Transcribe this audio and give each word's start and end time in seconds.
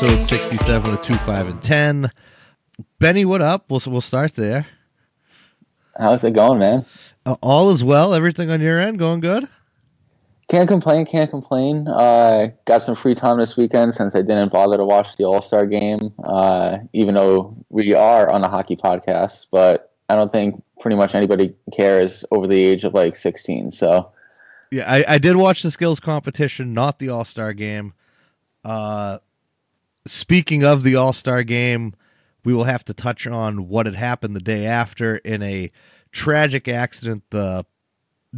Episode 0.00 0.28
Drink, 0.28 0.50
67 0.52 0.94
of 0.94 1.02
2, 1.02 1.14
5, 1.16 1.48
and 1.48 1.60
10. 1.62 2.10
Benny, 3.00 3.24
what 3.24 3.42
up? 3.42 3.68
We'll, 3.68 3.82
we'll 3.88 4.00
start 4.00 4.34
there. 4.34 4.66
How's 5.98 6.22
it 6.22 6.34
going, 6.34 6.60
man? 6.60 6.86
Uh, 7.26 7.34
all 7.42 7.70
is 7.70 7.82
well. 7.82 8.14
Everything 8.14 8.48
on 8.48 8.60
your 8.60 8.78
end 8.78 9.00
going 9.00 9.18
good? 9.18 9.48
Can't 10.48 10.68
complain, 10.68 11.04
can't 11.04 11.28
complain. 11.28 11.88
Uh, 11.88 12.50
got 12.64 12.84
some 12.84 12.94
free 12.94 13.16
time 13.16 13.38
this 13.38 13.56
weekend 13.56 13.92
since 13.92 14.14
I 14.14 14.22
didn't 14.22 14.52
bother 14.52 14.76
to 14.76 14.84
watch 14.84 15.16
the 15.16 15.24
All 15.24 15.42
Star 15.42 15.66
game, 15.66 16.12
uh, 16.22 16.78
even 16.92 17.16
though 17.16 17.56
we 17.68 17.92
are 17.92 18.30
on 18.30 18.44
a 18.44 18.48
hockey 18.48 18.76
podcast. 18.76 19.48
But 19.50 19.92
I 20.08 20.14
don't 20.14 20.30
think 20.30 20.62
pretty 20.78 20.96
much 20.96 21.16
anybody 21.16 21.56
cares 21.74 22.24
over 22.30 22.46
the 22.46 22.62
age 22.62 22.84
of 22.84 22.94
like 22.94 23.16
16. 23.16 23.72
So, 23.72 24.12
Yeah, 24.70 24.84
I, 24.86 25.04
I 25.08 25.18
did 25.18 25.34
watch 25.34 25.62
the 25.62 25.72
skills 25.72 25.98
competition, 25.98 26.72
not 26.72 27.00
the 27.00 27.08
All 27.08 27.24
Star 27.24 27.52
game. 27.52 27.94
Uh, 28.64 29.18
speaking 30.08 30.64
of 30.64 30.82
the 30.82 30.96
All 30.96 31.12
Star 31.12 31.42
game, 31.42 31.94
we 32.44 32.54
will 32.54 32.64
have 32.64 32.84
to 32.84 32.94
touch 32.94 33.26
on 33.26 33.68
what 33.68 33.86
had 33.86 33.94
happened 33.94 34.34
the 34.34 34.40
day 34.40 34.66
after 34.66 35.16
in 35.16 35.42
a 35.42 35.70
tragic 36.12 36.68
accident, 36.68 37.24
the 37.30 37.64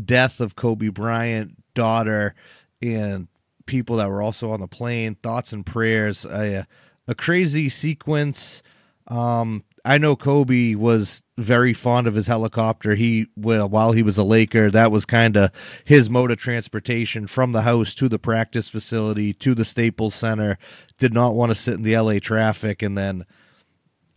death 0.05 0.41
of 0.41 0.57
Kobe 0.57 0.89
Bryant, 0.89 1.57
daughter, 1.75 2.35
and 2.83 3.29
people 3.67 3.97
that 3.97 4.09
were 4.09 4.23
also 4.23 4.51
on 4.51 4.61
the 4.61 4.69
plane. 4.69 5.15
Thoughts 5.15 5.53
and 5.53 5.65
prayers. 5.65 6.25
A, 6.25 6.67
a 7.07 7.15
crazy 7.15 7.69
sequence. 7.69 8.63
Um, 9.07 9.65
I 9.85 9.99
know 9.99 10.17
Kobe 10.17 10.75
was 10.75 11.23
very 11.39 11.73
fond 11.73 12.07
of 12.07 12.15
his 12.15 12.27
helicopter. 12.27 12.95
He, 12.95 13.27
well, 13.37 13.69
while 13.69 13.93
he 13.93 14.03
was 14.03 14.19
a 14.19 14.25
Laker, 14.25 14.71
that 14.71 14.93
was 14.93 15.07
kind 15.07 15.37
of 15.37 15.51
his 15.85 16.11
mode 16.11 16.31
of 16.31 16.39
transportation 16.39 17.27
from 17.27 17.53
the 17.53 17.63
house 17.63 17.95
to 17.97 18.09
the 18.09 18.19
practice 18.19 18.69
facility 18.69 19.33
to 19.35 19.55
the 19.55 19.65
Staples 19.65 20.15
Center. 20.15 20.59
Did 20.99 21.15
not 21.15 21.35
want 21.35 21.51
to 21.51 21.55
sit 21.55 21.75
in 21.75 21.83
the 21.83 21.97
LA 21.97 22.19
traffic, 22.19 22.83
and 22.83 22.97
then, 22.97 23.25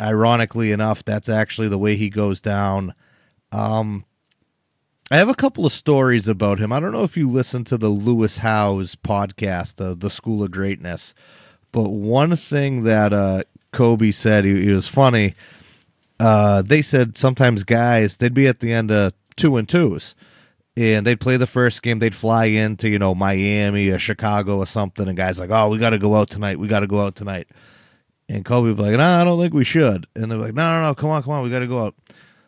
ironically 0.02 0.72
enough, 0.72 1.04
that's 1.06 1.30
actually 1.30 1.70
the 1.70 1.78
way 1.78 1.96
he 1.96 2.10
goes 2.10 2.42
down. 2.42 2.94
Um, 3.52 4.06
I 5.12 5.18
have 5.18 5.30
a 5.30 5.36
couple 5.36 5.66
of 5.66 5.72
stories 5.72 6.28
about 6.28 6.60
him. 6.60 6.74
I 6.74 6.80
don't 6.80 6.92
know 6.92 7.04
if 7.04 7.16
you 7.16 7.30
listen 7.30 7.64
to 7.66 7.78
the 7.78 7.90
Lewis 7.90 8.40
Howes 8.40 8.96
podcast, 8.96 9.76
the 9.76 9.96
the 9.96 10.10
School 10.10 10.44
of 10.44 10.52
Greatness, 10.52 11.14
but 11.72 11.90
one 11.90 12.36
thing 12.36 12.84
that 12.84 13.14
uh, 13.14 13.44
Kobe 13.74 14.12
said, 14.12 14.46
he, 14.46 14.66
he 14.66 14.72
was 14.74 14.88
funny. 14.88 15.36
Uh, 16.20 16.62
they 16.62 16.82
said 16.82 17.18
sometimes 17.18 17.64
guys 17.64 18.18
they'd 18.18 18.34
be 18.34 18.48
at 18.48 18.60
the 18.60 18.72
end 18.72 18.92
of 18.92 19.14
two 19.36 19.58
and 19.58 19.68
twos, 19.68 20.16
and 20.78 21.06
they'd 21.06 21.20
play 21.20 21.36
the 21.36 21.48
first 21.48 21.84
game. 21.84 22.00
They'd 22.00 22.16
fly 22.16 22.46
into 22.46 22.88
you 22.88 23.00
know 23.00 23.14
Miami 23.14 23.90
or 23.90 24.00
Chicago 24.00 24.60
or 24.60 24.66
something, 24.66 25.08
and 25.08 25.18
guys 25.18 25.40
like, 25.40 25.50
oh, 25.52 25.70
we 25.70 25.80
got 25.80 25.90
to 25.90 26.00
go 26.00 26.16
out 26.16 26.30
tonight. 26.30 26.60
We 26.60 26.68
got 26.68 26.80
to 26.80 26.88
go 26.88 27.02
out 27.02 27.16
tonight. 27.16 27.48
And 28.30 28.46
Kobe 28.46 28.70
would 28.70 28.78
be 28.78 28.84
like, 28.84 28.94
no, 28.94 29.04
I 29.04 29.24
don't 29.24 29.40
think 29.40 29.54
we 29.54 29.66
should. 29.66 30.08
And 30.16 30.32
they're 30.32 30.38
like, 30.38 30.54
no, 30.54 30.66
no, 30.66 30.88
no, 30.88 30.96
come 30.96 31.10
on, 31.10 31.24
come 31.24 31.34
on, 31.34 31.44
we 31.44 31.50
got 31.50 31.60
to 31.60 31.68
go 31.68 31.86
out. 31.86 31.96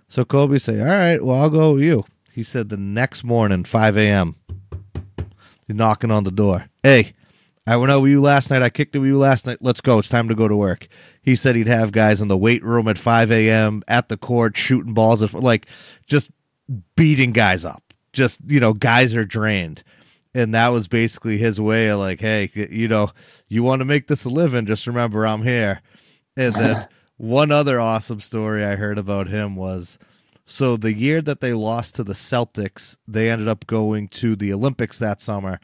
So 0.07 0.23
Kobe 0.23 0.57
say, 0.57 0.79
all 0.79 0.85
right, 0.85 1.21
well, 1.21 1.41
I'll 1.41 1.49
go 1.49 1.73
with 1.73 1.83
you. 1.83 2.05
He 2.33 2.43
said 2.43 2.69
the 2.69 2.77
next 2.77 3.23
morning, 3.23 3.63
5 3.65 3.97
a.m., 3.97 4.35
he's 5.67 5.75
knocking 5.75 6.11
on 6.11 6.23
the 6.23 6.31
door. 6.31 6.67
Hey, 6.81 7.13
I 7.67 7.77
went 7.77 7.91
out 7.91 8.01
with 8.01 8.11
you 8.11 8.21
last 8.21 8.51
night. 8.51 8.61
I 8.61 8.69
kicked 8.69 8.95
it 8.95 8.99
with 8.99 9.09
you 9.09 9.17
last 9.17 9.45
night. 9.45 9.57
Let's 9.61 9.81
go. 9.81 9.99
It's 9.99 10.09
time 10.09 10.29
to 10.29 10.35
go 10.35 10.47
to 10.47 10.55
work. 10.55 10.87
He 11.25 11.35
said 11.35 11.55
he'd 11.55 11.67
have 11.67 11.91
guys 11.91 12.21
in 12.21 12.27
the 12.27 12.37
weight 12.37 12.63
room 12.63 12.87
at 12.87 12.99
5 12.99 13.31
a.m. 13.31 13.81
at 13.87 14.09
the 14.09 14.15
court 14.15 14.55
shooting 14.55 14.93
balls, 14.93 15.23
at, 15.23 15.33
like 15.33 15.65
just 16.05 16.29
beating 16.95 17.31
guys 17.31 17.65
up. 17.65 17.81
Just, 18.13 18.39
you 18.45 18.59
know, 18.59 18.73
guys 18.73 19.15
are 19.15 19.25
drained. 19.25 19.83
And 20.35 20.53
that 20.53 20.67
was 20.67 20.87
basically 20.87 21.37
his 21.37 21.59
way 21.59 21.89
of 21.89 21.99
like, 21.99 22.21
hey, 22.21 22.51
you 22.53 22.87
know, 22.87 23.09
you 23.47 23.63
want 23.63 23.79
to 23.79 23.85
make 23.85 24.07
this 24.07 24.23
a 24.25 24.29
living, 24.29 24.67
just 24.67 24.85
remember 24.85 25.25
I'm 25.25 25.41
here. 25.41 25.81
And 26.37 26.53
then 26.53 26.87
one 27.17 27.51
other 27.51 27.79
awesome 27.79 28.19
story 28.19 28.63
I 28.63 28.75
heard 28.75 28.99
about 28.99 29.27
him 29.27 29.55
was 29.55 29.97
so 30.45 30.77
the 30.77 30.93
year 30.93 31.23
that 31.23 31.41
they 31.41 31.53
lost 31.53 31.95
to 31.95 32.03
the 32.03 32.13
Celtics, 32.13 32.97
they 33.07 33.31
ended 33.31 33.47
up 33.47 33.65
going 33.65 34.09
to 34.09 34.35
the 34.35 34.53
Olympics 34.53 34.99
that 34.99 35.21
summer. 35.21 35.59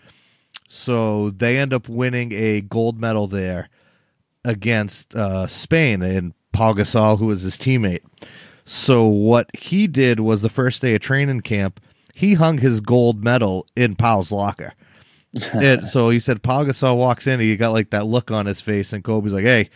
So 0.68 1.30
they 1.30 1.60
end 1.60 1.72
up 1.72 1.88
winning 1.88 2.32
a 2.32 2.62
gold 2.62 3.00
medal 3.00 3.28
there 3.28 3.70
against 4.46 5.16
uh, 5.16 5.48
Spain 5.48 6.02
and 6.02 6.34
Pau 6.52 6.74
Gasol, 6.74 7.20
who 7.20 7.28
was 7.28 7.42
his 7.42 7.58
teammate. 7.58 8.02
So 8.66 9.06
what 9.06 9.50
he 9.58 9.88
did 9.88 10.20
was 10.20 10.42
the 10.42 10.50
first 10.50 10.82
day 10.82 10.96
of 10.96 11.02
training 11.02 11.42
camp, 11.42 11.80
he 12.14 12.34
hung 12.34 12.58
his 12.58 12.82
gold 12.82 13.24
medal 13.24 13.68
in 13.76 13.96
Paul's 13.96 14.32
locker. 14.32 14.74
and 15.54 15.88
so 15.88 16.10
he 16.10 16.20
said 16.20 16.44
Pau 16.44 16.64
Gasol 16.64 16.98
walks 16.98 17.26
in, 17.26 17.40
he 17.40 17.56
got 17.56 17.72
like 17.72 17.90
that 17.92 18.06
look 18.06 18.32
on 18.32 18.46
his 18.46 18.62
face, 18.62 18.92
and 18.92 19.04
Kobe's 19.04 19.34
like, 19.34 19.46
"Hey, 19.46 19.70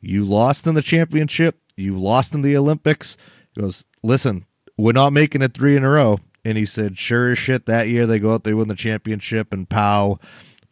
you 0.00 0.24
lost 0.24 0.66
in 0.66 0.74
the 0.74 0.82
championship, 0.82 1.58
you 1.76 1.98
lost 1.98 2.34
in 2.34 2.42
the 2.42 2.56
Olympics." 2.56 3.16
He 3.52 3.60
goes, 3.60 3.84
"Listen, 4.04 4.46
we're 4.78 4.92
not 4.92 5.12
making 5.12 5.42
it 5.42 5.54
three 5.54 5.76
in 5.76 5.84
a 5.84 5.90
row." 5.90 6.20
And 6.44 6.56
he 6.56 6.64
said, 6.64 6.98
"Sure 6.98 7.32
as 7.32 7.38
shit." 7.38 7.66
That 7.66 7.88
year 7.88 8.06
they 8.06 8.20
go 8.20 8.34
out, 8.34 8.44
they 8.44 8.54
win 8.54 8.68
the 8.68 8.76
championship, 8.76 9.52
and 9.52 9.68
Pau 9.68 10.20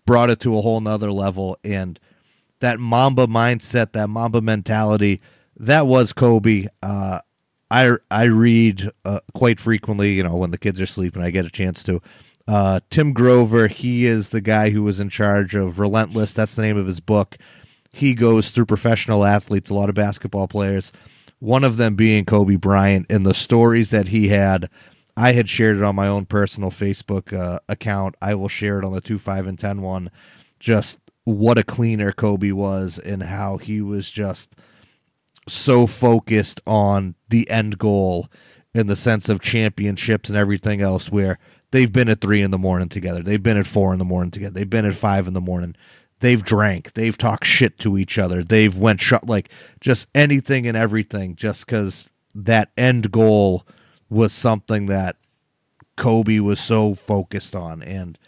brought 0.06 0.30
it 0.30 0.38
to 0.40 0.56
a 0.56 0.62
whole 0.62 0.80
nother 0.80 1.10
level. 1.10 1.58
And 1.64 1.98
that 2.60 2.78
Mamba 2.78 3.26
mindset, 3.26 3.92
that 3.92 4.08
Mamba 4.08 4.40
mentality, 4.40 5.20
that 5.56 5.86
was 5.86 6.12
Kobe. 6.12 6.66
Uh, 6.82 7.20
I 7.70 7.96
I 8.10 8.24
read 8.24 8.90
uh, 9.04 9.20
quite 9.34 9.60
frequently, 9.60 10.12
you 10.12 10.22
know, 10.22 10.36
when 10.36 10.50
the 10.50 10.58
kids 10.58 10.80
are 10.80 10.86
sleeping, 10.86 11.22
I 11.22 11.30
get 11.30 11.46
a 11.46 11.50
chance 11.50 11.82
to. 11.84 12.00
Uh, 12.48 12.80
Tim 12.90 13.12
Grover, 13.12 13.68
he 13.68 14.06
is 14.06 14.30
the 14.30 14.40
guy 14.40 14.70
who 14.70 14.82
was 14.82 14.98
in 14.98 15.08
charge 15.08 15.54
of 15.54 15.78
Relentless. 15.78 16.32
That's 16.32 16.54
the 16.54 16.62
name 16.62 16.76
of 16.76 16.86
his 16.86 16.98
book. 16.98 17.36
He 17.92 18.14
goes 18.14 18.50
through 18.50 18.66
professional 18.66 19.24
athletes, 19.24 19.70
a 19.70 19.74
lot 19.74 19.88
of 19.88 19.94
basketball 19.94 20.48
players, 20.48 20.92
one 21.38 21.62
of 21.62 21.76
them 21.76 21.94
being 21.94 22.24
Kobe 22.24 22.56
Bryant, 22.56 23.06
and 23.08 23.24
the 23.24 23.34
stories 23.34 23.90
that 23.90 24.08
he 24.08 24.28
had. 24.28 24.68
I 25.16 25.32
had 25.32 25.48
shared 25.48 25.76
it 25.76 25.82
on 25.82 25.96
my 25.96 26.08
own 26.08 26.24
personal 26.26 26.70
Facebook 26.70 27.32
uh, 27.32 27.60
account. 27.68 28.16
I 28.22 28.34
will 28.34 28.48
share 28.48 28.78
it 28.78 28.84
on 28.84 28.92
the 28.92 29.00
2, 29.00 29.18
5, 29.18 29.46
and 29.46 29.58
10 29.58 29.82
one. 29.82 30.10
Just 30.58 30.98
what 31.30 31.58
a 31.58 31.64
cleaner 31.64 32.12
Kobe 32.12 32.52
was 32.52 32.98
and 32.98 33.22
how 33.22 33.56
he 33.56 33.80
was 33.80 34.10
just 34.10 34.54
so 35.48 35.86
focused 35.86 36.60
on 36.66 37.14
the 37.28 37.48
end 37.50 37.78
goal 37.78 38.28
in 38.74 38.86
the 38.86 38.96
sense 38.96 39.28
of 39.28 39.40
championships 39.40 40.28
and 40.28 40.38
everything 40.38 40.80
else 40.80 41.10
where 41.10 41.38
they've 41.72 41.92
been 41.92 42.08
at 42.08 42.20
three 42.20 42.42
in 42.42 42.50
the 42.50 42.58
morning 42.58 42.88
together. 42.88 43.22
They've 43.22 43.42
been 43.42 43.56
at 43.56 43.66
four 43.66 43.92
in 43.92 43.98
the 43.98 44.04
morning 44.04 44.30
together. 44.30 44.54
They've 44.54 44.70
been 44.70 44.84
at 44.84 44.94
five 44.94 45.26
in 45.26 45.34
the 45.34 45.40
morning. 45.40 45.74
They've 46.20 46.42
drank. 46.42 46.92
They've 46.92 47.16
talked 47.16 47.46
shit 47.46 47.78
to 47.80 47.98
each 47.98 48.18
other. 48.18 48.42
They've 48.42 48.76
went 48.76 49.00
shot 49.00 49.26
like 49.26 49.50
just 49.80 50.08
anything 50.14 50.66
and 50.66 50.76
everything 50.76 51.34
just 51.34 51.66
because 51.66 52.08
that 52.34 52.70
end 52.76 53.10
goal 53.10 53.66
was 54.08 54.32
something 54.32 54.86
that 54.86 55.16
kobe 55.96 56.38
was 56.38 56.60
so 56.60 56.94
focused 56.94 57.56
on. 57.56 57.82
And 57.82 58.18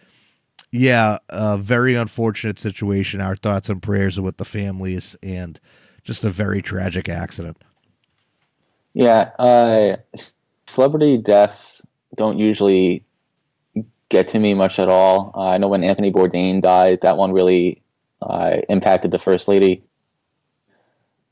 yeah 0.73 1.19
a 1.29 1.57
very 1.57 1.95
unfortunate 1.95 2.59
situation 2.59 3.21
our 3.21 3.37
thoughts 3.37 3.69
and 3.69 3.83
prayers 3.83 4.19
are 4.19 4.23
with 4.23 4.39
the 4.39 4.45
families 4.45 5.17
and 5.23 5.61
just 6.03 6.25
a 6.25 6.31
very 6.31 6.61
tragic 6.61 7.09
accident 7.09 7.57
yeah, 8.95 9.31
uh, 9.39 9.97
celebrity 10.67 11.17
deaths 11.17 11.83
don't 12.15 12.39
usually 12.39 13.05
get 14.09 14.29
to 14.29 14.39
me 14.39 14.55
much 14.55 14.79
at 14.79 14.89
all. 14.89 15.33
Uh, 15.35 15.49
I 15.49 15.59
know 15.59 15.69
when 15.69 15.83
Anthony 15.83 16.13
Bourdain 16.13 16.61
died, 16.61 17.01
that 17.01 17.17
one 17.17 17.33
really 17.33 17.83
uh, 18.21 18.59
impacted 18.69 19.11
the 19.11 19.19
First 19.19 19.49
Lady. 19.49 19.83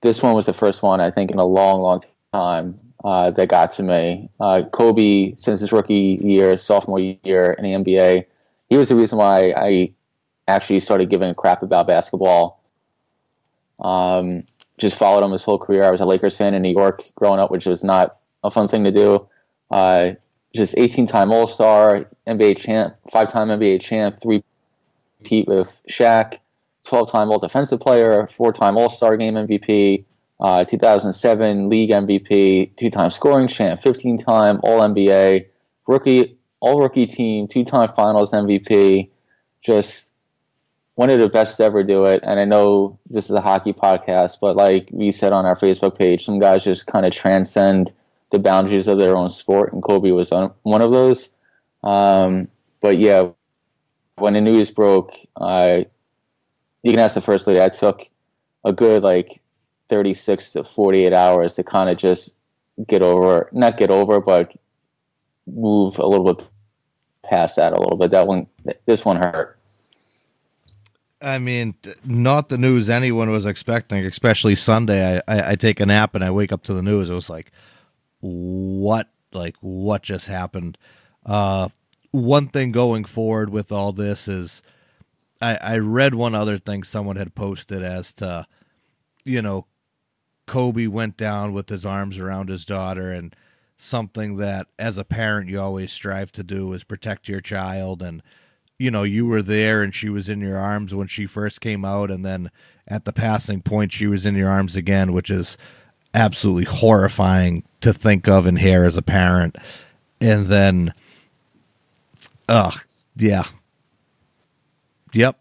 This 0.01 0.23
one 0.23 0.35
was 0.35 0.47
the 0.47 0.55
first 0.55 0.83
one, 0.83 1.01
I 1.01 1.11
think, 1.11 1.31
in 1.31 1.39
a 1.39 1.45
long, 1.45 1.83
long 1.83 2.03
time 2.33 2.81
uh, 3.05 3.31
that 3.33 3.49
got 3.49 3.73
to 3.73 3.83
me. 3.83 4.31
Uh, 4.41 4.63
Kobe, 4.73 5.35
since 5.37 5.61
his 5.61 5.73
rookie 5.73 6.19
year, 6.23 6.57
sophomore 6.57 7.01
year 7.01 7.53
in 7.53 7.65
the 7.65 7.93
NBA, 7.93 8.25
he 8.71 8.79
was 8.79 8.89
the 8.89 8.95
reason 8.95 9.19
why 9.19 9.53
I 9.57 9.93
actually 10.49 10.81
started 10.81 11.11
giving 11.11 11.29
a 11.29 11.35
crap 11.35 11.63
about 11.63 11.89
basketball. 11.89 12.63
Um, 13.81 14.45
just 14.79 14.97
followed 14.97 15.25
him 15.25 15.33
his 15.33 15.45
whole 15.45 15.59
career. 15.59 15.85
I 15.85 15.91
was 15.91 16.01
a 16.01 16.07
Lakers 16.07 16.37
fan 16.37 16.55
in 16.55 16.63
New 16.63 16.73
York 16.73 17.03
growing 17.17 17.41
up, 17.41 17.51
which 17.51 17.67
was 17.67 17.85
not 17.85 18.17
a 18.43 18.51
fun 18.51 18.69
thing 18.69 18.85
to 18.85 18.93
do. 18.93 19.29
Uh, 19.71 20.13
just 20.55 20.75
18 20.79 21.07
time 21.07 21.33
All 21.33 21.47
Star, 21.47 22.09
NBA 22.27 22.59
champ, 22.59 22.97
five 23.11 23.31
time 23.31 23.49
NBA 23.49 23.83
champ, 23.83 24.21
three 24.23 24.43
Pete 25.25 25.47
with 25.47 25.81
Shaq, 25.89 26.39
12 26.85 27.11
time 27.11 27.31
All 27.31 27.39
Defensive 27.39 27.81
Player, 27.81 28.27
four 28.27 28.53
time 28.53 28.77
All 28.77 28.89
Star 28.89 29.17
Game 29.17 29.35
MVP, 29.35 30.05
uh, 30.41 30.65
2007 30.65 31.69
League 31.69 31.91
MVP, 31.91 32.77
two 32.77 32.91
time 32.91 33.11
scoring 33.11 33.49
champ, 33.49 33.81
15 33.81 34.19
time 34.19 34.61
All 34.63 34.81
NBA, 34.81 35.47
rookie, 35.87 36.39
All 36.61 36.81
Rookie 36.81 37.07
Team, 37.07 37.49
two 37.49 37.65
time 37.65 37.93
Finals 37.95 38.33
MVP. 38.33 39.11
Just 39.63 40.13
one 40.95 41.11
of 41.11 41.19
the 41.19 41.29
best 41.29 41.57
to 41.57 41.65
ever 41.65 41.83
do 41.83 42.05
it. 42.05 42.21
And 42.23 42.39
I 42.39 42.45
know 42.45 42.99
this 43.09 43.25
is 43.25 43.31
a 43.31 43.41
hockey 43.41 43.73
podcast, 43.73 44.39
but 44.41 44.57
like 44.57 44.89
we 44.93 45.11
said 45.11 45.33
on 45.33 45.47
our 45.47 45.57
Facebook 45.57 45.97
page, 45.97 46.25
some 46.25 46.39
guys 46.39 46.65
just 46.65 46.87
kind 46.87 47.07
of 47.07 47.13
transcend 47.13 47.93
the 48.31 48.39
boundaries 48.39 48.87
of 48.87 48.99
their 48.99 49.17
own 49.17 49.31
sport, 49.31 49.73
and 49.73 49.83
Kobe 49.83 50.11
was 50.11 50.31
one 50.63 50.83
of 50.83 50.93
those. 50.93 51.31
Um, 51.83 52.49
but 52.81 52.99
yeah, 52.99 53.31
when 54.17 54.35
the 54.35 54.41
news 54.41 54.71
broke, 54.71 55.15
I 55.41 55.87
you 56.83 56.93
can 56.93 57.01
ask 57.01 57.15
the 57.15 57.21
first 57.21 57.47
lady. 57.47 57.61
I 57.61 57.69
took 57.69 58.09
a 58.65 58.73
good 58.73 59.03
like 59.03 59.41
thirty 59.89 60.15
six 60.15 60.53
to 60.53 60.65
forty 60.65 61.05
eight 61.05 61.13
hours 61.13 61.55
to 61.55 61.65
kind 61.65 61.91
of 61.91 61.97
just 61.97 62.35
get 62.87 63.03
over, 63.03 63.49
not 63.53 63.79
get 63.79 63.91
over, 63.91 64.21
but 64.21 64.53
move 65.47 65.99
a 65.99 66.07
little 66.07 66.35
bit 66.35 66.47
past 67.25 67.57
that 67.57 67.73
a 67.73 67.81
little 67.81 67.97
bit. 67.97 68.11
That 68.11 68.27
one, 68.27 68.47
this 68.87 69.05
one 69.05 69.17
hurt. 69.17 69.59
I 71.23 71.39
mean, 71.39 71.75
not 72.05 72.49
the 72.49 72.57
news 72.59 72.89
anyone 72.89 73.31
was 73.31 73.45
expecting, 73.45 74.05
especially 74.07 74.55
Sunday. 74.55 75.19
I, 75.19 75.23
I, 75.29 75.51
I, 75.51 75.55
take 75.55 75.79
a 75.79 75.87
nap 75.87 76.15
and 76.15 76.25
I 76.25 76.31
wake 76.31 76.51
up 76.51 76.63
to 76.65 76.75
the 76.75 76.83
news. 76.83 77.11
It 77.11 77.15
was 77.15 77.29
like, 77.29 77.53
what, 78.21 79.09
like, 79.33 79.57
what 79.61 80.03
just 80.03 80.29
happened? 80.29 80.79
Uh, 81.27 81.69
one 82.11 82.49
thing 82.49 82.73
going 82.73 83.05
forward 83.05 83.51
with 83.51 83.71
all 83.71 83.93
this 83.93 84.29
is 84.29 84.63
I, 85.43 85.57
I 85.57 85.79
read 85.79 86.15
one 86.15 86.35
other 86.35 86.57
thing 86.57 86.83
someone 86.83 87.17
had 87.17 87.35
posted 87.35 87.83
as 87.83 88.15
to, 88.15 88.47
you 89.25 89.43
know, 89.43 89.67
Kobe 90.47 90.87
went 90.87 91.17
down 91.17 91.53
with 91.53 91.69
his 91.69 91.87
arms 91.87 92.19
around 92.19 92.49
his 92.49 92.65
daughter 92.65 93.13
and 93.13 93.37
something 93.81 94.37
that 94.37 94.69
as 94.79 94.99
a 94.99 95.05
parent 95.05 95.51
you 95.51 95.61
always 95.61 95.93
strive 95.93 96.33
to 96.33 96.45
do 96.45 96.73
is 96.73 96.85
protect 96.85 97.29
your 97.29 97.41
child 97.41 98.03
and 98.03 98.23
you 98.79 98.91
know 98.91 99.05
you 99.05 99.27
were 99.27 99.43
there 99.43 99.83
and 99.83 99.95
she 99.95 100.09
was 100.09 100.29
in 100.29 100.41
your 100.41 100.59
arms 100.59 100.95
when 100.95 101.09
she 101.09 101.27
first 101.27 101.61
came 101.61 101.85
out 101.85 102.11
and 102.11 102.25
then 102.25 102.51
at 102.89 103.05
the 103.07 103.13
passing 103.13 103.63
point 103.63 103.93
she 103.93 104.07
was 104.07 104.27
in 104.27 104.37
your 104.37 104.51
arms 104.51 104.77
again 104.77 105.13
which 105.13 105.31
is 105.31 105.57
absolutely 106.15 106.65
horrifying 106.65 107.65
to 107.81 107.93
think 107.93 108.29
of 108.29 108.47
and 108.47 108.59
hear 108.61 108.85
as 108.85 108.97
a 108.97 109.03
parent 109.03 109.57
and 110.21 110.49
then 110.49 110.93
Ugh, 112.49 112.75
yeah, 113.17 113.45
yep, 115.15 115.39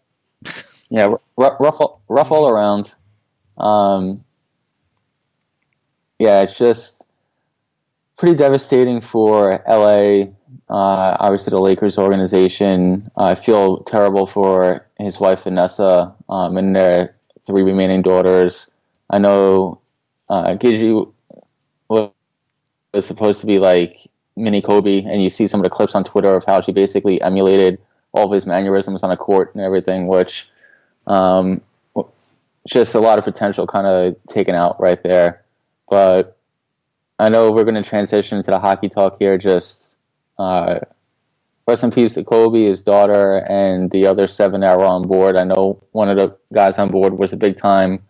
yeah. 0.90 1.14
R- 1.38 1.56
rough, 1.60 1.80
rough 2.08 2.32
all 2.32 2.48
around. 2.48 2.94
Um, 3.58 4.24
yeah, 6.18 6.42
it's 6.42 6.58
just 6.58 6.99
pretty 8.20 8.36
devastating 8.36 9.00
for 9.00 9.62
LA. 9.66 10.24
Uh, 10.68 11.16
obviously, 11.18 11.50
the 11.52 11.58
Lakers 11.58 11.96
organization. 11.96 13.10
Uh, 13.16 13.24
I 13.24 13.34
feel 13.34 13.78
terrible 13.84 14.26
for 14.26 14.86
his 14.98 15.18
wife 15.18 15.44
Vanessa 15.44 16.14
um, 16.28 16.58
and 16.58 16.76
their 16.76 17.16
three 17.46 17.62
remaining 17.62 18.02
daughters. 18.02 18.70
I 19.08 19.18
know 19.18 19.80
uh, 20.28 20.54
Gigi 20.56 21.02
was 21.88 22.12
supposed 23.00 23.40
to 23.40 23.46
be 23.46 23.58
like 23.58 24.06
mini 24.36 24.60
Kobe, 24.60 25.02
and 25.02 25.22
you 25.22 25.30
see 25.30 25.46
some 25.46 25.60
of 25.60 25.64
the 25.64 25.70
clips 25.70 25.94
on 25.94 26.04
Twitter 26.04 26.34
of 26.36 26.44
how 26.44 26.60
she 26.60 26.72
basically 26.72 27.22
emulated 27.22 27.80
all 28.12 28.26
of 28.26 28.32
his 28.32 28.44
mannerisms 28.44 29.02
on 29.02 29.10
a 29.10 29.16
court 29.16 29.54
and 29.54 29.64
everything, 29.64 30.08
which 30.08 30.46
um, 31.06 31.62
just 32.68 32.94
a 32.94 33.00
lot 33.00 33.18
of 33.18 33.24
potential 33.24 33.66
kind 33.66 33.86
of 33.86 34.16
taken 34.28 34.54
out 34.54 34.78
right 34.78 35.02
there. 35.02 35.42
But 35.88 36.36
I 37.20 37.28
know 37.28 37.52
we're 37.52 37.64
going 37.64 37.80
to 37.82 37.88
transition 37.88 38.42
to 38.42 38.50
the 38.50 38.58
hockey 38.58 38.88
talk 38.88 39.18
here. 39.18 39.36
Just 39.36 39.96
uh, 40.38 40.78
rest 41.68 41.84
in 41.84 41.90
peace 41.90 42.14
to 42.14 42.24
Kobe, 42.24 42.64
his 42.64 42.80
daughter, 42.80 43.38
and 43.38 43.90
the 43.90 44.06
other 44.06 44.26
seven 44.26 44.62
that 44.62 44.78
were 44.78 44.86
on 44.86 45.02
board. 45.02 45.36
I 45.36 45.44
know 45.44 45.82
one 45.92 46.08
of 46.08 46.16
the 46.16 46.38
guys 46.50 46.78
on 46.78 46.88
board 46.88 47.12
was 47.18 47.34
a 47.34 47.36
big 47.36 47.56
time 47.56 48.02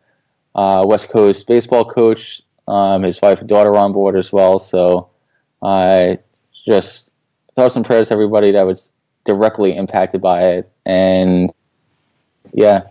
uh, 0.55 0.85
West 0.87 1.09
Coast 1.09 1.49
baseball 1.49 1.85
coach. 1.85 2.43
Um, 2.69 3.03
his 3.03 3.21
wife 3.21 3.41
and 3.41 3.49
daughter 3.49 3.77
on 3.77 3.93
board 3.93 4.17
as 4.17 4.33
well. 4.33 4.61
So 4.61 5.11
I 5.61 6.21
just 6.65 7.11
thoughts 7.57 7.75
and 7.75 7.85
prayers 7.85 8.09
to 8.09 8.15
everybody 8.15 8.53
that 8.53 8.63
was 8.63 8.93
directly 9.25 9.77
impacted 9.77 10.21
by 10.21 10.51
it. 10.51 10.71
And 10.87 11.53
yeah. 12.53 12.83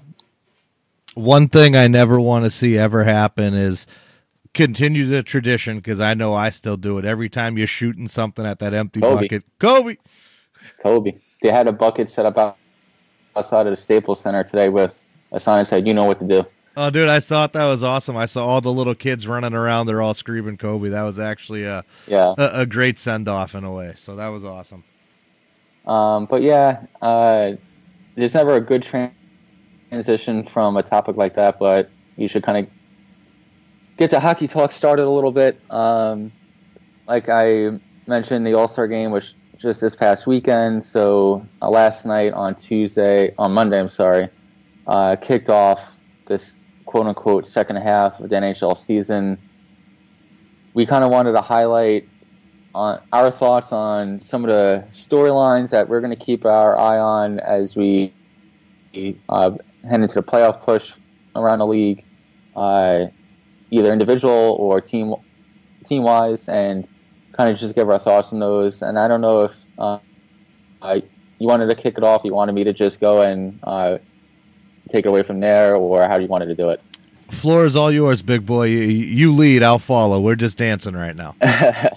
One 1.16 1.48
thing 1.48 1.77
I 1.77 1.88
never 1.88 2.19
want 2.19 2.44
to 2.44 2.51
see 2.51 2.77
ever 2.77 3.06
happen 3.06 3.54
is 3.54 3.88
continue 4.53 5.05
the 5.05 5.23
tradition 5.23 5.77
because 5.77 5.99
I 5.99 6.13
know 6.13 6.33
I 6.33 6.49
still 6.49 6.77
do 6.77 6.97
it. 6.97 7.05
Every 7.05 7.29
time 7.29 7.57
you're 7.57 7.67
shooting 7.67 8.07
something 8.07 8.45
at 8.45 8.59
that 8.59 8.73
empty 8.73 9.01
Kobe. 9.01 9.21
bucket, 9.21 9.43
Kobe. 9.59 9.97
Kobe. 10.81 11.13
They 11.41 11.49
had 11.49 11.67
a 11.67 11.71
bucket 11.71 12.09
set 12.09 12.25
up 12.25 12.57
outside 13.35 13.67
of 13.67 13.71
the 13.71 13.77
Staples 13.77 14.19
Center 14.19 14.43
today 14.43 14.69
with 14.69 15.01
a 15.31 15.39
sign 15.39 15.59
that 15.59 15.67
said, 15.67 15.87
"You 15.87 15.93
know 15.93 16.05
what 16.05 16.19
to 16.19 16.25
do." 16.25 16.45
Oh, 16.75 16.89
dude, 16.89 17.09
I 17.09 17.19
thought 17.19 17.53
that 17.53 17.65
was 17.65 17.83
awesome. 17.83 18.15
I 18.15 18.25
saw 18.25 18.45
all 18.45 18.61
the 18.61 18.71
little 18.71 18.95
kids 18.95 19.27
running 19.27 19.53
around. 19.53 19.87
They're 19.87 20.01
all 20.01 20.13
screaming 20.13 20.57
Kobe. 20.57 20.89
That 20.89 21.03
was 21.03 21.19
actually 21.19 21.63
a 21.63 21.83
yeah 22.07 22.33
a, 22.37 22.61
a 22.61 22.65
great 22.65 22.99
send 22.99 23.27
off 23.27 23.55
in 23.55 23.63
a 23.63 23.71
way. 23.71 23.93
So 23.97 24.15
that 24.15 24.27
was 24.29 24.45
awesome. 24.45 24.83
Um, 25.85 26.25
but 26.25 26.41
yeah, 26.41 26.85
uh, 27.01 27.53
there's 28.15 28.33
never 28.33 28.55
a 28.55 28.61
good 28.61 28.83
transition 29.91 30.43
from 30.43 30.77
a 30.77 30.83
topic 30.83 31.17
like 31.17 31.35
that. 31.35 31.59
But 31.59 31.89
you 32.17 32.27
should 32.27 32.43
kind 32.43 32.65
of 32.65 32.71
get 33.99 34.09
the 34.11 34.19
hockey 34.19 34.47
talk 34.47 34.71
started 34.71 35.03
a 35.03 35.09
little 35.09 35.31
bit. 35.31 35.59
Um, 35.69 36.31
like 37.05 37.27
I 37.27 37.77
mentioned, 38.07 38.47
the 38.47 38.53
All 38.53 38.67
Star 38.67 38.87
game 38.87 39.11
was 39.11 39.35
just 39.57 39.81
this 39.81 39.93
past 39.93 40.25
weekend. 40.25 40.83
So 40.85 41.45
uh, 41.61 41.69
last 41.69 42.05
night 42.05 42.31
on 42.31 42.55
Tuesday, 42.55 43.33
on 43.37 43.51
Monday, 43.51 43.77
I'm 43.77 43.89
sorry, 43.89 44.29
uh, 44.87 45.17
kicked 45.17 45.49
off 45.49 45.97
this 46.27 46.57
quote 46.85 47.07
unquote 47.07 47.45
second 47.45 47.75
half 47.75 48.21
of 48.21 48.29
the 48.29 48.35
NHL 48.37 48.77
season, 48.77 49.37
we 50.73 50.85
kind 50.85 51.03
of 51.03 51.11
wanted 51.11 51.33
to 51.33 51.41
highlight 51.41 52.07
on 52.73 53.01
our 53.11 53.29
thoughts 53.29 53.73
on 53.73 54.21
some 54.21 54.45
of 54.45 54.49
the 54.49 54.85
storylines 54.91 55.71
that 55.71 55.89
we're 55.89 55.99
going 55.99 56.17
to 56.17 56.25
keep 56.25 56.45
our 56.45 56.77
eye 56.79 56.99
on 56.99 57.39
as 57.41 57.75
we 57.75 58.13
uh, 59.27 59.51
head 59.83 60.01
into 60.01 60.15
the 60.15 60.23
playoff 60.23 60.63
push 60.63 60.94
around 61.35 61.59
the 61.59 61.68
league, 61.68 62.06
uh, 62.56 63.07
either 63.71 63.92
individual 63.92 64.56
or 64.59 64.81
team 64.81 65.16
team 65.85 66.04
wise, 66.04 66.49
and 66.49 66.88
kind 67.33 67.49
of 67.49 67.57
just 67.57 67.76
give 67.76 67.90
our 67.90 67.99
thoughts 67.99 68.33
on 68.33 68.40
those. 68.40 68.81
And 68.81 68.99
I 68.99 69.07
don't 69.07 69.21
know 69.21 69.42
if 69.42 69.66
uh, 69.78 69.99
I, 70.81 71.04
you 71.40 71.47
wanted 71.47 71.68
to 71.68 71.76
kick 71.76 71.97
it 71.97 72.04
off, 72.04 72.23
you 72.23 72.33
wanted 72.33 72.54
me 72.54 72.64
to 72.66 72.73
just 72.73 72.99
go 72.99 73.21
and 73.21 73.59
uh, 73.64 73.97
take 74.90 75.06
it 75.06 75.09
away 75.09 75.23
from 75.23 75.40
there, 75.40 75.76
or 75.76 76.06
how 76.07 76.18
do 76.18 76.23
you 76.23 76.30
want 76.30 76.44
to 76.44 76.56
do 76.56 76.69
it? 76.69 76.81
Floor 77.30 77.66
is 77.66 77.76
all 77.76 77.92
yours, 77.92 78.21
big 78.21 78.45
boy. 78.45 78.66
You, 78.66 79.33
lead, 79.33 79.61
I'll 79.61 79.78
follow. 79.78 80.19
We're 80.19 80.35
just 80.35 80.57
dancing 80.57 80.95
right 80.95 81.16
now. 81.16 81.35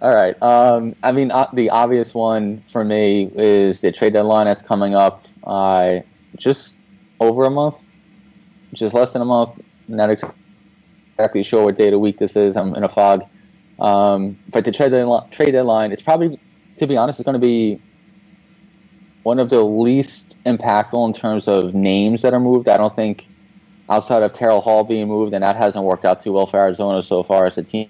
all 0.00 0.14
right. 0.14 0.40
Um, 0.40 0.94
I 1.02 1.10
mean, 1.10 1.32
uh, 1.32 1.48
the 1.52 1.70
obvious 1.70 2.14
one 2.14 2.62
for 2.68 2.84
me 2.84 3.30
is 3.34 3.80
the 3.80 3.90
trade 3.90 4.12
deadline 4.12 4.46
that's 4.46 4.62
coming 4.62 4.94
up. 4.94 5.24
Uh, 5.42 6.00
just 6.36 6.76
over 7.18 7.44
a 7.44 7.50
month, 7.50 7.84
just 8.72 8.94
less 8.94 9.10
than 9.10 9.22
a 9.22 9.26
month. 9.26 9.60
Not 9.88 10.10
exactly 11.16 11.42
sure 11.42 11.64
what 11.64 11.76
day 11.76 11.86
of 11.86 11.92
the 11.92 11.98
week 11.98 12.18
this 12.18 12.36
is. 12.36 12.56
I'm 12.56 12.74
in 12.74 12.84
a 12.84 12.88
fog. 12.88 13.24
Um, 13.78 14.38
but 14.50 14.64
the 14.64 14.72
trade 14.72 14.90
deadline, 14.90 15.30
trade 15.30 15.52
deadline 15.52 15.92
is 15.92 16.02
probably, 16.02 16.38
to 16.76 16.86
be 16.86 16.96
honest, 16.96 17.20
it's 17.20 17.24
going 17.24 17.34
to 17.34 17.46
be 17.46 17.80
one 19.22 19.38
of 19.38 19.50
the 19.50 19.62
least 19.62 20.36
impactful 20.44 21.06
in 21.06 21.12
terms 21.12 21.48
of 21.48 21.74
names 21.74 22.22
that 22.22 22.34
are 22.34 22.40
moved. 22.40 22.68
I 22.68 22.76
don't 22.76 22.94
think 22.94 23.26
outside 23.88 24.22
of 24.22 24.32
Taylor 24.32 24.60
Hall 24.60 24.84
being 24.84 25.08
moved, 25.08 25.34
and 25.34 25.42
that 25.44 25.56
hasn't 25.56 25.84
worked 25.84 26.04
out 26.04 26.20
too 26.20 26.32
well 26.32 26.46
for 26.46 26.58
Arizona 26.58 27.02
so 27.02 27.22
far 27.22 27.46
as 27.46 27.58
a 27.58 27.62
team, 27.62 27.88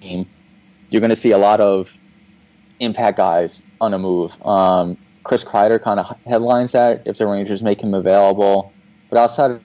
you're 0.00 1.00
going 1.00 1.10
to 1.10 1.16
see 1.16 1.32
a 1.32 1.38
lot 1.38 1.60
of 1.60 1.96
impact 2.80 3.16
guys 3.16 3.62
on 3.80 3.94
a 3.94 3.98
move. 3.98 4.36
Um, 4.44 4.96
Chris 5.24 5.42
Kreider 5.42 5.82
kind 5.82 5.98
of 5.98 6.20
headlines 6.22 6.72
that 6.72 7.02
if 7.04 7.18
the 7.18 7.26
Rangers 7.26 7.62
make 7.62 7.80
him 7.80 7.94
available. 7.94 8.72
But 9.10 9.18
outside 9.18 9.50
of 9.50 9.62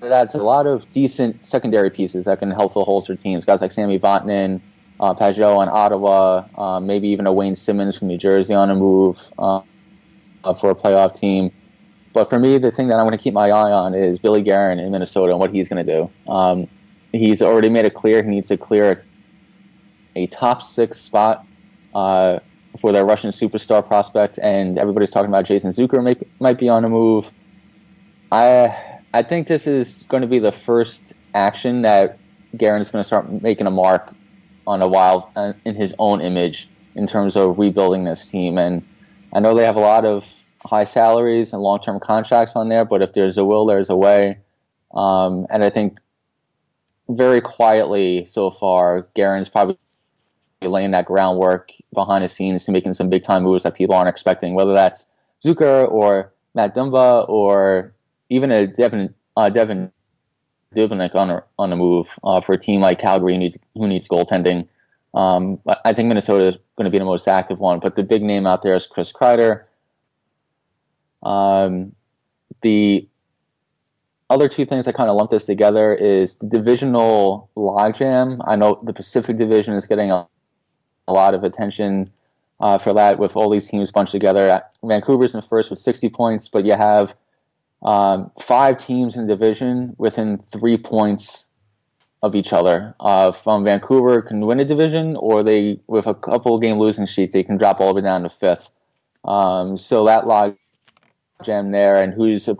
that, 0.00 0.26
it's 0.26 0.34
a 0.34 0.38
lot 0.38 0.66
of 0.66 0.88
decent 0.90 1.46
secondary 1.46 1.90
pieces 1.90 2.24
that 2.26 2.38
can 2.38 2.50
help 2.50 2.72
holes 2.72 3.06
for 3.06 3.14
teams. 3.14 3.44
Guys 3.44 3.60
like 3.60 3.72
Sami 3.72 3.98
Vatanen, 3.98 4.60
uh, 5.00 5.14
Pageau 5.14 5.58
on 5.58 5.68
Ottawa, 5.68 6.46
uh, 6.56 6.80
maybe 6.80 7.08
even 7.08 7.26
a 7.26 7.32
Wayne 7.32 7.56
Simmonds 7.56 7.98
from 7.98 8.08
New 8.08 8.18
Jersey 8.18 8.54
on 8.54 8.70
a 8.70 8.74
move 8.74 9.20
uh, 9.38 9.62
for 10.60 10.70
a 10.70 10.74
playoff 10.74 11.18
team. 11.18 11.50
But 12.12 12.30
for 12.30 12.38
me, 12.38 12.58
the 12.58 12.70
thing 12.70 12.88
that 12.88 12.96
I'm 12.96 13.06
going 13.06 13.18
to 13.18 13.22
keep 13.22 13.34
my 13.34 13.48
eye 13.48 13.72
on 13.72 13.94
is 13.94 14.18
Billy 14.18 14.42
Guerin 14.42 14.78
in 14.78 14.92
Minnesota 14.92 15.32
and 15.32 15.40
what 15.40 15.52
he's 15.52 15.68
going 15.68 15.84
to 15.84 15.92
do. 15.92 16.32
Um, 16.32 16.68
he's 17.10 17.42
already 17.42 17.68
made 17.68 17.84
it 17.84 17.94
clear 17.94 18.22
he 18.22 18.30
needs 18.30 18.48
to 18.48 18.56
clear 18.56 19.04
a 20.14 20.28
top 20.28 20.62
six 20.62 21.00
spot 21.00 21.44
uh, 21.92 22.38
for 22.78 22.92
their 22.92 23.04
Russian 23.04 23.30
superstar 23.30 23.84
prospect, 23.84 24.38
and 24.38 24.78
everybody's 24.78 25.10
talking 25.10 25.28
about 25.28 25.44
Jason 25.44 25.70
Zucker 25.70 26.02
might 26.38 26.58
be 26.58 26.68
on 26.68 26.84
a 26.84 26.88
move. 26.88 27.32
I 28.30 28.93
I 29.14 29.22
think 29.22 29.46
this 29.46 29.68
is 29.68 30.04
going 30.08 30.22
to 30.22 30.26
be 30.26 30.40
the 30.40 30.50
first 30.50 31.12
action 31.34 31.82
that 31.82 32.18
Guerin's 32.56 32.90
going 32.90 33.00
to 33.00 33.06
start 33.06 33.30
making 33.30 33.68
a 33.68 33.70
mark 33.70 34.12
on 34.66 34.82
a 34.82 34.88
wild 34.88 35.22
uh, 35.36 35.52
in 35.64 35.76
his 35.76 35.94
own 36.00 36.20
image 36.20 36.68
in 36.96 37.06
terms 37.06 37.36
of 37.36 37.56
rebuilding 37.56 38.02
this 38.02 38.26
team. 38.26 38.58
And 38.58 38.84
I 39.32 39.38
know 39.38 39.54
they 39.54 39.64
have 39.66 39.76
a 39.76 39.80
lot 39.80 40.04
of 40.04 40.28
high 40.64 40.82
salaries 40.82 41.52
and 41.52 41.62
long 41.62 41.80
term 41.80 42.00
contracts 42.00 42.56
on 42.56 42.68
there, 42.68 42.84
but 42.84 43.02
if 43.02 43.12
there's 43.12 43.38
a 43.38 43.44
will, 43.44 43.66
there's 43.66 43.88
a 43.88 43.94
way. 43.94 44.38
Um, 44.92 45.46
and 45.48 45.62
I 45.62 45.70
think 45.70 46.00
very 47.08 47.40
quietly 47.40 48.24
so 48.24 48.50
far, 48.50 49.06
Guerin's 49.14 49.48
probably 49.48 49.78
laying 50.60 50.90
that 50.90 51.04
groundwork 51.04 51.70
behind 51.92 52.24
the 52.24 52.28
scenes 52.28 52.64
to 52.64 52.72
making 52.72 52.94
some 52.94 53.10
big 53.10 53.22
time 53.22 53.44
moves 53.44 53.62
that 53.62 53.76
people 53.76 53.94
aren't 53.94 54.08
expecting, 54.08 54.54
whether 54.54 54.72
that's 54.72 55.06
Zucker 55.44 55.88
or 55.88 56.32
Matt 56.56 56.74
Dumba 56.74 57.28
or 57.28 57.93
even 58.30 58.50
a 58.50 58.66
Devin 58.66 59.14
uh, 59.36 59.50
Devan 59.50 59.90
Dubnyk 60.74 61.14
on 61.14 61.30
a, 61.30 61.44
on 61.58 61.70
the 61.70 61.76
move 61.76 62.18
uh, 62.24 62.40
for 62.40 62.52
a 62.54 62.58
team 62.58 62.80
like 62.80 62.98
Calgary 62.98 63.34
who 63.34 63.38
needs, 63.38 63.58
who 63.74 63.88
needs 63.88 64.08
goaltending. 64.08 64.68
Um, 65.14 65.60
I 65.84 65.92
think 65.92 66.08
Minnesota 66.08 66.46
is 66.48 66.58
going 66.76 66.86
to 66.86 66.90
be 66.90 66.98
the 66.98 67.04
most 67.04 67.28
active 67.28 67.60
one, 67.60 67.78
but 67.78 67.94
the 67.94 68.02
big 68.02 68.22
name 68.22 68.46
out 68.46 68.62
there 68.62 68.74
is 68.74 68.86
Chris 68.86 69.12
Kreider. 69.12 69.64
Um, 71.22 71.94
the 72.62 73.06
other 74.28 74.48
two 74.48 74.66
things 74.66 74.86
that 74.86 74.94
kind 74.94 75.08
of 75.08 75.16
lump 75.16 75.30
this 75.30 75.44
together 75.44 75.94
is 75.94 76.36
the 76.36 76.48
divisional 76.48 77.48
logjam. 77.56 78.42
I 78.46 78.56
know 78.56 78.80
the 78.82 78.92
Pacific 78.92 79.36
Division 79.36 79.74
is 79.74 79.86
getting 79.86 80.10
a, 80.10 80.26
a 81.06 81.12
lot 81.12 81.34
of 81.34 81.44
attention 81.44 82.10
uh, 82.58 82.78
for 82.78 82.92
that 82.94 83.18
with 83.18 83.36
all 83.36 83.50
these 83.50 83.68
teams 83.68 83.92
bunched 83.92 84.12
together. 84.12 84.62
Vancouver's 84.82 85.34
in 85.34 85.42
first 85.42 85.70
with 85.70 85.78
60 85.78 86.08
points, 86.08 86.48
but 86.48 86.64
you 86.64 86.72
have 86.72 87.14
um, 87.84 88.30
five 88.40 88.84
teams 88.84 89.16
in 89.16 89.26
the 89.26 89.36
division 89.36 89.94
within 89.98 90.38
three 90.38 90.76
points 90.76 91.48
of 92.22 92.34
each 92.34 92.52
other. 92.54 92.94
Uh, 92.98 93.32
from 93.32 93.64
Vancouver 93.64 94.22
can 94.22 94.40
win 94.40 94.58
a 94.58 94.64
division, 94.64 95.14
or 95.16 95.42
they, 95.42 95.80
with 95.86 96.06
a 96.06 96.14
couple 96.14 96.58
game 96.58 96.78
losing 96.78 97.04
sheet, 97.04 97.32
they 97.32 97.42
can 97.42 97.58
drop 97.58 97.80
all 97.80 97.88
the 97.88 97.94
way 97.94 98.00
down 98.00 98.22
to 98.22 98.30
fifth. 98.30 98.70
Um, 99.24 99.76
so 99.76 100.06
that 100.06 100.26
log 100.26 100.56
jam 101.42 101.70
there, 101.70 102.02
and 102.02 102.14
who's 102.14 102.48
a 102.48 102.56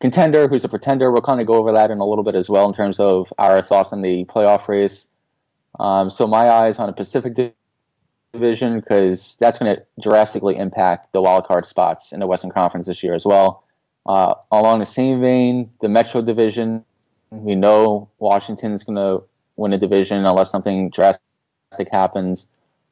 contender, 0.00 0.48
who's 0.48 0.64
a 0.64 0.68
pretender, 0.68 1.10
we'll 1.12 1.22
kind 1.22 1.40
of 1.40 1.46
go 1.46 1.54
over 1.54 1.72
that 1.72 1.92
in 1.92 1.98
a 1.98 2.06
little 2.06 2.24
bit 2.24 2.34
as 2.34 2.48
well 2.48 2.66
in 2.66 2.74
terms 2.74 2.98
of 2.98 3.32
our 3.38 3.62
thoughts 3.62 3.92
on 3.92 4.00
the 4.00 4.24
playoff 4.24 4.66
race. 4.66 5.06
Um, 5.78 6.10
so 6.10 6.26
my 6.26 6.50
eyes 6.50 6.80
on 6.80 6.88
a 6.88 6.92
Pacific 6.92 7.54
division 8.32 8.80
because 8.80 9.36
that's 9.38 9.58
going 9.58 9.76
to 9.76 9.82
drastically 10.00 10.56
impact 10.56 11.12
the 11.12 11.22
wild 11.22 11.46
card 11.46 11.66
spots 11.66 12.12
in 12.12 12.18
the 12.18 12.26
Western 12.26 12.50
Conference 12.50 12.88
this 12.88 13.04
year 13.04 13.14
as 13.14 13.24
well. 13.24 13.64
Uh, 14.10 14.34
along 14.50 14.80
the 14.80 14.86
same 14.86 15.20
vein, 15.20 15.70
the 15.80 15.88
Metro 15.88 16.20
Division, 16.20 16.84
we 17.30 17.54
know 17.54 18.08
Washington 18.18 18.72
is 18.72 18.82
going 18.82 18.96
to 18.96 19.22
win 19.54 19.72
a 19.72 19.78
division 19.78 20.26
unless 20.26 20.50
something 20.50 20.90
drastic 20.90 21.20
happens. 21.92 22.48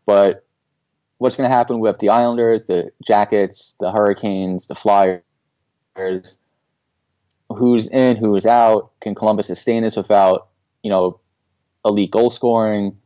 But 0.07 0.47
what's 1.17 1.35
going 1.35 1.51
to 1.51 1.57
happen 1.57 1.81
with 1.81 1.99
the 1.99 2.09
Islanders, 2.09 2.69
the 2.69 2.93
Jackets, 3.05 3.75
the 3.81 3.91
Hurricanes, 3.91 4.67
the 4.67 4.77
Flyers? 4.77 6.39
Who's 7.49 7.89
in, 7.89 8.15
who's 8.15 8.47
out? 8.47 8.93
Can 9.01 9.17
Columbus 9.17 9.49
sustain 9.49 9.83
this 9.83 9.97
without, 9.97 10.47
you 10.85 10.91
know, 10.91 11.19
elite 11.85 12.13
goal 12.13 12.31
scoring? 12.31 12.97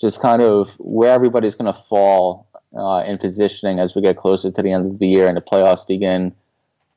Just 0.00 0.22
kind 0.22 0.40
of 0.40 0.74
where 0.78 1.12
everybody's 1.12 1.54
going 1.54 1.70
to 1.70 1.78
fall 1.78 2.48
uh, 2.74 3.04
in 3.06 3.18
positioning 3.18 3.78
as 3.78 3.94
we 3.94 4.00
get 4.00 4.16
closer 4.16 4.50
to 4.50 4.62
the 4.62 4.72
end 4.72 4.90
of 4.90 5.00
the 5.00 5.06
year 5.06 5.28
and 5.28 5.36
the 5.36 5.42
playoffs 5.42 5.86
begin. 5.86 6.34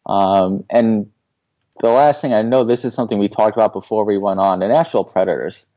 Um, 0.05 0.65
and 0.69 1.11
the 1.81 1.89
last 1.89 2.21
thing 2.21 2.33
I 2.33 2.41
know, 2.41 2.63
this 2.63 2.85
is 2.85 2.93
something 2.93 3.17
we 3.17 3.29
talked 3.29 3.55
about 3.55 3.73
before 3.73 4.05
we 4.05 4.17
went 4.17 4.39
on 4.39 4.59
the 4.59 4.67
Nashville 4.67 5.03
Predators. 5.03 5.67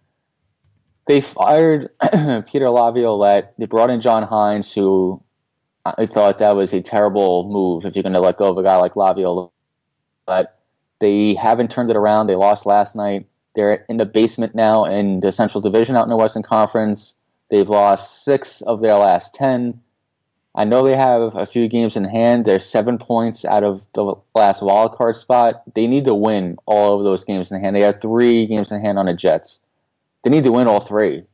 They 1.06 1.20
fired 1.20 1.90
Peter 2.46 2.70
Laviolette. 2.70 3.54
They 3.58 3.66
brought 3.66 3.90
in 3.90 4.00
John 4.00 4.26
Hynes, 4.26 4.72
who 4.72 5.22
I 5.84 6.06
thought 6.06 6.38
that 6.38 6.56
was 6.56 6.72
a 6.72 6.80
terrible 6.80 7.48
move 7.50 7.84
if 7.84 7.94
you're 7.94 8.02
going 8.02 8.14
to 8.14 8.20
let 8.20 8.38
go 8.38 8.50
of 8.50 8.58
a 8.58 8.62
guy 8.62 8.76
like 8.76 8.96
Laviolette. 8.96 9.50
But 10.26 10.58
they 11.00 11.34
haven't 11.34 11.70
turned 11.70 11.90
it 11.90 11.96
around. 11.96 12.26
They 12.26 12.36
lost 12.36 12.64
last 12.64 12.96
night. 12.96 13.26
They're 13.54 13.84
in 13.88 13.98
the 13.98 14.06
basement 14.06 14.54
now 14.54 14.84
in 14.84 15.20
the 15.20 15.30
Central 15.30 15.60
Division 15.60 15.96
out 15.96 16.04
in 16.04 16.08
the 16.08 16.16
Western 16.16 16.42
Conference. 16.42 17.14
They've 17.50 17.68
lost 17.68 18.24
six 18.24 18.62
of 18.62 18.80
their 18.80 18.96
last 18.96 19.34
10. 19.34 19.80
I 20.56 20.64
know 20.64 20.84
they 20.84 20.96
have 20.96 21.34
a 21.34 21.46
few 21.46 21.66
games 21.66 21.96
in 21.96 22.04
hand. 22.04 22.44
They're 22.44 22.60
seven 22.60 22.98
points 22.98 23.44
out 23.44 23.64
of 23.64 23.86
the 23.92 24.14
last 24.34 24.62
wild 24.62 24.92
card 24.92 25.16
spot. 25.16 25.62
They 25.74 25.88
need 25.88 26.04
to 26.04 26.14
win 26.14 26.58
all 26.64 26.96
of 26.96 27.04
those 27.04 27.24
games 27.24 27.50
in 27.50 27.60
hand. 27.60 27.74
They 27.74 27.80
have 27.80 28.00
three 28.00 28.46
games 28.46 28.70
in 28.70 28.80
hand 28.80 28.98
on 28.98 29.06
the 29.06 29.14
Jets. 29.14 29.64
They 30.22 30.30
need 30.30 30.44
to 30.44 30.52
win 30.52 30.68
all 30.68 30.80
three 30.80 31.24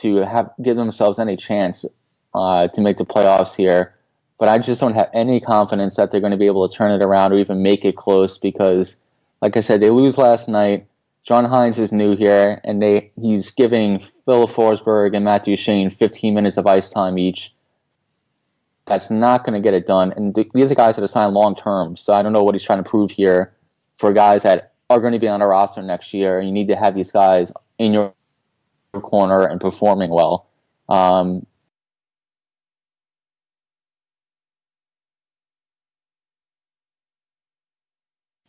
to 0.00 0.16
have 0.16 0.50
give 0.62 0.76
themselves 0.76 1.18
any 1.18 1.36
chance 1.38 1.86
uh, 2.34 2.68
to 2.68 2.80
make 2.82 2.98
the 2.98 3.06
playoffs 3.06 3.56
here. 3.56 3.94
But 4.38 4.50
I 4.50 4.58
just 4.58 4.82
don't 4.82 4.94
have 4.94 5.08
any 5.14 5.40
confidence 5.40 5.96
that 5.96 6.10
they're 6.10 6.20
going 6.20 6.32
to 6.32 6.36
be 6.36 6.46
able 6.46 6.68
to 6.68 6.76
turn 6.76 6.92
it 6.92 7.02
around 7.02 7.32
or 7.32 7.38
even 7.38 7.62
make 7.62 7.86
it 7.86 7.96
close 7.96 8.36
because, 8.36 8.96
like 9.40 9.56
I 9.56 9.60
said, 9.60 9.80
they 9.80 9.88
lose 9.88 10.18
last 10.18 10.50
night. 10.50 10.86
John 11.24 11.46
Hynes 11.46 11.78
is 11.78 11.92
new 11.92 12.14
here, 12.14 12.60
and 12.62 12.80
they 12.82 13.10
he's 13.18 13.50
giving 13.50 14.00
Phil 14.00 14.46
Forsberg 14.46 15.16
and 15.16 15.24
Matt 15.24 15.44
Duchene 15.44 15.88
15 15.88 16.34
minutes 16.34 16.58
of 16.58 16.66
ice 16.66 16.90
time 16.90 17.18
each 17.18 17.54
that's 18.86 19.10
not 19.10 19.44
going 19.44 19.60
to 19.60 19.64
get 19.64 19.74
it 19.74 19.86
done. 19.86 20.12
And 20.16 20.34
th- 20.34 20.48
these 20.54 20.70
are 20.70 20.74
guys 20.74 20.96
that 20.96 21.02
are 21.02 21.08
signed 21.08 21.34
long 21.34 21.54
term. 21.56 21.96
So 21.96 22.12
I 22.12 22.22
don't 22.22 22.32
know 22.32 22.44
what 22.44 22.54
he's 22.54 22.62
trying 22.64 22.82
to 22.82 22.88
prove 22.88 23.10
here 23.10 23.52
for 23.98 24.12
guys 24.12 24.44
that 24.44 24.72
are 24.88 25.00
going 25.00 25.12
to 25.12 25.18
be 25.18 25.28
on 25.28 25.42
a 25.42 25.46
roster 25.46 25.82
next 25.82 26.14
year. 26.14 26.40
You 26.40 26.52
need 26.52 26.68
to 26.68 26.76
have 26.76 26.94
these 26.94 27.10
guys 27.10 27.52
in 27.78 27.92
your 27.92 28.14
corner 28.92 29.44
and 29.44 29.60
performing 29.60 30.10
well. 30.10 30.48
Um, 30.88 31.46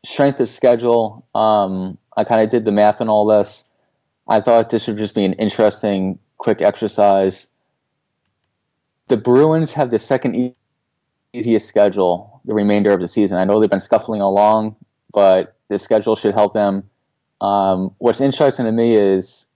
strength 0.06 0.40
of 0.40 0.50
schedule. 0.50 1.28
Um, 1.34 1.98
I 2.16 2.24
kind 2.24 2.42
of 2.42 2.50
did 2.50 2.64
the 2.64 2.72
math 2.72 3.02
on 3.02 3.10
all 3.10 3.26
this. 3.26 3.66
I 4.28 4.42
thought 4.42 4.70
this 4.70 4.88
would 4.88 4.98
just 4.98 5.16
be 5.16 5.26
an 5.26 5.34
interesting, 5.34 6.20
quick 6.38 6.62
exercise 6.62 7.48
the 9.08 9.18
Bruins 9.18 9.74
have 9.74 9.92
the 9.92 10.00
second 10.00 10.54
easiest 11.34 11.68
schedule 11.68 12.42
the 12.46 12.54
remainder 12.54 12.92
of 12.92 13.02
the 13.02 13.08
season. 13.08 13.38
I 13.38 13.44
know 13.44 13.60
they've 13.60 13.70
been 13.70 13.80
scuffling 13.80 14.22
along, 14.22 14.76
but 15.14 15.56
the 15.70 15.78
schedule 15.78 16.16
should 16.16 16.34
help 16.34 16.54
them. 16.54 16.84
Um, 17.42 17.94
what's 18.00 18.22
interesting 18.22 18.66
to 18.66 18.72
me 18.72 18.96
is 18.96 19.48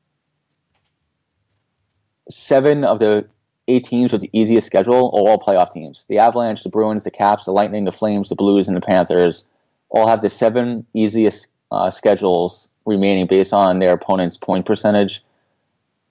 seven 2.30 2.84
of 2.84 3.00
the 3.00 3.26
eight 3.68 3.86
teams 3.86 4.12
with 4.12 4.22
the 4.22 4.30
easiest 4.34 4.68
schedule 4.68 4.94
are 4.94 5.30
all 5.30 5.40
playoff 5.40 5.72
teams. 5.72 6.06
The 6.10 6.18
Avalanche, 6.18 6.64
the 6.64 6.70
Bruins, 6.70 7.04
the 7.04 7.12
Caps, 7.12 7.46
the 7.46 7.52
Lightning, 7.52 7.86
the 7.86 7.92
Flames, 7.92 8.30
the 8.30 8.36
Blues, 8.36 8.68
and 8.68 8.76
the 8.76 8.82
Panthers 8.82 9.46
all 9.90 10.08
have 10.08 10.22
the 10.22 10.30
seven 10.30 10.86
easiest 10.94 11.48
uh, 11.72 11.90
schedules 11.90 12.70
remaining 12.86 13.28
based 13.28 13.54
on 13.54 13.80
their 13.80 13.94
opponent's 13.94 14.38
point 14.38 14.66
percentage. 14.66 15.24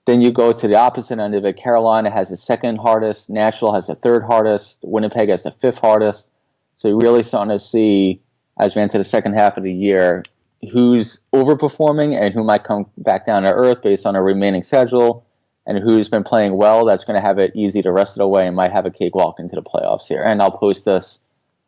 Then 0.05 0.21
you 0.21 0.31
go 0.31 0.51
to 0.51 0.67
the 0.67 0.75
opposite 0.75 1.19
end 1.19 1.35
of 1.35 1.45
it. 1.45 1.57
Carolina 1.57 2.09
has 2.09 2.29
the 2.29 2.37
second 2.37 2.77
hardest. 2.77 3.29
Nashville 3.29 3.73
has 3.73 3.87
the 3.87 3.95
third 3.95 4.23
hardest. 4.23 4.79
Winnipeg 4.81 5.29
has 5.29 5.43
the 5.43 5.51
fifth 5.51 5.77
hardest. 5.77 6.31
So 6.75 6.87
you're 6.87 6.97
really 6.97 7.23
starting 7.23 7.55
to 7.55 7.59
see, 7.59 8.21
as 8.59 8.75
we 8.75 8.81
enter 8.81 8.97
the 8.97 9.03
second 9.03 9.33
half 9.33 9.57
of 9.57 9.63
the 9.63 9.73
year, 9.73 10.23
who's 10.71 11.21
overperforming 11.33 12.19
and 12.19 12.33
who 12.33 12.43
might 12.43 12.63
come 12.63 12.87
back 12.97 13.25
down 13.25 13.43
to 13.43 13.53
earth 13.53 13.81
based 13.83 14.05
on 14.05 14.15
a 14.15 14.23
remaining 14.23 14.63
schedule, 14.63 15.25
and 15.67 15.77
who's 15.77 16.09
been 16.09 16.23
playing 16.23 16.57
well 16.57 16.85
that's 16.85 17.03
going 17.03 17.19
to 17.19 17.25
have 17.25 17.37
it 17.37 17.55
easy 17.55 17.81
the 17.81 17.91
rest 17.91 18.13
of 18.13 18.21
the 18.21 18.27
way 18.27 18.47
and 18.47 18.55
might 18.55 18.71
have 18.71 18.85
a 18.85 18.91
cakewalk 18.91 19.39
into 19.39 19.55
the 19.55 19.61
playoffs 19.61 20.07
here. 20.07 20.21
And 20.21 20.41
I'll 20.41 20.51
post 20.51 20.85
this 20.85 21.19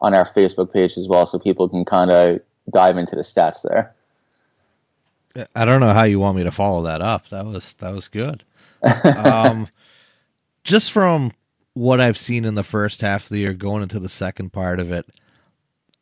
on 0.01 0.15
our 0.15 0.25
Facebook 0.25 0.73
page 0.73 0.97
as 0.97 1.07
well 1.07 1.25
so 1.25 1.37
people 1.37 1.69
can 1.69 1.85
kind 1.85 2.11
of 2.11 2.39
dive 2.71 2.97
into 2.97 3.15
the 3.15 3.21
stats 3.21 3.61
there. 3.61 3.93
I 5.55 5.65
don't 5.65 5.81
know 5.81 5.93
how 5.93 6.03
you 6.03 6.19
want 6.19 6.37
me 6.37 6.43
to 6.43 6.51
follow 6.51 6.83
that 6.83 7.01
up. 7.01 7.29
That 7.29 7.45
was 7.45 7.73
that 7.75 7.93
was 7.93 8.07
good. 8.07 8.43
um, 9.15 9.67
just 10.63 10.91
from 10.91 11.31
what 11.73 11.99
I've 11.99 12.17
seen 12.17 12.45
in 12.45 12.55
the 12.55 12.63
first 12.63 13.01
half 13.01 13.23
of 13.23 13.29
the 13.29 13.39
year, 13.39 13.53
going 13.53 13.83
into 13.83 13.99
the 13.99 14.09
second 14.09 14.53
part 14.53 14.79
of 14.79 14.91
it, 14.91 15.05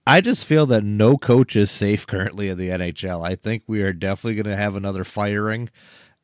I 0.06 0.22
just 0.22 0.46
feel 0.46 0.66
that 0.68 0.84
no 0.84 1.18
coach 1.18 1.56
is 1.56 1.72
safe 1.72 2.06
currently 2.06 2.50
in 2.50 2.58
the 2.58 2.70
NHL. 2.70 3.26
I 3.26 3.36
think 3.36 3.64
we 3.68 3.82
are 3.82 3.94
definitely 3.94 4.36
going 4.36 4.56
to 4.56 4.62
have 4.62 4.76
another 4.76 5.04
firing. 5.04 5.70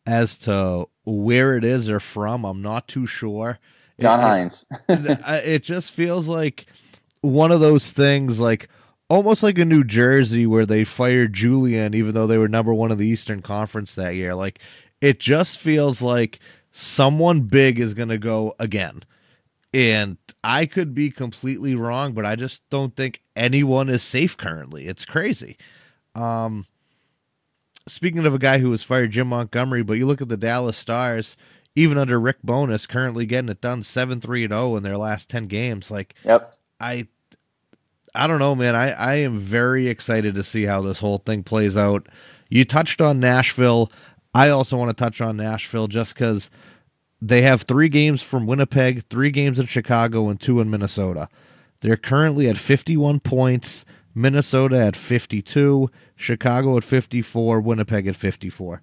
As 0.05 0.37
to 0.39 0.87
where 1.03 1.57
it 1.57 1.65
is 1.65 1.89
or 1.89 1.99
from, 1.99 2.45
I'm 2.45 2.61
not 2.61 2.87
too 2.87 3.05
sure. 3.05 3.59
John 3.99 4.19
Hynes. 4.19 4.65
it, 4.87 5.19
it 5.45 5.63
just 5.63 5.91
feels 5.91 6.29
like 6.29 6.65
one 7.21 7.51
of 7.51 7.59
those 7.59 7.91
things 7.91 8.39
like 8.39 8.69
almost 9.09 9.43
like 9.43 9.57
a 9.57 9.65
New 9.65 9.83
Jersey 9.83 10.45
where 10.45 10.65
they 10.65 10.83
fired 10.83 11.33
Julian 11.33 11.93
even 11.93 12.13
though 12.13 12.27
they 12.27 12.37
were 12.37 12.47
number 12.47 12.73
one 12.73 12.91
in 12.91 12.97
the 12.97 13.07
Eastern 13.07 13.41
Conference 13.41 13.95
that 13.95 14.15
year. 14.15 14.35
Like 14.35 14.59
it 15.01 15.19
just 15.19 15.59
feels 15.59 16.01
like 16.01 16.39
someone 16.71 17.41
big 17.41 17.79
is 17.79 17.93
going 17.93 18.09
to 18.09 18.17
go 18.17 18.53
again. 18.59 19.03
And 19.73 20.17
I 20.43 20.65
could 20.65 20.95
be 20.95 21.11
completely 21.11 21.75
wrong, 21.75 22.13
but 22.13 22.25
I 22.25 22.35
just 22.35 22.67
don't 22.69 22.95
think 22.95 23.21
anyone 23.35 23.89
is 23.89 24.01
safe 24.01 24.35
currently. 24.37 24.87
It's 24.87 25.05
crazy. 25.05 25.57
Um, 26.15 26.65
speaking 27.87 28.25
of 28.25 28.33
a 28.33 28.39
guy 28.39 28.59
who 28.59 28.69
was 28.69 28.81
fired, 28.81 29.11
Jim 29.11 29.27
Montgomery, 29.27 29.83
but 29.83 29.93
you 29.93 30.05
look 30.05 30.21
at 30.21 30.29
the 30.29 30.37
Dallas 30.37 30.77
Stars, 30.77 31.37
even 31.75 31.97
under 31.97 32.19
Rick 32.19 32.37
Bowness, 32.43 32.87
currently 32.87 33.25
getting 33.25 33.49
it 33.49 33.61
done 33.61 33.83
7 33.83 34.19
3 34.21 34.45
and 34.45 34.53
0 34.53 34.77
in 34.77 34.83
their 34.83 34.97
last 34.97 35.29
10 35.29 35.45
games. 35.47 35.91
Like, 35.91 36.15
Yep. 36.23 36.55
I 36.79 37.07
I 38.17 38.27
don't 38.27 38.39
know, 38.39 38.55
man. 38.55 38.75
I, 38.75 38.91
I 38.91 39.15
am 39.15 39.37
very 39.37 39.87
excited 39.87 40.35
to 40.35 40.43
see 40.43 40.63
how 40.63 40.81
this 40.81 40.99
whole 40.99 41.19
thing 41.19 41.43
plays 41.43 41.77
out. 41.77 42.07
You 42.49 42.65
touched 42.65 43.01
on 43.01 43.19
Nashville. 43.19 43.91
I 44.33 44.49
also 44.49 44.77
want 44.77 44.89
to 44.89 44.93
touch 45.03 45.21
on 45.21 45.37
Nashville 45.37 45.87
just 45.87 46.13
because 46.13 46.49
they 47.21 47.41
have 47.43 47.63
three 47.63 47.89
games 47.89 48.21
from 48.21 48.45
Winnipeg, 48.45 49.03
three 49.09 49.31
games 49.31 49.59
in 49.59 49.65
Chicago, 49.65 50.29
and 50.29 50.39
two 50.39 50.59
in 50.61 50.69
Minnesota. 50.69 51.27
They're 51.81 51.97
currently 51.97 52.47
at 52.49 52.57
51 52.57 53.19
points, 53.21 53.85
Minnesota 54.15 54.79
at 54.79 54.95
52, 54.95 55.89
Chicago 56.15 56.77
at 56.77 56.83
54, 56.83 57.61
Winnipeg 57.61 58.07
at 58.07 58.15
54. 58.15 58.81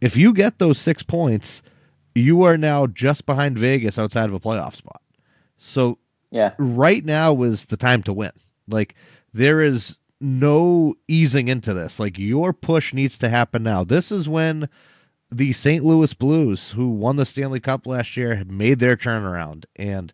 If 0.00 0.16
you 0.16 0.32
get 0.32 0.58
those 0.58 0.78
six 0.78 1.02
points, 1.02 1.62
you 2.14 2.42
are 2.42 2.58
now 2.58 2.86
just 2.86 3.24
behind 3.26 3.58
Vegas 3.58 3.98
outside 3.98 4.26
of 4.26 4.34
a 4.34 4.40
playoff 4.40 4.74
spot. 4.74 5.00
So 5.58 5.98
Yeah. 6.30 6.54
right 6.58 7.04
now 7.04 7.42
is 7.42 7.66
the 7.66 7.76
time 7.76 8.02
to 8.04 8.12
win. 8.12 8.32
Like 8.68 8.94
there 9.32 9.60
is 9.62 9.98
no 10.20 10.94
easing 11.08 11.48
into 11.48 11.74
this. 11.74 11.98
Like 11.98 12.18
your 12.18 12.52
push 12.52 12.94
needs 12.94 13.18
to 13.18 13.28
happen 13.28 13.62
now. 13.62 13.84
This 13.84 14.12
is 14.12 14.28
when 14.28 14.68
the 15.30 15.52
St. 15.52 15.84
Louis 15.84 16.12
Blues, 16.14 16.72
who 16.72 16.88
won 16.90 17.16
the 17.16 17.26
Stanley 17.26 17.60
Cup 17.60 17.86
last 17.86 18.16
year, 18.16 18.34
have 18.36 18.50
made 18.50 18.78
their 18.78 18.96
turnaround. 18.96 19.64
And 19.76 20.12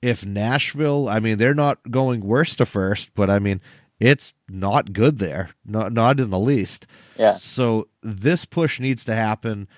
if 0.00 0.24
Nashville, 0.24 1.08
I 1.08 1.18
mean, 1.18 1.38
they're 1.38 1.54
not 1.54 1.78
going 1.90 2.20
worst 2.20 2.58
to 2.58 2.66
first, 2.66 3.10
but 3.14 3.28
I 3.28 3.38
mean, 3.38 3.60
it's 4.00 4.34
not 4.48 4.92
good 4.92 5.18
there. 5.18 5.50
Not 5.64 5.92
not 5.92 6.18
in 6.18 6.30
the 6.30 6.38
least. 6.38 6.86
Yeah. 7.16 7.32
So 7.34 7.88
this 8.02 8.44
push 8.44 8.80
needs 8.80 9.04
to 9.04 9.14
happen 9.14 9.68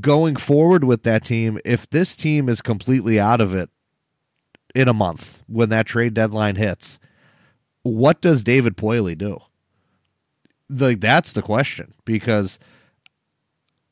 going 0.00 0.36
forward 0.36 0.84
with 0.84 1.04
that 1.04 1.24
team. 1.24 1.58
If 1.64 1.88
this 1.90 2.16
team 2.16 2.48
is 2.48 2.60
completely 2.60 3.20
out 3.20 3.40
of 3.40 3.54
it 3.54 3.70
in 4.74 4.88
a 4.88 4.92
month 4.92 5.42
when 5.46 5.68
that 5.68 5.86
trade 5.86 6.14
deadline 6.14 6.56
hits, 6.56 6.98
what 7.82 8.20
does 8.20 8.42
David 8.44 8.76
Poile 8.76 9.16
do? 9.16 9.40
Like 10.68 11.00
that's 11.00 11.32
the 11.32 11.42
question 11.42 11.94
because 12.04 12.58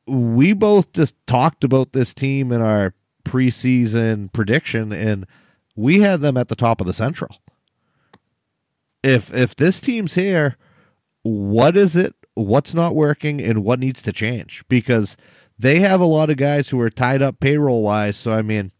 we 0.06 0.52
both 0.52 0.92
just 0.92 1.14
talked 1.26 1.64
about 1.64 1.92
this 1.92 2.14
team 2.14 2.52
in 2.52 2.62
our 2.62 2.94
preseason 3.24 4.32
prediction 4.32 4.92
and 4.92 5.26
we 5.76 6.00
had 6.00 6.20
them 6.20 6.36
at 6.36 6.48
the 6.48 6.56
top 6.56 6.80
of 6.80 6.86
the 6.86 6.92
central. 6.92 7.36
If 9.02 9.34
if 9.34 9.54
this 9.56 9.80
team's 9.80 10.14
here, 10.14 10.56
what 11.22 11.76
is 11.76 11.96
it? 11.96 12.14
What's 12.34 12.74
not 12.74 12.94
working 12.94 13.40
and 13.42 13.64
what 13.64 13.80
needs 13.80 14.02
to 14.02 14.12
change? 14.12 14.64
Because 14.68 15.16
they 15.58 15.80
have 15.80 16.00
a 16.00 16.06
lot 16.06 16.30
of 16.30 16.36
guys 16.36 16.68
who 16.68 16.80
are 16.80 16.90
tied 16.90 17.22
up 17.22 17.40
payroll 17.40 17.82
wise. 17.82 18.16
So 18.16 18.32
I 18.32 18.42
mean, 18.42 18.72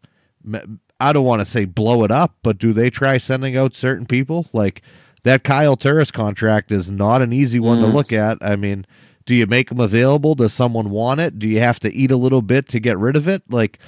I 0.99 1.13
don't 1.13 1.25
want 1.25 1.39
to 1.41 1.45
say 1.45 1.65
blow 1.65 2.03
it 2.03 2.11
up, 2.11 2.35
but 2.43 2.57
do 2.57 2.73
they 2.73 2.89
try 2.89 3.17
sending 3.17 3.55
out 3.55 3.73
certain 3.73 4.05
people? 4.05 4.47
Like 4.53 4.81
that 5.23 5.43
Kyle 5.43 5.75
Turris 5.75 6.11
contract 6.11 6.71
is 6.71 6.89
not 6.89 7.21
an 7.21 7.31
easy 7.33 7.59
one 7.59 7.79
to 7.79 7.87
Mm. 7.87 7.93
look 7.93 8.11
at. 8.13 8.37
I 8.41 8.55
mean, 8.55 8.85
do 9.25 9.35
you 9.35 9.45
make 9.45 9.69
them 9.69 9.79
available? 9.79 10.35
Does 10.35 10.53
someone 10.53 10.89
want 10.89 11.19
it? 11.19 11.39
Do 11.39 11.47
you 11.47 11.59
have 11.59 11.79
to 11.81 11.93
eat 11.93 12.11
a 12.11 12.17
little 12.17 12.41
bit 12.41 12.67
to 12.69 12.79
get 12.79 12.97
rid 12.97 13.15
of 13.15 13.27
it? 13.27 13.43
Like, 13.49 13.79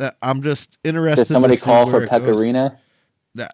uh, 0.00 0.10
I'm 0.22 0.42
just 0.42 0.76
interested. 0.84 1.22
Does 1.22 1.28
somebody 1.28 1.56
to 1.56 1.62
call 1.62 1.88
for. 1.88 2.06
Pecorino? 2.06 2.76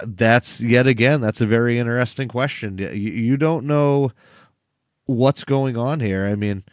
That's 0.02 0.60
yet 0.60 0.86
again. 0.86 1.20
That's 1.20 1.40
a 1.40 1.46
very 1.46 1.78
interesting 1.78 2.28
question. 2.28 2.78
You, 2.78 2.88
you 2.88 3.36
don't 3.36 3.64
know 3.66 4.12
what's 5.06 5.44
going 5.44 5.76
on 5.76 6.00
here. 6.00 6.24
I 6.26 6.34
mean, 6.34 6.64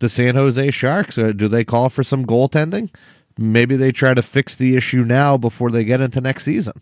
the 0.00 0.08
San 0.08 0.34
Jose 0.34 0.70
Sharks. 0.70 1.16
Uh, 1.16 1.32
do 1.32 1.48
they 1.48 1.64
call 1.64 1.88
for 1.88 2.04
some 2.04 2.26
goaltending? 2.26 2.90
Maybe 3.38 3.76
they 3.76 3.92
try 3.92 4.14
to 4.14 4.22
fix 4.22 4.56
the 4.56 4.76
issue 4.76 5.02
now 5.04 5.36
before 5.36 5.70
they 5.70 5.84
get 5.84 6.00
into 6.00 6.20
next 6.20 6.44
season. 6.44 6.74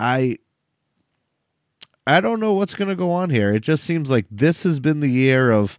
I 0.00 0.38
I 2.06 2.20
don't 2.20 2.40
know 2.40 2.52
what's 2.54 2.74
going 2.74 2.88
to 2.88 2.96
go 2.96 3.12
on 3.12 3.30
here. 3.30 3.54
It 3.54 3.60
just 3.60 3.84
seems 3.84 4.10
like 4.10 4.26
this 4.30 4.64
has 4.64 4.80
been 4.80 5.00
the 5.00 5.08
year 5.08 5.52
of 5.52 5.78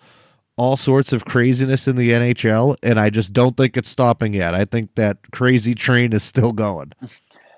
all 0.56 0.78
sorts 0.78 1.12
of 1.12 1.26
craziness 1.26 1.88
in 1.88 1.96
the 1.96 2.12
NHL, 2.12 2.78
and 2.84 3.00
I 3.00 3.10
just 3.10 3.34
don't 3.34 3.58
think 3.58 3.76
it's 3.76 3.89
stopping 3.89 4.34
yet. 4.34 4.54
I 4.54 4.65
think 4.65 4.96
that 4.96 5.17
crazy 5.32 5.76
train 5.76 6.13
is 6.13 6.24
still 6.24 6.54
going. 6.54 6.93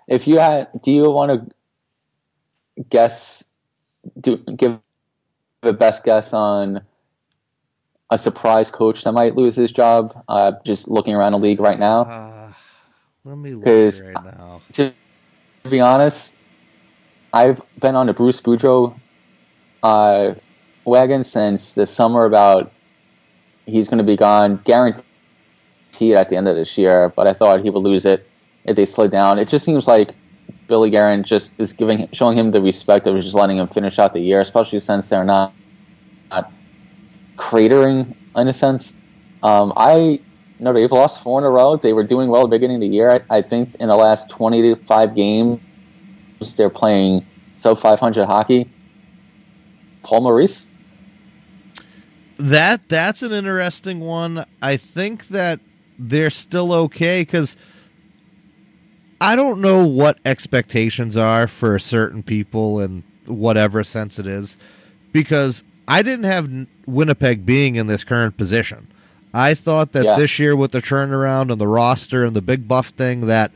If 0.07 0.27
you 0.27 0.39
had, 0.39 0.67
do 0.81 0.91
you 0.91 1.09
want 1.11 1.49
to 2.77 2.83
guess? 2.89 3.43
Do 4.19 4.37
give 4.37 4.79
the 5.61 5.73
best 5.73 6.03
guess 6.03 6.33
on 6.33 6.81
a 8.09 8.17
surprise 8.17 8.69
coach 8.69 9.03
that 9.03 9.11
might 9.11 9.35
lose 9.35 9.55
his 9.55 9.71
job? 9.71 10.23
Uh, 10.27 10.53
just 10.63 10.87
looking 10.87 11.15
around 11.15 11.33
the 11.33 11.39
league 11.39 11.59
right 11.59 11.79
now. 11.79 12.01
Uh, 12.01 12.53
let 13.23 13.37
me 13.37 13.51
look 13.51 13.65
right 13.65 14.23
now. 14.23 14.61
to 14.73 14.93
be 15.69 15.79
honest, 15.79 16.35
I've 17.33 17.61
been 17.79 17.95
on 17.95 18.07
the 18.07 18.13
Bruce 18.13 18.39
Boudreau 18.39 18.97
uh, 19.83 20.35
wagon 20.85 21.23
since 21.23 21.73
the 21.73 21.85
summer 21.85 22.25
about 22.25 22.71
he's 23.65 23.89
going 23.89 23.97
to 23.97 24.03
be 24.03 24.15
gone, 24.15 24.61
guaranteed 24.63 25.03
at 26.01 26.29
the 26.29 26.35
end 26.35 26.47
of 26.47 26.55
this 26.55 26.77
year. 26.77 27.09
But 27.09 27.27
I 27.27 27.33
thought 27.33 27.61
he 27.61 27.69
would 27.69 27.83
lose 27.83 28.05
it 28.05 28.29
if 28.63 28.75
they 28.75 28.85
slowed 28.85 29.11
down. 29.11 29.39
It 29.39 29.47
just 29.47 29.65
seems 29.65 29.87
like 29.87 30.13
Billy 30.67 30.89
Guerin 30.89 31.23
just 31.23 31.53
is 31.57 31.73
giving, 31.73 32.07
showing 32.11 32.37
him 32.37 32.51
the 32.51 32.61
respect 32.61 33.07
of 33.07 33.19
just 33.21 33.35
letting 33.35 33.57
him 33.57 33.67
finish 33.67 33.99
out 33.99 34.13
the 34.13 34.19
year, 34.19 34.41
especially 34.41 34.79
since 34.79 35.09
they're 35.09 35.23
not, 35.23 35.53
not 36.29 36.51
cratering 37.37 38.15
in 38.35 38.47
a 38.47 38.53
sense. 38.53 38.93
Um, 39.43 39.73
I 39.75 40.19
no, 40.59 40.73
they've 40.73 40.91
lost 40.91 41.21
four 41.21 41.39
in 41.39 41.45
a 41.45 41.49
row. 41.49 41.75
They 41.75 41.93
were 41.93 42.03
doing 42.03 42.29
well 42.29 42.43
at 42.43 42.45
the 42.45 42.55
beginning 42.55 42.77
of 42.77 42.81
the 42.81 42.87
year. 42.87 43.11
I, 43.11 43.37
I 43.37 43.41
think 43.41 43.75
in 43.75 43.89
the 43.89 43.95
last 43.95 44.29
25 44.29 45.13
games, 45.13 45.59
they're 46.55 46.69
playing 46.69 47.25
sub 47.55 47.79
500 47.79 48.25
hockey. 48.25 48.69
Paul 50.03 50.21
Maurice? 50.21 50.67
That 52.37 52.87
that's 52.87 53.21
an 53.21 53.31
interesting 53.31 53.99
one. 53.99 54.45
I 54.61 54.77
think 54.77 55.27
that 55.29 55.59
they're 55.97 56.29
still 56.29 56.73
okay 56.73 57.21
because 57.21 57.57
I 59.21 59.35
don't 59.35 59.61
know 59.61 59.85
what 59.85 60.19
expectations 60.25 61.15
are 61.15 61.47
for 61.47 61.79
certain 61.79 62.23
people 62.23 62.81
in 62.81 63.03
whatever 63.25 63.83
sense 63.83 64.19
it 64.19 64.27
is, 64.27 64.57
because 65.13 65.63
I 65.87 66.01
didn't 66.01 66.25
have 66.25 66.49
Winnipeg 66.85 67.45
being 67.45 67.75
in 67.75 67.87
this 67.87 68.03
current 68.03 68.37
position. 68.37 68.87
I 69.33 69.53
thought 69.53 69.91
that 69.91 70.05
Yeah. 70.05 70.15
this 70.17 70.39
year 70.39 70.55
with 70.55 70.71
the 70.71 70.81
turnaround 70.81 71.51
and 71.51 71.59
the 71.59 71.67
roster 71.67 72.23
and 72.25 72.35
the 72.35 72.41
big 72.41 72.67
buff 72.67 72.87
thing 72.89 73.21
that 73.27 73.51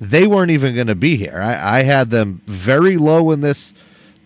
they 0.00 0.26
weren't 0.26 0.50
even 0.50 0.74
going 0.74 0.88
to 0.88 0.94
be 0.94 1.16
here. 1.16 1.40
I, 1.40 1.78
I 1.78 1.82
had 1.84 2.10
them 2.10 2.42
very 2.46 2.96
low 2.96 3.30
in 3.30 3.40
this 3.40 3.72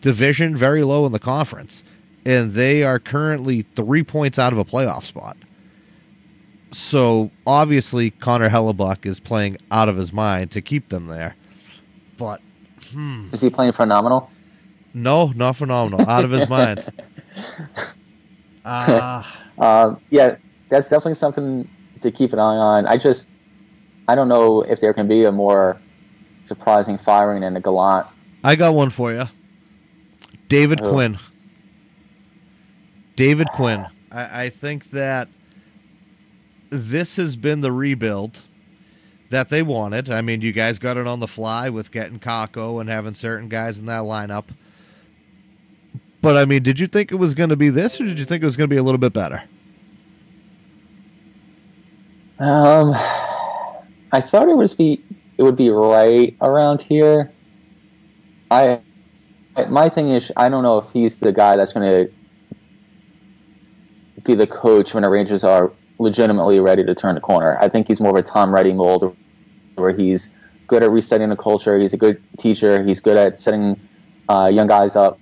division, 0.00 0.56
very 0.56 0.82
low 0.82 1.06
in 1.06 1.12
the 1.12 1.18
conference, 1.18 1.84
and 2.24 2.54
they 2.54 2.82
are 2.82 2.98
currently 2.98 3.62
three 3.76 4.02
points 4.02 4.38
out 4.38 4.52
of 4.52 4.58
a 4.58 4.64
playoff 4.64 5.02
spot. 5.02 5.36
So 6.72 7.30
obviously, 7.46 8.10
Connor 8.10 8.48
Hellebuyck 8.48 9.06
is 9.06 9.20
playing 9.20 9.58
out 9.70 9.88
of 9.88 9.96
his 9.96 10.12
mind 10.12 10.50
to 10.52 10.60
keep 10.60 10.88
them 10.88 11.06
there. 11.06 11.36
But 12.18 12.40
hmm. 12.92 13.28
Is 13.32 13.40
he 13.40 13.50
playing 13.50 13.72
phenomenal? 13.72 14.30
no, 14.92 15.28
not 15.36 15.56
phenomenal. 15.56 16.08
Out 16.08 16.24
of 16.24 16.30
his 16.30 16.48
mind. 16.48 16.90
Uh, 18.64 19.22
Uh, 19.59 19.94
yeah, 20.11 20.37
that's 20.68 20.88
definitely 20.88 21.14
something 21.14 21.68
to 22.03 22.11
keep 22.11 22.33
an 22.33 22.38
eye 22.38 22.57
on. 22.57 22.87
I 22.87 22.96
just, 22.96 23.29
I 24.07 24.14
don't 24.14 24.29
know 24.29 24.62
if 24.62 24.81
there 24.81 24.92
can 24.92 25.09
be 25.09 25.25
a 25.25 25.33
more 25.33 25.81
surprising 26.44 26.99
firing 26.99 27.40
than 27.40 27.55
the 27.55 27.61
Gallant. 27.61 28.07
I 28.44 28.55
got 28.57 28.75
one 28.75 28.90
for 28.90 29.12
you. 29.12 29.25
David 30.49 30.81
Who? 30.81 30.90
Quinn. 30.90 31.18
David 33.16 33.49
Quinn. 33.55 33.87
I, 34.12 34.44
I 34.44 34.49
think 34.51 34.90
that 34.90 35.29
this 36.70 37.16
has 37.16 37.37
been 37.37 37.62
the 37.62 37.72
rebuild 37.72 38.42
that 39.31 39.49
they 39.49 39.62
wanted. 39.62 40.11
I 40.11 40.20
mean, 40.20 40.42
you 40.42 40.53
guys 40.53 40.79
got 40.79 40.96
it 40.96 41.07
on 41.07 41.20
the 41.20 41.27
fly 41.27 41.70
with 41.70 41.90
getting 41.90 42.20
Kakko 42.20 42.81
and 42.81 42.88
having 42.88 43.14
certain 43.14 43.49
guys 43.49 43.79
in 43.79 43.87
that 43.87 44.03
lineup. 44.03 44.49
But 46.26 46.36
I 46.36 46.44
mean, 46.44 46.64
did 46.64 46.80
you 46.80 46.88
think 46.88 47.12
it 47.12 47.14
was 47.14 47.36
going 47.36 47.50
to 47.50 47.56
be 47.56 47.68
this, 47.68 48.00
or 48.00 48.04
did 48.04 48.18
you 48.18 48.24
think 48.24 48.42
it 48.42 48.46
was 48.46 48.56
going 48.56 48.68
to 48.68 48.74
be 48.74 48.78
a 48.78 48.82
little 48.82 48.98
bit 48.98 49.12
better? 49.12 49.44
Um, 52.40 52.96
I 54.10 54.20
thought 54.20 54.48
it 54.48 54.56
would 54.56 54.76
be 54.76 55.00
it 55.38 55.44
would 55.44 55.54
be 55.54 55.70
right 55.70 56.36
around 56.40 56.80
here. 56.80 57.32
I 58.50 58.80
my 59.68 59.88
thing 59.88 60.10
is 60.10 60.32
I 60.36 60.48
don't 60.48 60.64
know 60.64 60.78
if 60.78 60.90
he's 60.92 61.16
the 61.18 61.30
guy 61.30 61.56
that's 61.56 61.72
going 61.72 62.08
to 62.08 62.12
be 64.24 64.34
the 64.34 64.48
coach 64.48 64.94
when 64.94 65.04
the 65.04 65.08
Rangers 65.08 65.44
are 65.44 65.72
legitimately 66.00 66.58
ready 66.58 66.82
to 66.82 66.94
turn 66.96 67.14
the 67.14 67.20
corner. 67.20 67.56
I 67.60 67.68
think 67.68 67.86
he's 67.86 68.00
more 68.00 68.10
of 68.10 68.16
a 68.16 68.28
Tom 68.28 68.52
Reddy 68.52 68.72
mold, 68.72 69.16
where 69.76 69.96
he's 69.96 70.30
good 70.66 70.82
at 70.82 70.90
resetting 70.90 71.28
the 71.28 71.36
culture. 71.36 71.78
He's 71.78 71.92
a 71.92 71.96
good 71.96 72.20
teacher. 72.36 72.82
He's 72.82 72.98
good 72.98 73.16
at 73.16 73.40
setting 73.40 73.80
uh, 74.28 74.50
young 74.52 74.66
guys 74.66 74.96
up. 74.96 75.20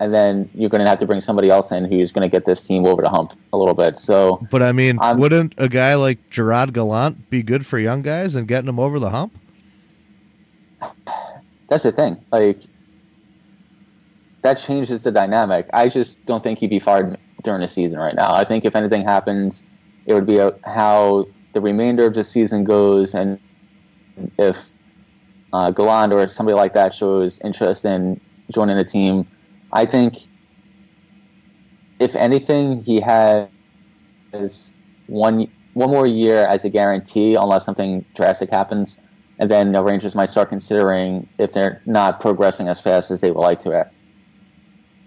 And 0.00 0.14
then 0.14 0.48
you're 0.54 0.70
going 0.70 0.82
to 0.82 0.88
have 0.88 1.00
to 1.00 1.06
bring 1.06 1.20
somebody 1.20 1.50
else 1.50 1.72
in 1.72 1.84
who's 1.84 2.12
going 2.12 2.28
to 2.28 2.30
get 2.30 2.46
this 2.46 2.64
team 2.64 2.86
over 2.86 3.02
the 3.02 3.10
hump 3.10 3.32
a 3.52 3.56
little 3.56 3.74
bit. 3.74 3.98
So, 3.98 4.46
But 4.50 4.62
I 4.62 4.70
mean, 4.72 4.98
I'm- 5.00 5.18
wouldn't 5.18 5.54
a 5.58 5.68
guy 5.68 5.94
like 5.96 6.30
Gerard 6.30 6.72
Gallant 6.72 7.28
be 7.30 7.42
good 7.42 7.66
for 7.66 7.78
young 7.78 8.02
guys 8.02 8.36
and 8.36 8.46
getting 8.46 8.66
them 8.66 8.78
over 8.78 8.98
the 9.00 9.10
hump? 9.10 9.32
that's 11.68 11.82
the 11.82 11.92
thing. 11.92 12.16
Like, 12.32 12.60
that 14.42 14.54
changes 14.58 15.02
the 15.02 15.10
dynamic. 15.10 15.68
I 15.72 15.88
just 15.88 16.24
don't 16.26 16.42
think 16.42 16.60
he'd 16.60 16.70
be 16.70 16.78
fired 16.78 17.18
during 17.42 17.60
the 17.60 17.68
season 17.68 17.98
right 17.98 18.14
now. 18.14 18.32
I 18.32 18.44
think 18.44 18.64
if 18.64 18.74
anything 18.76 19.02
happens, 19.04 19.62
it 20.06 20.14
would 20.14 20.26
be 20.26 20.38
a, 20.38 20.52
how 20.64 21.26
the 21.52 21.60
remainder 21.60 22.06
of 22.06 22.14
the 22.14 22.24
season 22.24 22.64
goes, 22.64 23.14
and 23.14 23.38
if 24.38 24.70
uh, 25.52 25.70
Gallant 25.70 26.12
or 26.12 26.28
somebody 26.28 26.54
like 26.56 26.72
that 26.74 26.94
shows 26.94 27.40
interest 27.40 27.84
in 27.84 28.20
joining 28.50 28.76
the 28.78 28.84
team, 28.84 29.26
I 29.72 29.86
think 29.86 30.18
if 31.98 32.14
anything, 32.16 32.82
he 32.82 33.00
has 33.00 33.48
one 35.06 35.50
one 35.74 35.90
more 35.90 36.06
year 36.06 36.46
as 36.46 36.64
a 36.64 36.68
guarantee, 36.70 37.34
unless 37.34 37.64
something 37.64 38.04
drastic 38.14 38.50
happens, 38.50 38.98
and 39.38 39.50
then 39.50 39.72
the 39.72 39.82
Rangers 39.82 40.14
might 40.14 40.30
start 40.30 40.48
considering 40.48 41.28
if 41.38 41.52
they're 41.52 41.82
not 41.86 42.20
progressing 42.20 42.68
as 42.68 42.80
fast 42.80 43.10
as 43.10 43.20
they 43.20 43.30
would 43.30 43.40
like 43.40 43.62
to 43.62 43.88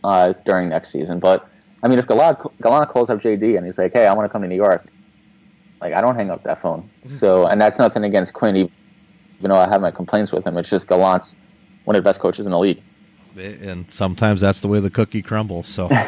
uh, 0.04 0.34
during 0.45 0.69
next 0.69 0.91
season. 0.91 1.19
But 1.19 1.47
I 1.84 1.88
mean, 1.88 2.00
if 2.00 2.08
Gallant, 2.08 2.39
Gallant 2.62 2.89
calls 2.89 3.10
up 3.10 3.19
JD 3.19 3.58
and 3.58 3.65
he's 3.65 3.78
like, 3.78 3.93
"Hey, 3.93 4.08
I 4.08 4.13
want 4.13 4.26
to 4.26 4.30
come 4.32 4.41
to 4.41 4.47
New 4.47 4.56
York," 4.56 4.88
like 5.82 5.93
I 5.93 6.02
don't 6.02 6.15
hang 6.15 6.30
up 6.30 6.43
that 6.43 6.62
phone. 6.62 6.89
So, 7.04 7.47
and 7.47 7.60
that's 7.60 7.80
nothing 7.80 8.04
against 8.04 8.34
Quinn, 8.34 8.56
even 8.56 8.71
though 9.41 9.56
I 9.60 9.67
have 9.67 9.82
my 9.82 9.91
complaints 9.91 10.32
with 10.32 10.45
him. 10.45 10.58
It's 10.58 10.69
just 10.69 10.88
Gallant's 10.88 11.36
one 11.86 11.95
of 11.95 12.04
the 12.04 12.08
best 12.08 12.19
coaches 12.19 12.45
in 12.45 12.52
the 12.52 12.60
league. 12.60 12.84
And 13.38 13.89
sometimes 13.89 14.41
that's 14.41 14.60
the 14.60 14.67
way 14.67 14.80
the 14.80 14.89
cookie 14.89 15.22
crumbles. 15.22 15.67
So, 15.67 15.89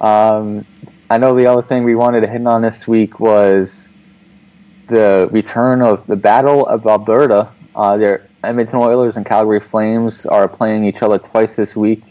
Um, 0.00 0.64
I 1.10 1.18
know 1.18 1.34
the 1.34 1.46
other 1.46 1.62
thing 1.62 1.84
we 1.84 1.94
wanted 1.94 2.22
to 2.22 2.26
hit 2.26 2.46
on 2.46 2.62
this 2.62 2.88
week 2.88 3.20
was 3.20 3.90
the 4.86 5.28
return 5.30 5.82
of 5.82 6.06
the 6.06 6.16
Battle 6.16 6.66
of 6.66 6.86
Alberta. 6.86 7.50
Uh, 7.74 7.96
their 7.96 8.26
Edmonton 8.42 8.78
Oilers 8.78 9.16
and 9.16 9.26
Calgary 9.26 9.60
Flames 9.60 10.24
are 10.24 10.48
playing 10.48 10.84
each 10.84 11.02
other 11.02 11.18
twice 11.18 11.56
this 11.56 11.76
week 11.76 12.02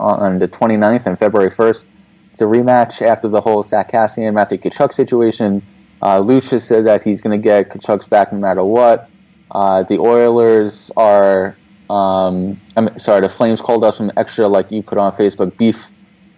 on 0.00 0.40
the 0.40 0.48
29th 0.48 1.06
and 1.06 1.18
February 1.18 1.50
1st. 1.50 1.86
It's 2.32 2.40
a 2.40 2.44
rematch 2.44 3.02
after 3.02 3.28
the 3.28 3.40
whole 3.40 3.62
Zack 3.62 3.92
Kassian, 3.92 4.34
Matthew 4.34 4.58
Tkachuk 4.58 4.92
situation. 4.92 5.62
Uh, 6.00 6.20
Luch 6.20 6.58
said 6.60 6.86
that 6.86 7.04
he's 7.04 7.20
going 7.20 7.40
to 7.40 7.42
get 7.42 7.68
Tkachuk's 7.68 8.08
back 8.08 8.32
no 8.32 8.38
matter 8.38 8.64
what. 8.64 9.08
Uh, 9.50 9.84
the 9.84 9.98
Oilers 9.98 10.90
are, 10.96 11.56
um, 11.92 12.58
I'm 12.74 12.96
sorry, 12.98 13.20
the 13.20 13.28
Flames 13.28 13.60
called 13.60 13.84
up 13.84 13.94
some 13.94 14.10
extra, 14.16 14.48
like 14.48 14.72
you 14.72 14.82
put 14.82 14.96
on 14.96 15.12
Facebook, 15.12 15.54
beef 15.58 15.88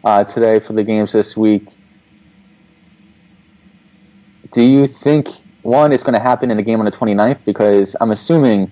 uh, 0.02 0.24
today 0.24 0.58
for 0.58 0.72
the 0.72 0.82
games 0.82 1.12
this 1.12 1.36
week. 1.36 1.68
Do 4.50 4.62
you 4.62 4.88
think 4.88 5.28
one 5.62 5.92
is 5.92 6.02
going 6.02 6.14
to 6.14 6.20
happen 6.20 6.50
in 6.50 6.56
the 6.56 6.62
game 6.64 6.80
on 6.80 6.86
the 6.86 6.90
29th? 6.90 7.44
Because 7.44 7.94
I'm 8.00 8.10
assuming 8.10 8.68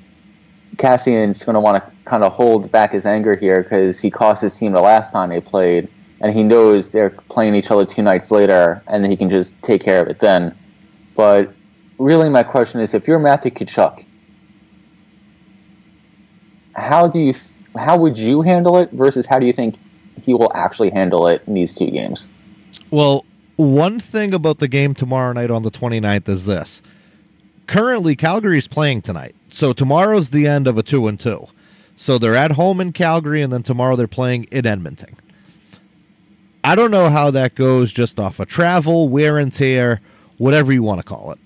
Kassian's 0.74 1.44
going 1.44 1.54
to 1.54 1.60
want 1.60 1.76
to 1.76 1.92
kind 2.04 2.24
of 2.24 2.32
hold 2.32 2.72
back 2.72 2.90
his 2.90 3.06
anger 3.06 3.36
here 3.36 3.62
because 3.62 4.00
he 4.00 4.10
cost 4.10 4.42
his 4.42 4.56
team 4.56 4.72
the 4.72 4.80
last 4.80 5.12
time 5.12 5.30
they 5.30 5.40
played, 5.40 5.88
and 6.20 6.36
he 6.36 6.42
knows 6.42 6.90
they're 6.90 7.10
playing 7.10 7.54
each 7.54 7.70
other 7.70 7.86
two 7.86 8.02
nights 8.02 8.32
later, 8.32 8.82
and 8.88 9.06
he 9.06 9.16
can 9.16 9.30
just 9.30 9.60
take 9.62 9.84
care 9.84 10.02
of 10.02 10.08
it 10.08 10.18
then. 10.18 10.52
But 11.14 11.54
really, 11.98 12.28
my 12.28 12.42
question 12.42 12.80
is, 12.80 12.92
if 12.92 13.06
you're 13.06 13.20
Matthew 13.20 13.52
Tkachuk, 13.52 14.04
how 16.82 17.06
do 17.06 17.18
you, 17.18 17.34
how 17.76 17.96
would 17.96 18.18
you 18.18 18.42
handle 18.42 18.78
it 18.78 18.90
versus 18.90 19.26
how 19.26 19.38
do 19.38 19.46
you 19.46 19.52
think 19.52 19.76
he 20.20 20.34
will 20.34 20.52
actually 20.54 20.90
handle 20.90 21.26
it 21.26 21.42
in 21.46 21.54
these 21.54 21.74
two 21.74 21.90
games? 21.90 22.28
well, 22.90 23.24
one 23.56 24.00
thing 24.00 24.32
about 24.34 24.58
the 24.58 24.68
game 24.68 24.94
tomorrow 24.94 25.32
night 25.32 25.50
on 25.50 25.62
the 25.62 25.70
29th 25.70 26.28
is 26.28 26.46
this. 26.46 26.82
Currently, 27.66 28.16
Calgary's 28.16 28.66
playing 28.66 29.02
tonight. 29.02 29.34
So 29.50 29.72
tomorrow's 29.72 30.30
the 30.30 30.46
end 30.46 30.66
of 30.66 30.78
a 30.78 30.82
2 30.82 31.06
and 31.08 31.20
2. 31.20 31.46
So 31.96 32.18
they're 32.18 32.36
at 32.36 32.52
home 32.52 32.80
in 32.80 32.92
Calgary, 32.92 33.42
and 33.42 33.52
then 33.52 33.62
tomorrow 33.62 33.96
they're 33.96 34.08
playing 34.08 34.44
in 34.44 34.66
Edmonton. 34.66 35.16
I 36.64 36.74
don't 36.74 36.90
know 36.90 37.08
how 37.08 37.30
that 37.32 37.54
goes 37.54 37.92
just 37.92 38.18
off 38.18 38.40
of 38.40 38.48
travel, 38.48 39.08
wear 39.08 39.38
and 39.38 39.52
tear, 39.52 40.00
whatever 40.38 40.72
you 40.72 40.82
want 40.82 41.00
to 41.00 41.06
call 41.06 41.32
it. 41.32 41.38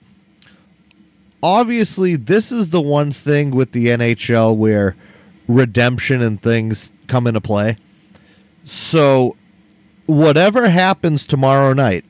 Obviously, 1.42 2.16
this 2.16 2.53
is 2.53 2.70
the 2.70 2.81
one 2.81 3.12
thing 3.12 3.51
with 3.51 3.72
the 3.72 3.87
NHL 3.87 4.57
where 4.57 4.96
redemption 5.49 6.23
and 6.23 6.41
things 6.43 6.93
come 7.07 7.27
into 7.27 7.41
play. 7.41 7.77
So, 8.65 9.37
whatever 10.07 10.69
happens 10.69 11.25
tomorrow 11.27 11.73
night, 11.73 12.05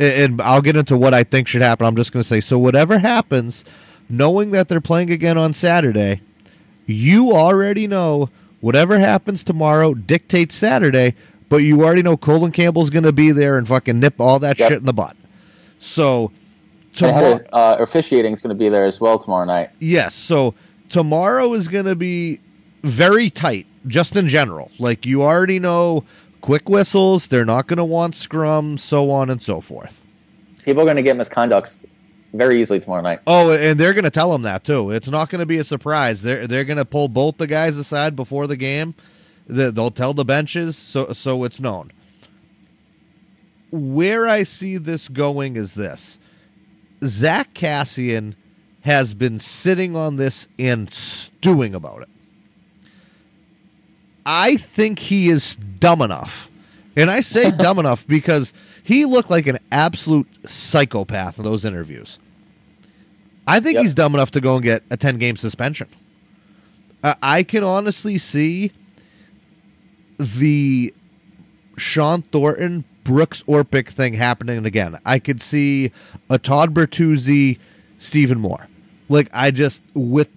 and 0.00 0.40
I'll 0.40 0.62
get 0.62 0.76
into 0.76 0.96
what 0.96 1.14
I 1.14 1.24
think 1.24 1.48
should 1.48 1.62
happen. 1.62 1.86
I'm 1.86 1.96
just 1.96 2.12
going 2.12 2.22
to 2.22 2.28
say 2.28 2.40
so, 2.40 2.58
whatever 2.58 2.98
happens, 2.98 3.64
knowing 4.08 4.50
that 4.52 4.68
they're 4.68 4.80
playing 4.80 5.10
again 5.10 5.38
on 5.38 5.54
Saturday, 5.54 6.20
you 6.86 7.32
already 7.32 7.86
know 7.86 8.28
whatever 8.60 8.98
happens 8.98 9.44
tomorrow 9.44 9.94
dictates 9.94 10.54
Saturday, 10.56 11.14
but 11.48 11.58
you 11.58 11.84
already 11.84 12.02
know 12.02 12.16
Colin 12.16 12.50
Campbell's 12.52 12.90
going 12.90 13.04
to 13.04 13.12
be 13.12 13.30
there 13.30 13.56
and 13.56 13.68
fucking 13.68 14.00
nip 14.00 14.20
all 14.20 14.38
that 14.40 14.58
Yep. 14.58 14.68
shit 14.68 14.78
in 14.78 14.84
the 14.84 14.92
butt. 14.92 15.16
So, 15.78 16.32
tomorrow, 16.92 17.40
uh, 17.52 17.76
officiating 17.78 18.32
is 18.32 18.42
going 18.42 18.56
to 18.56 18.58
be 18.58 18.68
there 18.68 18.84
as 18.84 19.00
well 19.00 19.18
tomorrow 19.18 19.44
night. 19.44 19.70
yes. 19.78 20.14
So, 20.14 20.54
tomorrow 20.88 21.52
is 21.54 21.68
going 21.68 21.84
to 21.84 21.94
be 21.94 22.40
very 22.82 23.30
tight, 23.30 23.66
just 23.86 24.16
in 24.16 24.28
general. 24.28 24.70
Like, 24.78 25.06
you 25.06 25.22
already 25.22 25.58
know 25.58 26.04
quick 26.40 26.68
whistles, 26.68 27.28
they're 27.28 27.44
not 27.44 27.66
going 27.66 27.78
to 27.78 27.84
want 27.84 28.14
scrum, 28.14 28.78
so 28.78 29.10
on 29.10 29.30
and 29.30 29.42
so 29.42 29.60
forth. 29.60 30.00
People 30.64 30.82
are 30.82 30.86
going 30.86 30.96
to 30.96 31.02
get 31.02 31.16
misconducts 31.16 31.84
very 32.34 32.60
easily 32.60 32.78
tomorrow 32.78 33.02
night. 33.02 33.20
Oh, 33.26 33.52
and 33.52 33.80
they're 33.80 33.94
going 33.94 34.04
to 34.04 34.10
tell 34.10 34.30
them 34.30 34.42
that 34.42 34.62
too. 34.64 34.90
It's 34.90 35.08
not 35.08 35.30
going 35.30 35.40
to 35.40 35.46
be 35.46 35.58
a 35.58 35.64
surprise. 35.64 36.20
They're 36.22 36.46
they're 36.46 36.64
going 36.64 36.76
to 36.76 36.84
pull 36.84 37.08
both 37.08 37.38
the 37.38 37.46
guys 37.46 37.76
aside 37.78 38.14
before 38.14 38.46
the 38.46 38.56
game. 38.56 38.94
They- 39.46 39.70
They'll 39.70 39.90
tell 39.90 40.12
the 40.12 40.26
benches 40.26 40.76
so 40.76 41.12
so 41.14 41.44
it's 41.44 41.58
known. 41.58 41.90
Where 43.70 44.26
I 44.28 44.42
see 44.44 44.76
this 44.78 45.08
going 45.08 45.56
is 45.56 45.74
this: 45.74 46.18
Zack 47.02 47.54
Kassian 47.54 48.34
has 48.82 49.14
been 49.14 49.38
sitting 49.38 49.96
on 49.96 50.16
this 50.16 50.48
and 50.58 50.90
stewing 50.92 51.74
about 51.74 52.02
it. 52.02 52.08
I 54.26 54.56
think 54.56 54.98
he 54.98 55.28
is 55.28 55.56
dumb 55.56 56.02
enough. 56.02 56.50
And 56.96 57.10
I 57.10 57.20
say 57.20 57.50
dumb 57.58 57.78
enough 57.78 58.06
because 58.06 58.52
he 58.82 59.04
looked 59.04 59.30
like 59.30 59.46
an 59.46 59.58
absolute 59.72 60.26
psychopath 60.48 61.38
in 61.38 61.44
those 61.44 61.64
interviews. 61.64 62.18
I 63.46 63.60
think 63.60 63.74
Yep. 63.74 63.82
he's 63.82 63.94
dumb 63.94 64.14
enough 64.14 64.30
to 64.32 64.40
go 64.40 64.54
and 64.56 64.62
get 64.64 64.82
a 64.90 64.96
10 64.96 65.18
game 65.18 65.36
suspension. 65.36 65.88
Uh, 67.02 67.14
I 67.22 67.42
can 67.44 67.64
honestly 67.64 68.18
see 68.18 68.72
the 70.18 70.92
Shawn 71.76 72.22
Thornton 72.22 72.84
Brooks 73.04 73.42
Orpik 73.44 73.88
thing 73.88 74.12
happening 74.14 74.66
again. 74.66 74.98
I 75.06 75.18
could 75.18 75.40
see 75.40 75.92
a 76.28 76.38
Todd 76.38 76.74
Bertuzzi, 76.74 77.58
Stephen 77.98 78.38
Moore. 78.40 78.66
Like 79.08 79.28
I 79.32 79.50
just 79.50 79.82
with 79.94 80.28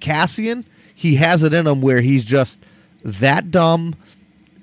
Kassian, 0.00 0.64
he 0.94 1.16
has 1.16 1.42
it 1.42 1.52
in 1.52 1.66
him 1.66 1.80
where 1.80 2.00
he's 2.00 2.24
just 2.24 2.60
that 3.04 3.50
dumb. 3.50 3.94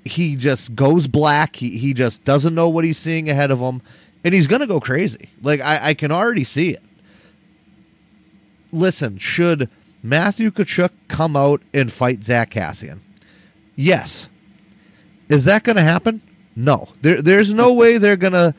He 0.04 0.36
just 0.36 0.74
goes 0.74 1.06
black. 1.06 1.56
He 1.56 1.78
he 1.78 1.92
just 1.92 2.24
doesn't 2.24 2.54
know 2.54 2.68
what 2.68 2.84
he's 2.84 2.98
seeing 2.98 3.28
ahead 3.28 3.50
of 3.50 3.58
him, 3.58 3.82
and 4.24 4.34
he's 4.34 4.46
gonna 4.46 4.66
go 4.66 4.78
crazy. 4.78 5.30
Like 5.42 5.60
I, 5.60 5.88
I 5.88 5.94
can 5.94 6.12
already 6.12 6.44
see 6.44 6.70
it. 6.70 6.82
Listen, 8.72 9.18
should 9.18 9.68
Matthew 10.02 10.50
Tkachuk 10.50 10.90
come 11.08 11.36
out 11.36 11.62
and 11.74 11.90
fight 11.90 12.22
Zack 12.22 12.50
Kassian? 12.50 13.00
Yes. 13.74 14.28
Is 15.28 15.44
that 15.46 15.64
going 15.64 15.76
to 15.76 15.82
happen? 15.82 16.22
No. 16.54 16.88
There, 17.02 17.20
there's 17.20 17.52
no 17.52 17.72
way 17.72 17.98
they're 17.98 18.16
going 18.16 18.32
to. 18.32 18.54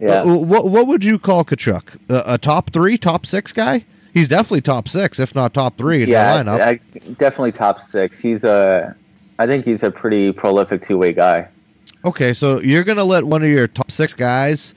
Yeah. 0.00 0.22
Uh, 0.22 0.36
what 0.36 0.66
what 0.66 0.86
would 0.86 1.04
you 1.04 1.18
call 1.18 1.44
Tkachuk? 1.44 1.98
A, 2.10 2.34
a 2.34 2.38
top 2.38 2.70
three, 2.70 2.98
top 2.98 3.24
six 3.24 3.52
guy? 3.52 3.84
He's 4.12 4.28
definitely 4.28 4.62
top 4.62 4.88
six, 4.88 5.18
if 5.18 5.34
not 5.34 5.52
top 5.52 5.76
three 5.76 6.02
in 6.02 6.08
yeah, 6.08 6.42
the 6.42 6.50
lineup. 6.50 6.60
I, 6.60 6.74
definitely 7.14 7.52
top 7.52 7.80
six. 7.80 8.18
He's 8.18 8.44
a, 8.44 8.94
I 9.38 9.46
think 9.46 9.64
he's 9.64 9.82
a 9.82 9.90
pretty 9.90 10.32
prolific 10.32 10.82
two 10.82 10.98
way 10.98 11.12
guy. 11.12 11.48
okay, 12.04 12.32
so 12.32 12.60
you're 12.60 12.84
going 12.84 12.98
to 12.98 13.04
let 13.04 13.24
one 13.24 13.42
of 13.42 13.50
your 13.50 13.66
top 13.68 13.90
six 13.90 14.14
guys 14.14 14.74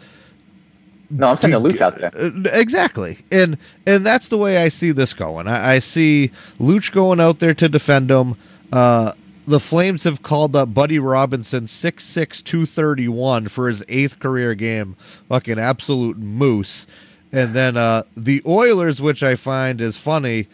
No, 1.10 1.30
I'm 1.30 1.38
sending 1.38 1.60
a 1.60 1.62
Luch 1.62 1.82
out 1.82 1.98
there. 1.98 2.12
Uh, 2.16 2.32
exactly, 2.54 3.20
and 3.32 3.58
and 3.86 4.06
that's 4.06 4.28
the 4.28 4.38
way 4.38 4.58
I 4.58 4.68
see 4.70 4.92
this 4.92 5.14
going. 5.14 5.48
I, 5.48 5.76
I 5.76 5.80
see 5.80 6.32
Luch 6.60 6.92
going 6.92 7.20
out 7.20 7.40
there 7.40 7.54
to 7.56 7.68
defend 7.70 8.12
him. 8.12 8.36
Uh, 8.72 9.14
the 9.48 9.60
Flames 9.60 10.04
have 10.04 10.22
called 10.22 10.56
up 10.56 10.74
Buddy 10.74 11.00
Robinson 11.00 11.66
six 11.68 12.04
six 12.04 12.42
two 12.44 12.68
thirty 12.68 13.08
one 13.08 13.48
for 13.48 13.68
his 13.68 13.84
eighth 13.88 14.20
career 14.20 14.54
game. 14.54 14.96
Fucking 15.30 15.58
absolute 15.58 16.18
moose. 16.18 16.86
And 17.32 17.54
then 17.54 17.78
uh, 17.78 18.04
the 18.16 18.42
Oilers, 18.46 19.02
which 19.02 19.24
I 19.24 19.36
find 19.36 19.82
is 19.82 19.98
funny, 19.98 20.48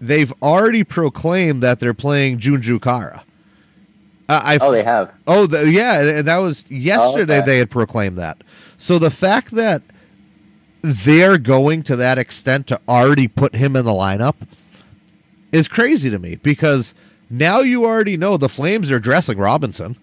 they've 0.00 0.32
already 0.42 0.84
proclaimed 0.84 1.62
that 1.62 1.80
they're 1.80 1.94
playing 1.94 2.38
Jujhar 2.38 2.78
Khaira. 2.78 3.22
I, 4.28 4.54
I 4.54 4.58
Oh, 4.60 4.72
they 4.72 4.82
have. 4.82 5.14
Oh, 5.26 5.46
the, 5.46 5.70
yeah, 5.70 6.02
and 6.02 6.28
that 6.28 6.38
was 6.38 6.70
yesterday. 6.70 7.38
okay. 7.38 7.46
They 7.46 7.58
had 7.58 7.70
proclaimed 7.70 8.18
that. 8.18 8.42
So 8.76 8.98
the 8.98 9.10
fact 9.10 9.52
that 9.52 9.82
they're 10.82 11.38
going 11.38 11.82
to 11.84 11.96
that 11.96 12.18
extent 12.18 12.66
to 12.68 12.80
already 12.88 13.28
put 13.28 13.54
him 13.54 13.74
in 13.74 13.84
the 13.84 13.92
lineup 13.92 14.36
is 15.50 15.66
crazy 15.66 16.10
to 16.10 16.18
me 16.18 16.36
because 16.36 16.94
now 17.30 17.60
you 17.60 17.84
already 17.84 18.16
know 18.16 18.36
the 18.36 18.48
Flames 18.48 18.90
are 18.90 19.00
dressing 19.00 19.38
Robinson. 19.38 19.96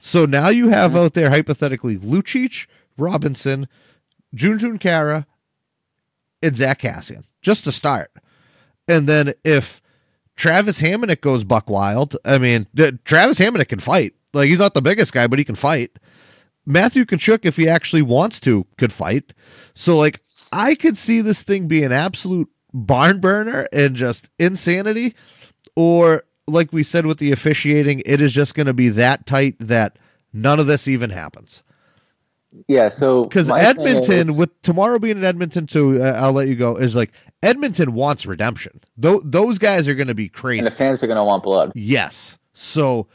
So 0.00 0.24
now 0.24 0.48
you 0.48 0.68
have 0.68 0.92
mm-hmm. 0.92 1.00
out 1.00 1.14
there 1.14 1.30
hypothetically 1.30 1.98
Lucic, 1.98 2.66
Robinson, 2.96 3.68
Jujhar 4.34 4.78
Khaira, 4.78 5.26
and 6.42 6.56
Zack 6.56 6.80
Kassian 6.82 7.24
just 7.42 7.64
to 7.64 7.72
start. 7.72 8.10
And 8.88 9.08
then 9.08 9.34
if 9.44 9.80
Travis 10.36 10.80
Hamonic 10.82 11.20
goes 11.20 11.44
buck 11.44 11.68
wild, 11.70 12.16
I 12.24 12.38
mean, 12.38 12.66
Travis 13.04 13.38
Hamonic 13.38 13.68
can 13.68 13.78
fight. 13.78 14.14
Like 14.34 14.48
he's 14.48 14.58
not 14.58 14.74
the 14.74 14.82
biggest 14.82 15.12
guy, 15.12 15.26
but 15.26 15.38
he 15.38 15.44
can 15.44 15.54
fight. 15.54 15.98
Matthew 16.66 17.04
Tkachuk, 17.04 17.44
if 17.44 17.56
he 17.56 17.68
actually 17.68 18.02
wants 18.02 18.40
to, 18.40 18.66
could 18.76 18.92
fight. 18.92 19.32
So 19.74 19.96
like 19.96 20.20
I 20.52 20.74
could 20.74 20.98
see 20.98 21.20
this 21.20 21.42
thing 21.42 21.68
be 21.68 21.82
an 21.82 21.92
absolute 21.92 22.48
barn 22.74 23.20
burner 23.20 23.66
and 23.72 23.94
just 23.96 24.28
insanity. 24.38 25.14
Or 25.74 26.24
like 26.46 26.72
we 26.72 26.82
said 26.82 27.06
with 27.06 27.18
the 27.18 27.32
officiating, 27.32 28.02
it 28.04 28.20
is 28.20 28.32
just 28.34 28.54
going 28.54 28.66
to 28.66 28.74
be 28.74 28.88
that 28.90 29.26
tight 29.26 29.56
that 29.60 29.98
none 30.32 30.60
of 30.60 30.66
this 30.66 30.86
even 30.88 31.10
happens. 31.10 31.62
Yeah. 32.68 32.88
So 32.88 33.24
Because 33.24 33.50
Edmonton, 33.50 34.30
is- 34.30 34.36
with 34.36 34.60
tomorrow 34.62 34.98
being 34.98 35.18
in 35.18 35.24
Edmonton 35.24 35.66
too, 35.66 36.02
uh, 36.02 36.12
I'll 36.16 36.32
let 36.32 36.48
you 36.48 36.56
go. 36.56 36.76
Is 36.76 36.94
like 36.94 37.12
Edmonton 37.42 37.92
wants 37.92 38.26
redemption. 38.26 38.80
Tho- 38.96 39.22
those 39.24 39.58
guys 39.58 39.88
are 39.88 39.94
going 39.94 40.08
to 40.08 40.14
be 40.14 40.28
crazy. 40.28 40.58
and 40.58 40.66
the 40.66 40.70
fans 40.70 41.02
are 41.02 41.06
going 41.06 41.18
to 41.18 41.24
want 41.24 41.42
blood. 41.42 41.72
Yes. 41.74 42.38
So 42.54 43.06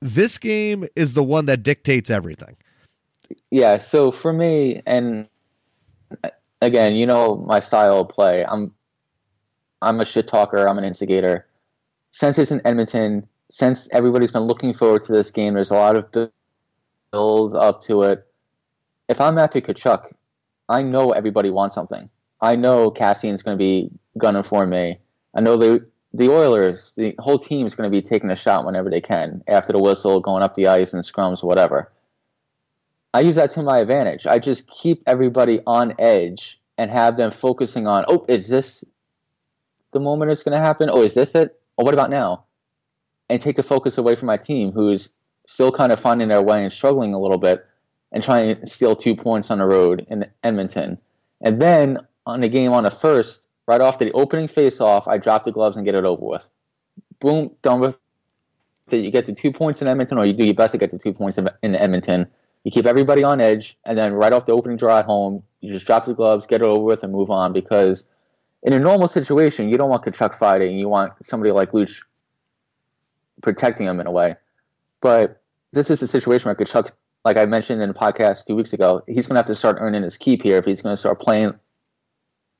this 0.00 0.38
game 0.38 0.86
is 0.96 1.14
the 1.14 1.22
one 1.22 1.46
that 1.46 1.62
dictates 1.62 2.10
everything. 2.10 2.56
Yeah. 3.50 3.78
So 3.78 4.10
for 4.12 4.32
me, 4.32 4.82
and 4.86 5.26
again, 6.60 6.94
you 6.94 7.06
know 7.06 7.36
my 7.36 7.60
style 7.60 8.00
of 8.00 8.08
play. 8.08 8.44
I'm 8.46 8.72
I'm 9.80 10.00
a 10.00 10.04
shit 10.04 10.26
talker. 10.26 10.68
I'm 10.68 10.78
an 10.78 10.84
instigator. 10.84 11.46
Since 12.12 12.38
it's 12.38 12.50
in 12.50 12.60
Edmonton, 12.66 13.26
since 13.50 13.88
everybody's 13.92 14.30
been 14.30 14.42
looking 14.42 14.74
forward 14.74 15.02
to 15.04 15.12
this 15.12 15.30
game, 15.30 15.54
there's 15.54 15.70
a 15.70 15.74
lot 15.74 15.96
of 15.96 16.30
build 17.10 17.54
up 17.54 17.82
to 17.82 18.02
it. 18.02 18.26
If 19.08 19.20
I'm 19.20 19.34
Matthew 19.34 19.60
Tkachuk, 19.60 20.12
I 20.68 20.82
know 20.82 21.12
everybody 21.12 21.50
wants 21.50 21.74
something. 21.74 22.08
I 22.42 22.56
know 22.56 22.90
Kassian's 22.90 23.42
going 23.42 23.56
to 23.56 23.62
be 23.62 23.88
gunning 24.18 24.42
for 24.42 24.66
me. 24.66 24.98
I 25.34 25.40
know 25.40 25.56
the 25.56 25.86
the 26.14 26.28
Oilers, 26.28 26.92
the 26.94 27.14
whole 27.20 27.38
team 27.38 27.66
is 27.66 27.74
going 27.74 27.90
to 27.90 27.96
be 27.96 28.06
taking 28.06 28.30
a 28.30 28.36
shot 28.36 28.66
whenever 28.66 28.90
they 28.90 29.00
can 29.00 29.42
after 29.48 29.72
the 29.72 29.78
whistle, 29.78 30.20
going 30.20 30.42
up 30.42 30.54
the 30.54 30.66
ice 30.66 30.92
and 30.92 31.02
scrums, 31.02 31.42
whatever. 31.42 31.90
I 33.14 33.20
use 33.20 33.36
that 33.36 33.50
to 33.52 33.62
my 33.62 33.78
advantage. 33.78 34.26
I 34.26 34.38
just 34.38 34.66
keep 34.66 35.02
everybody 35.06 35.60
on 35.66 35.94
edge 35.98 36.60
and 36.76 36.90
have 36.90 37.16
them 37.16 37.30
focusing 37.30 37.86
on, 37.86 38.04
oh, 38.08 38.26
is 38.28 38.48
this 38.48 38.84
the 39.92 40.00
moment 40.00 40.32
it's 40.32 40.42
going 40.42 40.58
to 40.58 40.64
happen? 40.64 40.90
Oh, 40.90 41.02
is 41.02 41.14
this 41.14 41.34
it? 41.34 41.58
Oh, 41.78 41.84
what 41.84 41.94
about 41.94 42.10
now? 42.10 42.44
And 43.30 43.40
take 43.40 43.56
the 43.56 43.62
focus 43.62 43.96
away 43.96 44.14
from 44.14 44.26
my 44.26 44.36
team, 44.36 44.72
who's 44.72 45.10
still 45.46 45.72
kind 45.72 45.92
of 45.92 46.00
finding 46.00 46.28
their 46.28 46.42
way 46.42 46.62
and 46.62 46.72
struggling 46.72 47.14
a 47.14 47.20
little 47.20 47.38
bit, 47.38 47.64
and 48.10 48.22
trying 48.22 48.56
to 48.56 48.66
steal 48.66 48.96
two 48.96 49.14
points 49.14 49.50
on 49.50 49.58
the 49.58 49.64
road 49.64 50.06
in 50.08 50.26
Edmonton. 50.42 50.98
And 51.40 51.60
then 51.60 51.98
on 52.26 52.40
the 52.40 52.48
game 52.48 52.72
on 52.72 52.84
the 52.84 52.90
first, 52.90 53.48
right 53.66 53.80
off 53.80 53.98
the 53.98 54.12
opening 54.12 54.48
face-off, 54.48 55.08
I 55.08 55.18
drop 55.18 55.44
the 55.44 55.52
gloves 55.52 55.76
and 55.76 55.84
get 55.84 55.94
it 55.94 56.04
over 56.04 56.24
with. 56.24 56.48
Boom, 57.20 57.50
done 57.62 57.80
with 57.80 57.96
it. 58.90 58.98
You 58.98 59.10
get 59.10 59.26
the 59.26 59.34
two 59.34 59.52
points 59.52 59.80
in 59.80 59.88
Edmonton, 59.88 60.18
or 60.18 60.26
you 60.26 60.32
do 60.32 60.44
your 60.44 60.54
best 60.54 60.72
to 60.72 60.78
get 60.78 60.90
the 60.90 60.98
two 60.98 61.12
points 61.12 61.38
in 61.38 61.74
Edmonton. 61.74 62.26
You 62.64 62.70
keep 62.70 62.86
everybody 62.86 63.24
on 63.24 63.40
edge, 63.40 63.76
and 63.84 63.96
then 63.96 64.12
right 64.12 64.32
off 64.32 64.46
the 64.46 64.52
opening 64.52 64.76
draw 64.76 64.98
at 64.98 65.04
home, 65.04 65.42
you 65.60 65.72
just 65.72 65.86
drop 65.86 66.06
the 66.06 66.14
gloves, 66.14 66.46
get 66.46 66.60
it 66.60 66.64
over 66.64 66.82
with, 66.82 67.02
and 67.02 67.12
move 67.12 67.30
on. 67.30 67.52
Because 67.52 68.04
in 68.62 68.72
a 68.72 68.78
normal 68.78 69.08
situation, 69.08 69.68
you 69.68 69.78
don't 69.78 69.88
want 69.88 70.04
Tkachuk 70.04 70.34
fighting. 70.34 70.78
You 70.78 70.88
want 70.88 71.12
somebody 71.22 71.50
like 71.52 71.72
Luch 71.72 72.02
protecting 73.40 73.86
him 73.86 73.98
in 73.98 74.06
a 74.06 74.12
way. 74.12 74.36
But 75.00 75.40
this 75.72 75.90
is 75.90 76.02
a 76.02 76.06
situation 76.06 76.48
where 76.48 76.54
Tkachuk, 76.54 76.90
like 77.24 77.36
I 77.36 77.46
mentioned 77.46 77.82
in 77.82 77.88
the 77.88 77.94
podcast 77.94 78.46
two 78.46 78.54
weeks 78.54 78.72
ago, 78.72 79.02
he's 79.06 79.26
going 79.26 79.34
to 79.34 79.38
have 79.38 79.46
to 79.46 79.54
start 79.54 79.78
earning 79.80 80.02
his 80.02 80.16
keep 80.16 80.42
here 80.42 80.58
if 80.58 80.64
he's 80.64 80.82
going 80.82 80.92
to 80.92 80.96
start 80.96 81.20
playing 81.20 81.54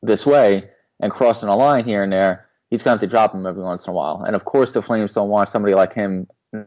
this 0.02 0.26
way 0.26 0.68
and 1.00 1.10
crossing 1.12 1.48
a 1.48 1.56
line 1.56 1.84
here 1.84 2.02
and 2.02 2.12
there. 2.12 2.48
He's 2.70 2.82
going 2.82 2.98
to 2.98 3.02
have 3.02 3.10
to 3.10 3.12
drop 3.12 3.34
him 3.34 3.46
every 3.46 3.62
once 3.62 3.86
in 3.86 3.90
a 3.90 3.94
while. 3.94 4.22
And 4.26 4.34
of 4.34 4.44
course, 4.44 4.72
the 4.72 4.80
Flames 4.80 5.12
don't 5.12 5.28
want 5.28 5.48
somebody 5.48 5.74
like 5.74 5.92
him 5.92 6.26
in 6.52 6.66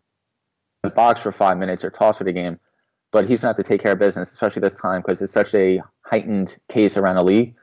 the 0.84 0.90
box 0.90 1.20
for 1.20 1.32
five 1.32 1.58
minutes 1.58 1.84
or 1.84 1.90
toss 1.90 2.18
for 2.18 2.24
the 2.26 2.34
game 2.34 2.60
but 3.16 3.30
he's 3.30 3.40
going 3.40 3.54
to 3.54 3.58
have 3.58 3.66
to 3.66 3.70
take 3.70 3.82
care 3.82 3.94
of 3.94 4.00
business, 4.00 4.30
especially 4.30 4.60
this 4.60 4.76
time 4.76 5.00
because 5.00 5.22
it's 5.22 5.32
such 5.32 5.56
a 5.56 5.82
heightened 6.02 6.58
case 6.68 6.98
around 6.98 7.16
the 7.16 7.24
league 7.24 7.56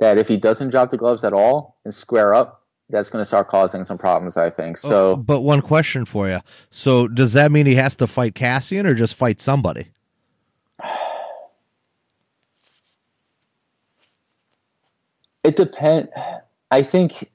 that 0.00 0.18
if 0.18 0.28
he 0.28 0.36
doesn't 0.36 0.68
drop 0.68 0.90
the 0.90 0.98
gloves 0.98 1.24
at 1.24 1.32
all 1.32 1.78
and 1.86 1.94
square 1.94 2.34
up, 2.34 2.66
that's 2.90 3.08
going 3.08 3.22
to 3.22 3.24
start 3.24 3.48
causing 3.48 3.84
some 3.84 3.96
problems, 3.96 4.36
I 4.36 4.50
think. 4.50 4.76
Oh, 4.84 4.88
so, 4.88 5.12
Oh, 5.12 5.16
but 5.16 5.40
one 5.40 5.62
question 5.62 6.04
for 6.04 6.28
you. 6.28 6.40
So 6.70 7.08
does 7.08 7.32
that 7.32 7.50
mean 7.50 7.64
he 7.64 7.74
has 7.76 7.96
to 7.96 8.06
fight 8.06 8.34
Kassian 8.34 8.84
or 8.84 8.92
just 8.92 9.14
fight 9.14 9.40
somebody? 9.40 9.86
It 15.48 15.56
depends. 15.56 16.10
I 16.70 16.82
think 16.82 17.30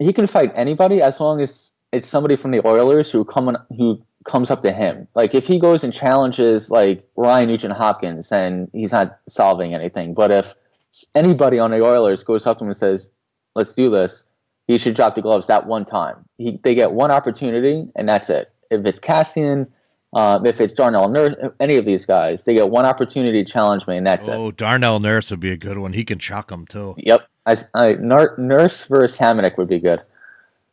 he 0.00 0.12
can 0.12 0.26
fight 0.26 0.52
anybody 0.56 1.00
as 1.00 1.20
long 1.20 1.40
as 1.40 1.70
it's 1.92 2.08
somebody 2.08 2.34
from 2.34 2.50
the 2.50 2.66
Oilers 2.66 3.12
who 3.12 3.24
come 3.24 3.56
who 3.76 4.02
comes 4.24 4.50
up 4.50 4.62
to 4.62 4.72
him. 4.72 5.06
Like 5.14 5.32
if 5.32 5.46
he 5.46 5.60
goes 5.60 5.84
and 5.84 5.92
challenges 5.92 6.68
like 6.68 7.08
Ryan 7.16 7.48
Nugent 7.48 7.74
Hopkins, 7.74 8.28
then 8.30 8.68
he's 8.72 8.90
not 8.90 9.18
solving 9.28 9.72
anything. 9.72 10.14
But 10.14 10.32
if 10.32 10.54
anybody 11.14 11.60
on 11.60 11.70
the 11.70 11.80
Oilers 11.80 12.24
goes 12.24 12.44
up 12.44 12.58
to 12.58 12.64
him 12.64 12.70
and 12.70 12.76
says, 12.76 13.08
"Let's 13.54 13.72
do 13.72 13.88
this," 13.88 14.26
he 14.66 14.76
should 14.76 14.96
drop 14.96 15.14
the 15.14 15.22
gloves 15.22 15.46
that 15.46 15.66
one 15.66 15.84
time. 15.84 16.24
He, 16.38 16.58
they 16.64 16.74
get 16.74 16.90
one 16.90 17.12
opportunity, 17.12 17.88
and 17.94 18.08
that's 18.08 18.30
it. 18.30 18.50
If 18.68 18.84
it's 18.84 18.98
Cassian, 18.98 19.72
um, 20.14 20.44
if 20.44 20.60
it's 20.60 20.74
Darnell 20.74 21.08
Nurse, 21.08 21.34
any 21.58 21.76
of 21.76 21.86
these 21.86 22.04
guys, 22.04 22.44
they 22.44 22.54
get 22.54 22.68
one 22.68 22.84
opportunity 22.84 23.42
to 23.44 23.50
challenge 23.50 23.86
me, 23.86 23.96
and 23.96 24.06
that's 24.06 24.28
it. 24.28 24.32
Oh, 24.32 24.50
Darnell 24.50 25.00
Nurse 25.00 25.30
would 25.30 25.40
be 25.40 25.52
a 25.52 25.56
good 25.56 25.78
one. 25.78 25.94
He 25.94 26.04
can 26.04 26.18
chuck 26.18 26.50
him 26.50 26.66
too. 26.66 26.94
Yep. 26.98 27.26
I, 27.46 27.56
I, 27.74 27.92
Nurse 27.94 28.84
versus 28.84 29.16
Hamonic 29.18 29.56
would 29.56 29.68
be 29.68 29.80
good. 29.80 30.02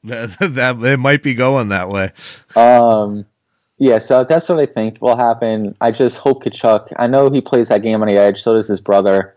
That, 0.03 0.37
that 0.39 0.77
it 0.83 0.97
might 0.97 1.23
be 1.23 1.33
going 1.33 1.69
that 1.69 1.89
way. 1.89 2.11
Um, 2.55 3.25
yeah, 3.77 3.99
so 3.99 4.25
that's 4.25 4.49
what 4.49 4.59
I 4.59 4.65
think 4.65 5.01
will 5.01 5.15
happen. 5.15 5.75
I 5.79 5.91
just 5.91 6.17
hope 6.17 6.43
Tkachuk. 6.43 6.91
I 6.97 7.07
know 7.07 7.29
he 7.29 7.39
plays 7.39 7.69
that 7.69 7.81
game 7.81 8.01
on 8.01 8.07
the 8.09 8.17
edge. 8.17 8.41
So 8.41 8.53
does 8.53 8.67
his 8.67 8.81
brother. 8.81 9.35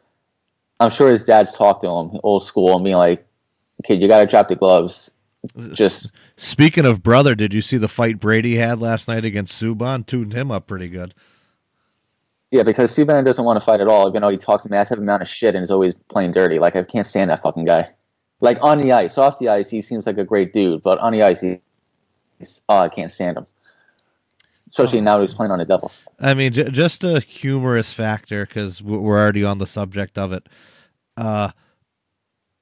I'm 0.80 0.90
sure 0.90 1.12
his 1.12 1.24
dad's 1.24 1.56
talked 1.56 1.82
to 1.82 1.88
him, 1.88 2.18
old 2.24 2.44
school, 2.44 2.74
and 2.74 2.82
being 2.82 2.96
like, 2.96 3.24
"Kid, 3.84 4.02
you 4.02 4.08
got 4.08 4.20
to 4.20 4.26
drop 4.26 4.48
the 4.48 4.56
gloves." 4.56 5.12
Just- 5.74 6.10
speaking 6.42 6.84
of 6.84 7.02
brother, 7.02 7.34
did 7.34 7.54
you 7.54 7.62
see 7.62 7.76
the 7.76 7.88
fight 7.88 8.18
Brady 8.18 8.56
had 8.56 8.80
last 8.80 9.08
night 9.08 9.24
against 9.24 9.60
Subban? 9.62 10.06
Tuned 10.06 10.32
him 10.32 10.50
up 10.50 10.66
pretty 10.66 10.88
good. 10.88 11.14
Yeah, 12.50 12.64
because 12.64 12.94
Subban 12.94 13.24
doesn't 13.24 13.44
want 13.44 13.56
to 13.58 13.64
fight 13.64 13.80
at 13.80 13.88
all, 13.88 14.08
even 14.08 14.20
though 14.20 14.28
he 14.28 14.36
talks 14.36 14.66
a 14.66 14.68
massive 14.68 14.98
amount 14.98 15.22
of 15.22 15.28
shit 15.28 15.54
and 15.54 15.64
is 15.64 15.70
always 15.70 15.94
playing 16.10 16.32
dirty. 16.32 16.58
Like 16.58 16.76
I 16.76 16.82
can't 16.82 17.06
stand 17.06 17.30
that 17.30 17.42
fucking 17.42 17.64
guy. 17.64 17.90
Like 18.40 18.58
on 18.60 18.80
the 18.80 18.92
ice, 18.92 19.16
off 19.16 19.38
the 19.38 19.48
ice, 19.48 19.70
he 19.70 19.80
seems 19.80 20.06
like 20.06 20.18
a 20.18 20.24
great 20.24 20.52
dude, 20.52 20.82
but 20.82 20.98
on 20.98 21.12
the 21.12 21.22
ice, 21.22 21.40
he, 21.40 21.60
he's, 22.38 22.60
oh, 22.68 22.76
I 22.76 22.88
can't 22.88 23.10
stand 23.10 23.38
him. 23.38 23.46
Especially 24.68 25.00
now 25.00 25.16
that 25.16 25.22
he's 25.22 25.34
playing 25.34 25.52
on 25.52 25.60
the 25.60 25.64
Devils. 25.64 26.04
I 26.18 26.34
mean, 26.34 26.52
j- 26.52 26.70
just 26.70 27.04
a 27.04 27.20
humorous 27.20 27.92
factor 27.92 28.44
because 28.44 28.82
we're 28.82 29.18
already 29.18 29.44
on 29.44 29.58
the 29.58 29.66
subject 29.66 30.18
of 30.18 30.32
it. 30.32 30.48
Uh, 31.16 31.52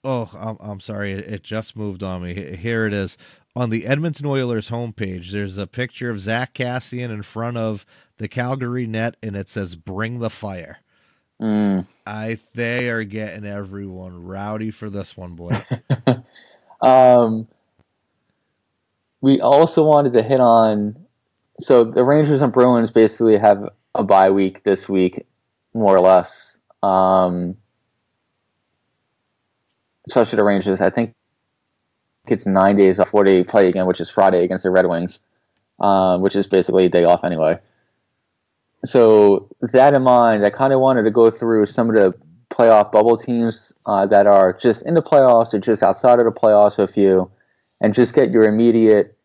oh, 0.05 0.31
I'm, 0.35 0.57
I'm 0.61 0.81
sorry, 0.81 1.13
it, 1.13 1.27
it 1.27 1.43
just 1.43 1.77
moved 1.77 2.03
on 2.03 2.23
me. 2.23 2.57
Here 2.57 2.87
it 2.87 2.93
is 2.93 3.17
on 3.57 3.71
the 3.71 3.87
Edmonton 3.87 4.27
Oilers 4.27 4.71
homepage. 4.71 5.31
There's 5.31 5.59
a 5.59 5.67
picture 5.67 6.11
of 6.11 6.21
Zack 6.21 6.55
Kassian 6.55 7.11
in 7.11 7.23
front 7.23 7.57
of 7.57 7.85
the 8.19 8.29
Calgary 8.29 8.87
net, 8.87 9.17
and 9.23 9.37
it 9.37 9.49
says 9.49 9.75
"Bring 9.77 10.19
the 10.19 10.31
fire." 10.31 10.79
Mm. 11.41 11.87
I 12.07 12.39
they 12.55 12.91
are 12.91 13.05
getting 13.05 13.47
everyone 13.47 14.25
rowdy 14.25 14.71
for 14.71 14.91
this 14.91 15.17
one, 15.17 15.35
boy. 15.35 15.63
Um, 16.81 17.47
we 19.21 19.41
also 19.41 19.85
wanted 19.85 20.15
to 20.15 20.23
hit 20.23 20.41
on 20.41 20.97
so 21.61 21.85
the 21.85 22.05
Rangers 22.05 22.41
and 22.41 22.53
Bruins 22.53 22.91
basically 22.91 23.37
have 23.37 23.69
a 23.95 24.03
bye 24.03 24.31
week 24.31 24.63
this 24.63 24.89
week, 24.89 25.27
more 25.75 25.95
or 25.95 26.01
less. 26.01 26.59
Um, 26.83 27.57
especially 30.07 30.39
the 30.39 30.45
Rangers, 30.45 30.81
I 30.81 30.89
think 30.89 31.15
it's 32.27 32.47
nine 32.47 32.77
days 32.77 32.99
before 32.99 33.25
they 33.25 33.43
play 33.45 33.69
again, 33.69 33.87
which 33.87 34.01
is 34.01 34.11
Friday 34.11 34.45
against 34.45 34.65
the 34.65 34.71
Red 34.71 34.87
Wings, 34.87 35.21
um, 35.81 36.21
which 36.21 36.37
is 36.37 36.47
basically 36.47 36.87
a 36.87 36.89
day 36.89 37.05
off 37.05 37.25
anyway. 37.25 37.59
So 38.85 39.49
that 39.61 39.95
in 39.95 40.03
mind, 40.03 40.45
I 40.45 40.51
kind 40.51 40.73
of 40.73 40.81
wanted 40.81 41.03
to 41.03 41.11
go 41.11 41.31
through 41.31 41.67
some 41.67 41.91
of 41.91 41.97
the 41.97 42.15
playoff 42.51 42.91
bubble 42.91 43.17
teams 43.17 43.73
uh, 43.87 44.07
that 44.07 44.27
are 44.27 44.53
just 44.53 44.85
in 44.87 44.95
the 44.95 45.03
playoffs 45.03 45.55
or 45.55 45.59
just 45.59 45.83
outside 45.83 46.19
of 46.19 46.25
the 46.25 46.33
playoffs 46.33 46.79
with 46.79 46.97
you, 46.97 47.31
and 47.81 47.95
just 47.95 48.15
get 48.15 48.31
your 48.31 48.45
immediate 48.45 49.17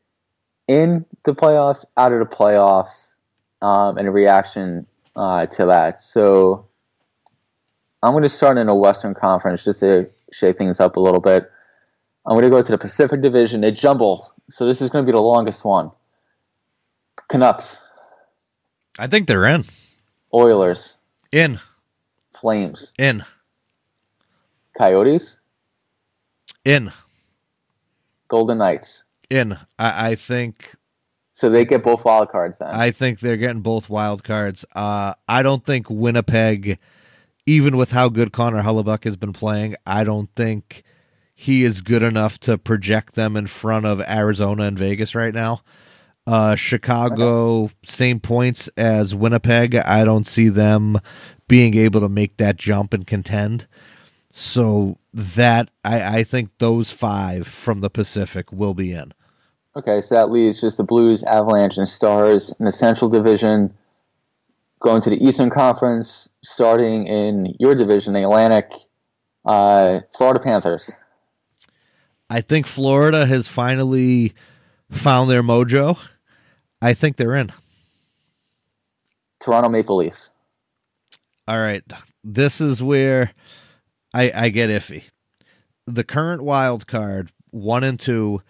in 0.68 1.06
the 1.24 1.34
playoffs, 1.34 1.86
out 1.98 2.12
of 2.12 2.20
the 2.20 2.36
playoffs, 2.36 3.16
um, 3.62 3.98
and 3.98 4.08
a 4.08 4.12
reaction 4.12 4.86
uh, 5.16 5.46
to 5.46 5.66
that. 5.66 6.00
So 6.00 6.68
I'm 8.04 8.14
going 8.14 8.24
to 8.24 8.30
start 8.30 8.58
in 8.58 8.70
a 8.70 8.76
Western 8.76 9.14
Conference 9.14 9.64
just 9.64 9.80
to 9.80 10.10
shake 10.32 10.58
things 10.58 10.80
up 10.80 10.96
a 10.96 11.00
little 11.00 11.22
bit. 11.22 11.52
I'm 12.26 12.34
going 12.34 12.44
to 12.44 12.50
go 12.50 12.62
to 12.62 12.72
the 12.72 12.78
Pacific 12.78 13.22
Division. 13.22 13.62
They 13.62 13.72
jumble, 13.72 14.34
so 14.50 14.66
this 14.66 14.82
is 14.82 14.90
going 14.90 15.06
to 15.06 15.12
be 15.12 15.16
the 15.16 15.22
longest 15.22 15.64
one. 15.66 15.92
Canucks, 17.30 17.80
I 19.00 19.08
think 19.08 19.28
they're 19.28 19.46
in. 19.48 19.66
Oilers, 20.34 20.98
In. 21.32 21.60
Flames, 22.34 22.94
In. 23.00 23.24
Coyotes, 24.78 25.40
In. 26.66 26.92
Golden 28.28 28.58
Knights. 28.58 29.04
In. 29.30 29.54
I, 29.80 30.10
I 30.12 30.16
think 30.16 30.76
So 31.34 31.50
they 31.50 31.66
get 31.66 31.84
both 31.84 32.06
wild 32.06 32.30
cards 32.30 32.60
then. 32.60 32.70
I 32.70 32.92
think 32.92 33.20
they're 33.20 33.38
getting 33.38 33.62
both 33.62 33.90
wild 33.90 34.24
cards. 34.24 34.66
Uh, 34.76 35.14
I 35.28 35.42
don't 35.44 35.66
think 35.66 35.90
Winnipeg, 35.90 36.80
even 37.46 37.78
with 37.78 37.92
how 37.92 38.10
good 38.10 38.32
Connor 38.32 38.64
Hellebuyck 38.64 39.04
has 39.06 39.16
been 39.16 39.34
playing, 39.34 39.76
I 39.86 40.04
don't 40.04 40.30
think 40.36 40.84
he 41.36 41.64
is 41.64 41.82
good 41.82 42.02
enough 42.02 42.40
to 42.40 42.58
project 42.58 43.16
them 43.16 43.36
in 43.36 43.46
front 43.46 43.86
of 43.86 44.02
Arizona 44.02 44.64
and 44.64 44.80
Vegas 44.80 45.14
right 45.14 45.34
now. 45.34 45.62
Uh, 46.26 46.56
Chicago, 46.56 47.70
same 47.86 48.20
points 48.20 48.68
as 48.78 49.14
Winnipeg. 49.14 49.76
I 49.76 50.06
don't 50.06 50.26
see 50.26 50.50
them 50.50 50.98
being 51.48 51.76
able 51.76 52.00
to 52.02 52.10
make 52.10 52.38
that 52.38 52.56
jump 52.56 52.94
and 52.94 53.06
contend. 53.06 53.68
So 54.32 54.98
that 55.14 55.70
I, 55.84 56.20
I 56.20 56.24
think 56.24 56.50
those 56.58 56.92
five 56.92 57.48
from 57.48 57.82
the 57.82 57.90
Pacific 57.90 58.52
will 58.52 58.74
be 58.74 58.92
in. 58.92 59.14
Okay, 59.76 60.02
so 60.02 60.16
that 60.16 60.32
leaves 60.32 60.62
just 60.62 60.78
the 60.78 60.84
Blues, 60.84 61.24
Avalanche, 61.24 61.78
and 61.78 61.88
Stars 61.88 62.56
in 62.60 62.66
the 62.66 62.72
Central 62.72 63.10
Division. 63.10 63.74
Going 64.80 65.02
to 65.02 65.10
the 65.10 65.24
Eastern 65.24 65.50
Conference, 65.50 66.30
starting 66.44 67.08
in 67.08 67.56
your 67.60 67.76
division, 67.76 68.14
the 68.14 68.24
Atlantic, 68.24 68.72
uh, 69.46 70.00
Florida 70.18 70.40
Panthers. 70.40 70.92
I 72.30 72.42
think 72.42 72.66
Florida 72.66 73.26
has 73.26 73.48
finally 73.48 74.34
found 74.90 75.30
their 75.30 75.44
mojo. 75.44 76.00
I 76.82 76.94
think 76.94 77.18
they're 77.18 77.36
in. 77.36 77.52
Toronto 79.40 79.70
Maple 79.70 79.98
Leafs. 79.98 80.32
All 81.48 81.60
right. 81.60 81.84
This 82.24 82.62
is 82.62 82.82
where 82.82 83.32
I, 84.14 84.32
I 84.34 84.50
get 84.50 84.70
iffy. 84.70 85.04
The 85.86 86.04
current 86.04 86.42
wild 86.42 86.88
card, 86.88 87.32
one 87.52 87.84
and 87.84 88.00
two, 88.00 88.42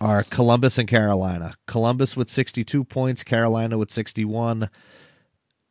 are 0.00 0.22
Columbus 0.22 0.78
and 0.78 0.88
Carolina. 0.88 1.52
Columbus 1.66 2.16
with 2.16 2.30
62 2.30 2.84
points, 2.84 3.24
Carolina 3.24 3.76
with 3.76 3.90
61. 3.90 4.70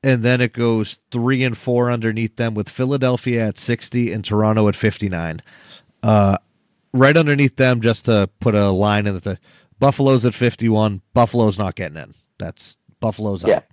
And 0.03 0.21
then 0.21 0.41
it 0.41 0.53
goes 0.53 0.99
three 1.11 1.43
and 1.43 1.57
four 1.57 1.89
underneath 1.89 2.35
them 2.35 2.53
with 2.53 2.69
Philadelphia 2.69 3.47
at 3.47 3.57
60 3.57 4.11
and 4.11 4.23
Toronto 4.23 4.67
at 4.67 4.75
59. 4.75 5.41
Uh, 6.03 6.37
right 6.93 7.15
underneath 7.17 7.55
them, 7.55 7.81
just 7.81 8.05
to 8.05 8.29
put 8.39 8.55
a 8.55 8.69
line 8.69 9.07
in 9.07 9.13
that 9.13 9.23
the 9.23 9.39
Buffalo's 9.79 10.25
at 10.25 10.33
51. 10.33 11.01
Buffalo's 11.13 11.57
not 11.59 11.75
getting 11.75 11.97
in. 11.97 12.13
That's 12.39 12.77
Buffalo's 12.99 13.43
Yeah. 13.45 13.57
out. 13.57 13.63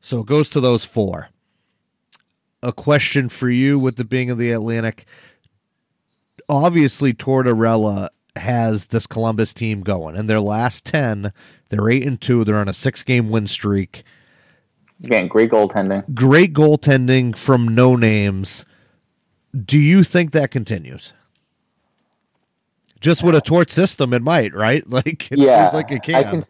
So 0.00 0.20
it 0.20 0.26
goes 0.26 0.48
to 0.50 0.60
those 0.60 0.84
four. 0.84 1.28
A 2.62 2.72
question 2.72 3.28
for 3.28 3.48
you 3.50 3.78
with 3.78 3.96
the 3.96 4.04
being 4.04 4.30
of 4.30 4.38
the 4.38 4.50
Atlantic. 4.52 5.04
Obviously, 6.48 7.12
Tortorella 7.12 8.08
has 8.36 8.88
this 8.88 9.06
Columbus 9.06 9.52
team 9.54 9.80
going. 9.80 10.16
In 10.16 10.26
their 10.26 10.40
last 10.40 10.84
10, 10.84 11.32
they're 11.68 11.90
8 11.90 12.06
and 12.06 12.20
2. 12.20 12.44
They're 12.44 12.56
on 12.56 12.68
a 12.68 12.72
six 12.74 13.02
game 13.02 13.30
win 13.30 13.46
streak. 13.46 14.04
Again, 15.04 15.28
great 15.28 15.50
goaltending. 15.50 16.14
Great 16.14 16.52
goaltending 16.54 17.36
from 17.36 17.74
no 17.74 17.96
names. 17.96 18.64
Do 19.64 19.78
you 19.78 20.04
think 20.04 20.32
that 20.32 20.50
continues? 20.50 21.12
Just 23.00 23.22
with 23.22 23.34
a 23.34 23.40
tort 23.40 23.70
system, 23.70 24.12
it 24.12 24.22
might, 24.22 24.54
right? 24.54 24.84
Like 24.90 25.30
it 25.30 25.38
yeah, 25.38 25.64
seems 25.64 25.74
like 25.74 25.92
it 25.92 26.02
can. 26.02 26.14
I 26.14 26.22
can. 26.22 26.42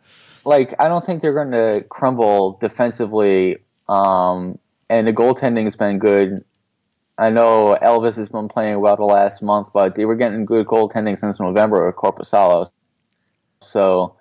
Like, 0.45 0.75
I 0.79 0.87
don't 0.87 1.05
think 1.05 1.23
they're 1.23 1.35
going 1.35 1.51
to 1.51 1.85
crumble 1.89 2.57
defensively. 2.61 3.59
Um, 3.89 4.59
and 4.89 5.09
the 5.09 5.13
goaltending 5.13 5.65
has 5.65 5.75
been 5.75 5.99
good. 5.99 6.45
I 7.19 7.31
know 7.31 7.77
Elvis 7.83 8.17
has 8.17 8.29
been 8.29 8.49
playing 8.49 8.79
well 8.81 8.97
the 8.97 9.05
last 9.05 9.43
month, 9.43 9.69
but 9.73 9.95
they 9.97 10.05
were 10.05 10.15
getting 10.15 10.45
good 10.45 10.67
goaltending 10.67 11.19
since 11.19 11.41
November 11.41 11.87
with 11.87 11.97
Korpisalo. 11.97 12.71
So 13.61 14.15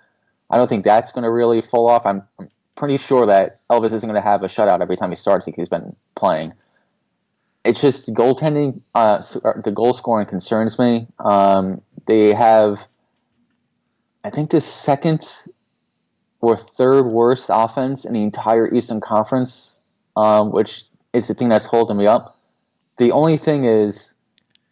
I 0.50 0.58
don't 0.58 0.68
think 0.68 0.84
that's 0.84 1.12
going 1.12 1.24
to 1.24 1.32
really 1.32 1.62
fall 1.62 1.90
off. 1.90 2.06
I'm, 2.06 2.24
I'm 2.40 2.50
pretty 2.76 2.98
sure 2.98 3.26
that 3.26 3.60
Elvis 3.70 3.92
isn't 3.92 4.10
going 4.10 4.22
to 4.22 4.28
have 4.28 4.44
a 4.44 4.48
shutout 4.48 4.82
every 4.82 4.98
time 4.98 5.10
he 5.10 5.16
starts 5.16 5.46
because 5.46 5.62
he's 5.62 5.70
been 5.70 5.96
playing. 6.16 6.54
It's 7.64 7.82
just 7.82 8.08
goaltending, 8.14 8.82
uh, 8.94 9.22
uh, 9.44 9.54
the 9.64 9.72
goal 9.72 9.94
scoring 9.94 10.28
concerns 10.28 10.80
me. 10.80 11.08
Um, 11.20 11.82
they 12.08 12.34
have, 12.34 12.88
I 14.24 14.30
think, 14.30 14.52
the 14.52 14.62
second 14.62 15.26
or 16.42 16.58
third 16.58 17.04
worst 17.04 17.50
offense 17.52 18.06
in 18.06 18.14
the 18.14 18.24
entire 18.24 18.74
Eastern 18.74 19.02
Conference, 19.02 19.80
um, 20.16 20.52
which 20.52 20.84
is 21.14 21.28
the 21.28 21.34
thing 21.34 21.50
that's 21.50 21.66
holding 21.66 21.98
me 21.98 22.08
up. 22.08 22.38
The 22.98 23.12
only 23.12 23.38
thing 23.38 23.66
is, 23.66 24.14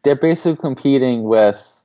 they're 0.04 0.16
basically 0.16 0.58
competing 0.58 1.24
with 1.24 1.82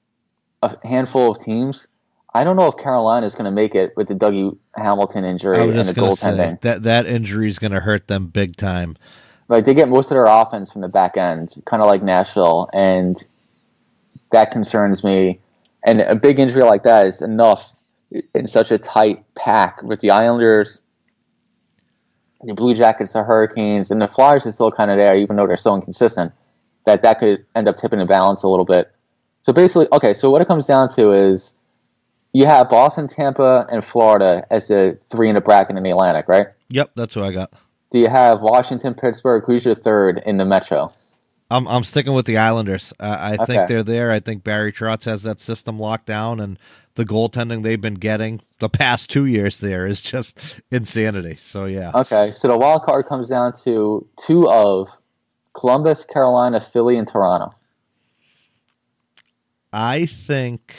a 0.62 0.76
handful 0.86 1.30
of 1.30 1.42
teams. 1.42 1.88
I 2.34 2.44
don't 2.44 2.56
know 2.56 2.66
if 2.66 2.76
Carolina 2.76 3.24
is 3.24 3.34
going 3.34 3.46
to 3.46 3.50
make 3.50 3.74
it 3.74 3.96
with 3.96 4.08
the 4.08 4.14
Dougie 4.14 4.56
Hamilton 4.76 5.24
injury 5.24 5.60
and 5.60 5.72
just 5.72 5.94
the 5.94 6.00
going 6.00 6.10
to 6.10 6.16
say 6.16 6.28
goaltending. 6.30 6.60
that 6.60 6.82
that 6.82 7.06
injury 7.06 7.48
is 7.48 7.58
going 7.58 7.72
to 7.72 7.80
hurt 7.80 8.08
them 8.08 8.26
big 8.26 8.56
time. 8.56 8.96
Like 9.48 9.64
they 9.64 9.72
get 9.72 9.88
most 9.88 10.06
of 10.06 10.10
their 10.10 10.26
offense 10.26 10.70
from 10.70 10.82
the 10.82 10.88
back 10.88 11.16
end, 11.16 11.54
kind 11.64 11.82
of 11.82 11.86
like 11.86 12.02
Nashville, 12.02 12.68
and 12.72 13.16
that 14.32 14.50
concerns 14.50 15.04
me. 15.04 15.40
And 15.84 16.00
a 16.00 16.16
big 16.16 16.38
injury 16.38 16.62
like 16.64 16.82
that 16.82 17.06
is 17.06 17.22
enough 17.22 17.74
in 18.34 18.46
such 18.46 18.70
a 18.70 18.78
tight 18.78 19.24
pack 19.34 19.82
with 19.82 20.00
the 20.00 20.10
Islanders, 20.10 20.80
the 22.42 22.54
Blue 22.54 22.74
Jackets, 22.74 23.12
the 23.12 23.22
Hurricanes, 23.22 23.90
and 23.90 24.00
the 24.00 24.06
Flyers 24.06 24.46
are 24.46 24.52
still 24.52 24.70
kind 24.70 24.90
of 24.90 24.96
there, 24.96 25.16
even 25.16 25.36
though 25.36 25.46
they're 25.46 25.56
so 25.56 25.74
inconsistent. 25.74 26.32
That 26.86 27.02
that 27.02 27.20
could 27.20 27.44
end 27.54 27.68
up 27.68 27.76
tipping 27.78 27.98
the 27.98 28.06
balance 28.06 28.42
a 28.42 28.48
little 28.48 28.64
bit. 28.64 28.90
So 29.42 29.52
basically, 29.52 29.88
okay. 29.92 30.14
So 30.14 30.30
what 30.30 30.40
it 30.40 30.48
comes 30.48 30.66
down 30.66 30.88
to 30.94 31.12
is 31.12 31.54
you 32.32 32.46
have 32.46 32.70
Boston, 32.70 33.08
Tampa, 33.08 33.66
and 33.70 33.84
Florida 33.84 34.46
as 34.50 34.68
the 34.68 34.98
three 35.10 35.28
in 35.28 35.34
the 35.34 35.40
bracket 35.40 35.76
in 35.76 35.82
the 35.82 35.90
Atlantic, 35.90 36.28
right? 36.28 36.48
Yep, 36.70 36.92
that's 36.94 37.14
what 37.14 37.24
I 37.24 37.32
got. 37.32 37.52
Do 37.90 37.98
you 37.98 38.08
have 38.08 38.40
Washington, 38.40 38.94
Pittsburgh? 38.94 39.44
Who's 39.46 39.64
your 39.64 39.74
third 39.74 40.22
in 40.26 40.36
the 40.36 40.44
Metro? 40.44 40.92
I'm 41.50 41.66
I'm 41.66 41.84
sticking 41.84 42.12
with 42.12 42.26
the 42.26 42.36
Islanders. 42.36 42.92
Uh, 43.00 43.16
I 43.18 43.44
think 43.46 43.68
they're 43.68 43.82
there. 43.82 44.12
I 44.12 44.20
think 44.20 44.44
Barry 44.44 44.72
Trotz 44.72 45.04
has 45.04 45.22
that 45.22 45.40
system 45.40 45.78
locked 45.78 46.06
down, 46.06 46.40
and 46.40 46.58
the 46.94 47.04
goaltending 47.04 47.62
they've 47.62 47.80
been 47.80 47.94
getting 47.94 48.42
the 48.58 48.68
past 48.68 49.08
two 49.08 49.24
years 49.24 49.58
there 49.58 49.86
is 49.86 50.02
just 50.02 50.60
insanity. 50.70 51.36
So 51.36 51.64
yeah, 51.64 51.92
Okay, 51.94 52.32
so 52.32 52.48
the 52.48 52.58
wild 52.58 52.82
card 52.82 53.06
comes 53.06 53.28
down 53.28 53.54
to 53.64 54.06
two 54.16 54.50
of 54.50 54.88
Columbus, 55.54 56.04
Carolina, 56.04 56.60
Philly, 56.60 56.98
and 56.98 57.08
Toronto. 57.08 57.54
I 59.72 60.06
think 60.06 60.74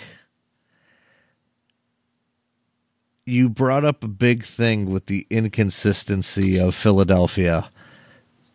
you 3.26 3.50
brought 3.50 3.86
up 3.86 4.04
a 4.04 4.08
big 4.08 4.44
thing 4.44 4.90
with 4.90 5.08
the 5.08 5.26
inconsistency 5.30 6.60
of 6.60 6.76
Philadelphia, 6.76 7.70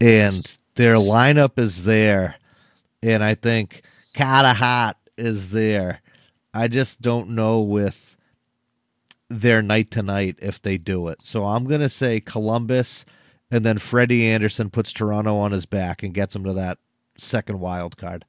and 0.01 0.57
their 0.75 0.95
lineup 0.95 1.59
is 1.59 1.85
there, 1.85 2.37
and 3.03 3.23
I 3.23 3.35
think 3.35 3.83
Carter 4.15 4.53
Hart 4.53 4.97
is 5.17 5.51
there. 5.51 6.01
I 6.53 6.69
just 6.69 7.01
don't 7.01 7.31
know 7.31 7.61
with 7.61 8.17
their 9.29 9.63
night 9.63 9.91
tonight 9.91 10.37
if 10.41 10.61
they 10.63 10.79
do 10.79 11.09
it. 11.09 11.23
So 11.23 11.47
I'm 11.47 11.65
gonna 11.65 11.89
say 11.89 12.21
Columbus, 12.21 13.05
and 13.51 13.65
then 13.65 13.79
Freddie 13.79 14.27
Andersen 14.27 14.71
puts 14.71 14.93
Toronto 14.93 15.37
on 15.37 15.53
his 15.53 15.67
back 15.67 16.03
and 16.03 16.15
gets 16.15 16.35
him 16.35 16.45
to 16.45 16.53
that 16.55 16.79
second 17.17 17.61
wild 17.61 17.97
card. 17.97 18.25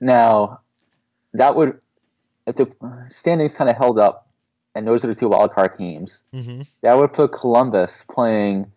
Now, 0.00 0.60
that 1.32 1.54
would 1.54 1.80
if 2.46 2.56
the 2.56 2.70
standings 3.06 3.56
kind 3.56 3.70
of 3.70 3.76
held 3.76 3.98
up, 3.98 4.28
and 4.74 4.86
those 4.86 5.04
are 5.04 5.08
the 5.08 5.14
two 5.14 5.28
wild 5.28 5.52
card 5.52 5.72
teams. 5.72 6.24
Mm-hmm. 6.34 6.62
That 6.82 6.98
would 6.98 7.12
put 7.12 7.32
Columbus 7.32 8.04
playing 8.10 8.70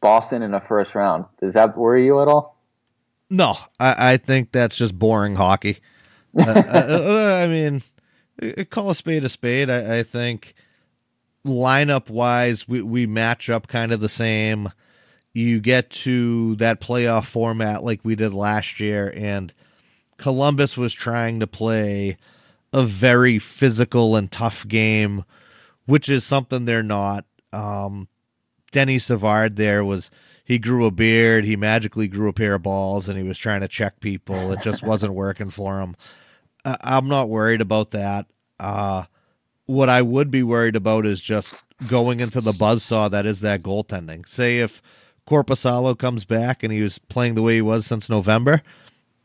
Boston 0.00 0.42
in 0.42 0.50
the 0.52 0.60
first 0.60 0.94
round. 0.94 1.24
Does 1.38 1.54
that 1.54 1.76
worry 1.76 2.06
you 2.06 2.20
at 2.22 2.28
all? 2.28 2.56
No, 3.30 3.54
I, 3.78 4.12
I 4.12 4.16
think 4.16 4.52
that's 4.52 4.76
just 4.76 4.98
boring 4.98 5.34
hockey. 5.34 5.78
uh, 6.38 6.42
uh, 6.42 7.40
I 7.44 7.46
mean, 7.48 7.82
uh, 8.42 8.64
call 8.70 8.90
a 8.90 8.94
spade 8.94 9.24
a 9.24 9.28
spade. 9.28 9.68
I, 9.70 9.98
I 9.98 10.02
think 10.02 10.54
lineup 11.46 12.10
wise, 12.10 12.68
we, 12.68 12.82
we 12.82 13.06
match 13.06 13.50
up 13.50 13.68
kind 13.68 13.92
of 13.92 14.00
the 14.00 14.08
same. 14.08 14.70
you 15.34 15.60
get 15.60 15.90
to 15.90 16.56
that 16.56 16.80
playoff 16.80 17.26
format 17.26 17.84
like 17.84 18.00
we 18.02 18.14
did 18.16 18.34
last 18.34 18.80
year, 18.80 19.12
and 19.14 19.52
Columbus 20.16 20.76
was 20.76 20.92
trying 20.94 21.40
to 21.40 21.46
play 21.46 22.16
a 22.72 22.84
very 22.84 23.38
physical 23.38 24.16
and 24.16 24.30
tough 24.30 24.66
game, 24.66 25.24
which 25.86 26.08
is 26.08 26.24
something 26.24 26.64
they're 26.64 26.82
not. 26.82 27.24
Um, 27.52 28.08
Denny 28.70 28.98
Savard 28.98 29.56
there 29.56 29.84
was 29.84 30.10
he 30.44 30.58
grew 30.58 30.86
a 30.86 30.90
beard, 30.90 31.44
he 31.44 31.56
magically 31.56 32.08
grew 32.08 32.28
a 32.28 32.32
pair 32.32 32.54
of 32.54 32.62
balls, 32.62 33.08
and 33.08 33.18
he 33.18 33.24
was 33.24 33.38
trying 33.38 33.60
to 33.60 33.68
check 33.68 34.00
people. 34.00 34.52
It 34.52 34.62
just 34.62 34.82
wasn't 34.82 35.12
working 35.12 35.50
for 35.50 35.80
him. 35.80 35.94
I'm 36.64 37.08
not 37.08 37.28
worried 37.28 37.60
about 37.60 37.90
that. 37.90 38.26
Uh, 38.58 39.04
what 39.66 39.90
I 39.90 40.00
would 40.00 40.30
be 40.30 40.42
worried 40.42 40.76
about 40.76 41.04
is 41.04 41.20
just 41.20 41.64
going 41.86 42.20
into 42.20 42.40
the 42.40 42.52
buzzsaw 42.52 43.10
that 43.10 43.26
is 43.26 43.40
that 43.40 43.62
goaltending. 43.62 44.26
Say 44.26 44.60
if 44.60 44.82
Korpisalo 45.28 45.96
comes 45.96 46.24
back 46.24 46.62
and 46.62 46.72
he 46.72 46.80
was 46.80 46.98
playing 46.98 47.34
the 47.34 47.42
way 47.42 47.56
he 47.56 47.62
was 47.62 47.86
since 47.86 48.08
November, 48.08 48.62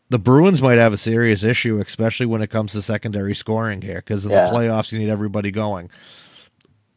the 0.09 0.19
Bruins 0.19 0.61
might 0.61 0.77
have 0.77 0.93
a 0.93 0.97
serious 0.97 1.43
issue, 1.43 1.79
especially 1.79 2.25
when 2.25 2.41
it 2.41 2.49
comes 2.49 2.73
to 2.73 2.81
secondary 2.81 3.33
scoring 3.33 3.81
here, 3.81 3.95
because 3.95 4.25
in 4.25 4.31
yeah. 4.31 4.49
the 4.49 4.55
playoffs 4.55 4.91
you 4.91 4.99
need 4.99 5.09
everybody 5.09 5.49
going. 5.49 5.89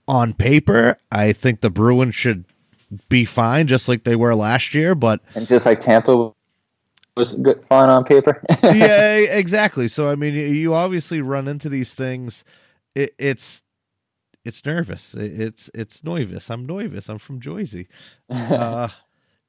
On 0.08 0.34
paper, 0.34 0.96
I 1.10 1.32
think 1.32 1.60
the 1.60 1.70
Bruins 1.70 2.14
should 2.14 2.44
be 3.08 3.24
fine, 3.24 3.66
just 3.66 3.88
like 3.88 4.04
they 4.04 4.16
were 4.16 4.34
last 4.34 4.74
year. 4.74 4.94
But 4.94 5.20
and 5.34 5.46
just 5.46 5.66
like 5.66 5.80
Tampa 5.80 6.32
was 7.16 7.32
good 7.34 7.64
fun 7.64 7.88
on 7.88 8.04
paper. 8.04 8.42
yeah, 8.62 9.16
exactly. 9.16 9.88
So 9.88 10.08
I 10.08 10.14
mean, 10.14 10.34
you 10.34 10.74
obviously 10.74 11.20
run 11.20 11.48
into 11.48 11.68
these 11.68 11.94
things. 11.94 12.44
It, 12.94 13.14
it's 13.18 13.62
it's 14.44 14.64
nervous. 14.64 15.14
It, 15.14 15.40
it's 15.40 15.70
it's 15.74 16.04
nervous. 16.04 16.50
I'm 16.50 16.66
nervous. 16.66 17.08
I'm 17.08 17.18
from 17.18 17.40
Jersey. 17.40 17.88
Uh, 18.28 18.88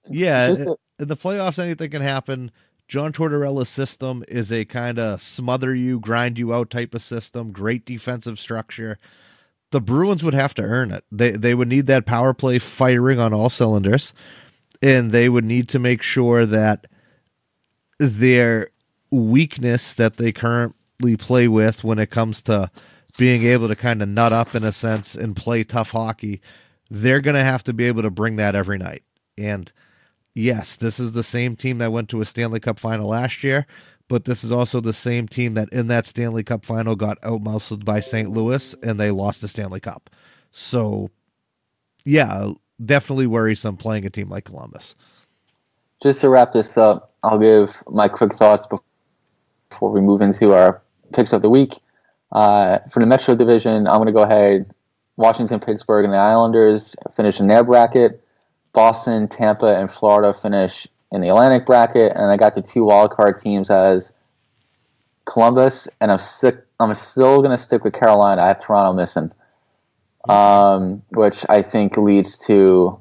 yeah, 0.09 0.47
in 0.47 1.07
the 1.07 1.17
playoffs, 1.17 1.61
anything 1.61 1.89
can 1.89 2.01
happen. 2.01 2.49
John 2.87 3.11
Tortorella's 3.11 3.67
system 3.67 4.23
is 4.29 4.53
a 4.53 4.63
kind 4.63 4.97
of 4.97 5.19
smother 5.19 5.75
you, 5.75 5.99
grind 5.99 6.39
you 6.39 6.53
out 6.53 6.69
type 6.69 6.95
of 6.95 7.01
system. 7.01 7.51
Great 7.51 7.85
defensive 7.85 8.39
structure. 8.39 8.97
The 9.71 9.81
Bruins 9.81 10.23
would 10.23 10.33
have 10.33 10.53
to 10.55 10.63
earn 10.63 10.91
it. 10.91 11.03
They 11.11 11.31
they 11.31 11.53
would 11.53 11.67
need 11.67 11.87
that 11.87 12.05
power 12.05 12.33
play 12.33 12.59
firing 12.59 13.19
on 13.19 13.33
all 13.33 13.49
cylinders, 13.49 14.13
and 14.81 15.11
they 15.11 15.29
would 15.29 15.45
need 15.45 15.69
to 15.69 15.79
make 15.79 16.01
sure 16.01 16.45
that 16.45 16.87
their 17.99 18.69
weakness 19.11 19.93
that 19.95 20.17
they 20.17 20.31
currently 20.31 21.17
play 21.17 21.47
with 21.47 21.83
when 21.83 21.99
it 21.99 22.09
comes 22.09 22.41
to 22.43 22.69
being 23.17 23.43
able 23.43 23.67
to 23.67 23.75
kind 23.75 24.01
of 24.01 24.09
nut 24.09 24.31
up 24.31 24.55
in 24.55 24.63
a 24.63 24.71
sense 24.71 25.15
and 25.15 25.35
play 25.35 25.63
tough 25.63 25.91
hockey, 25.91 26.41
they're 26.89 27.21
going 27.21 27.35
to 27.35 27.43
have 27.43 27.63
to 27.63 27.73
be 27.73 27.85
able 27.85 28.03
to 28.03 28.11
bring 28.11 28.35
that 28.35 28.55
every 28.55 28.77
night. 28.77 29.03
And 29.37 29.71
yes, 30.35 30.77
this 30.77 30.99
is 30.99 31.13
the 31.13 31.23
same 31.23 31.55
team 31.55 31.79
that 31.79 31.91
went 31.91 32.09
to 32.09 32.21
a 32.21 32.25
Stanley 32.25 32.59
Cup 32.59 32.79
final 32.79 33.09
last 33.09 33.43
year, 33.43 33.65
but 34.07 34.25
this 34.25 34.43
is 34.43 34.51
also 34.51 34.79
the 34.79 34.93
same 34.93 35.27
team 35.27 35.55
that 35.55 35.69
in 35.69 35.87
that 35.87 36.05
Stanley 36.05 36.43
Cup 36.43 36.63
final 36.63 36.95
got 36.95 37.21
outmuscled 37.21 37.83
by 37.83 37.99
St. 37.99 38.29
Louis 38.29 38.73
and 38.83 38.99
they 38.99 39.11
lost 39.11 39.41
the 39.41 39.47
Stanley 39.47 39.79
Cup. 39.79 40.09
So, 40.51 41.09
yeah, 42.05 42.51
definitely 42.83 43.27
worrisome 43.27 43.77
playing 43.77 44.05
a 44.05 44.09
team 44.09 44.29
like 44.29 44.45
Columbus. 44.45 44.95
Just 46.01 46.21
to 46.21 46.29
wrap 46.29 46.53
this 46.53 46.77
up, 46.77 47.13
I'll 47.23 47.39
give 47.39 47.83
my 47.87 48.07
quick 48.07 48.33
thoughts 48.33 48.67
before 49.69 49.91
we 49.91 49.99
move 49.99 50.21
into 50.21 50.53
our 50.53 50.81
picks 51.13 51.33
of 51.33 51.41
the 51.41 51.49
week. 51.49 51.73
Uh, 52.31 52.79
for 52.89 52.99
the 52.99 53.05
Metro 53.05 53.35
Division, 53.35 53.87
I'm 53.87 53.95
going 53.95 54.07
to 54.07 54.11
go 54.11 54.21
ahead. 54.21 54.69
Washington, 55.15 55.59
Pittsburgh, 55.59 56.05
and 56.05 56.13
the 56.13 56.17
Islanders 56.17 56.95
finish 57.15 57.39
in 57.39 57.47
their 57.47 57.63
bracket. 57.63 58.23
Boston, 58.73 59.27
Tampa, 59.27 59.75
and 59.75 59.89
Florida 59.89 60.33
finish 60.33 60.87
in 61.11 61.21
the 61.21 61.29
Atlantic 61.29 61.65
bracket, 61.65 62.13
and 62.15 62.31
I 62.31 62.37
got 62.37 62.55
the 62.55 62.61
two 62.61 62.81
wildcard 62.81 63.41
teams 63.41 63.69
as 63.69 64.13
Columbus, 65.25 65.87
and 66.01 66.11
I'm 66.11 66.17
sick. 66.17 66.57
I'm 66.79 66.93
still 66.93 67.39
going 67.39 67.51
to 67.51 67.57
stick 67.57 67.83
with 67.83 67.93
Carolina. 67.93 68.41
I 68.41 68.47
have 68.47 68.63
Toronto 68.63 68.93
missing, 68.93 69.31
um, 70.29 71.01
which 71.09 71.45
I 71.49 71.61
think 71.61 71.97
leads 71.97 72.37
to 72.45 72.99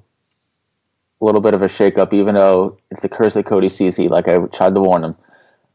a 1.21 1.25
little 1.25 1.41
bit 1.41 1.55
of 1.55 1.63
a 1.63 1.67
shakeup, 1.67 2.13
even 2.13 2.35
though 2.35 2.79
it's 2.91 3.03
the 3.03 3.09
curse 3.09 3.37
of 3.37 3.45
Cody 3.45 3.69
Ceci, 3.69 4.09
like 4.09 4.29
I 4.29 4.39
tried 4.47 4.75
to 4.75 4.81
warn 4.81 5.05
him. 5.05 5.17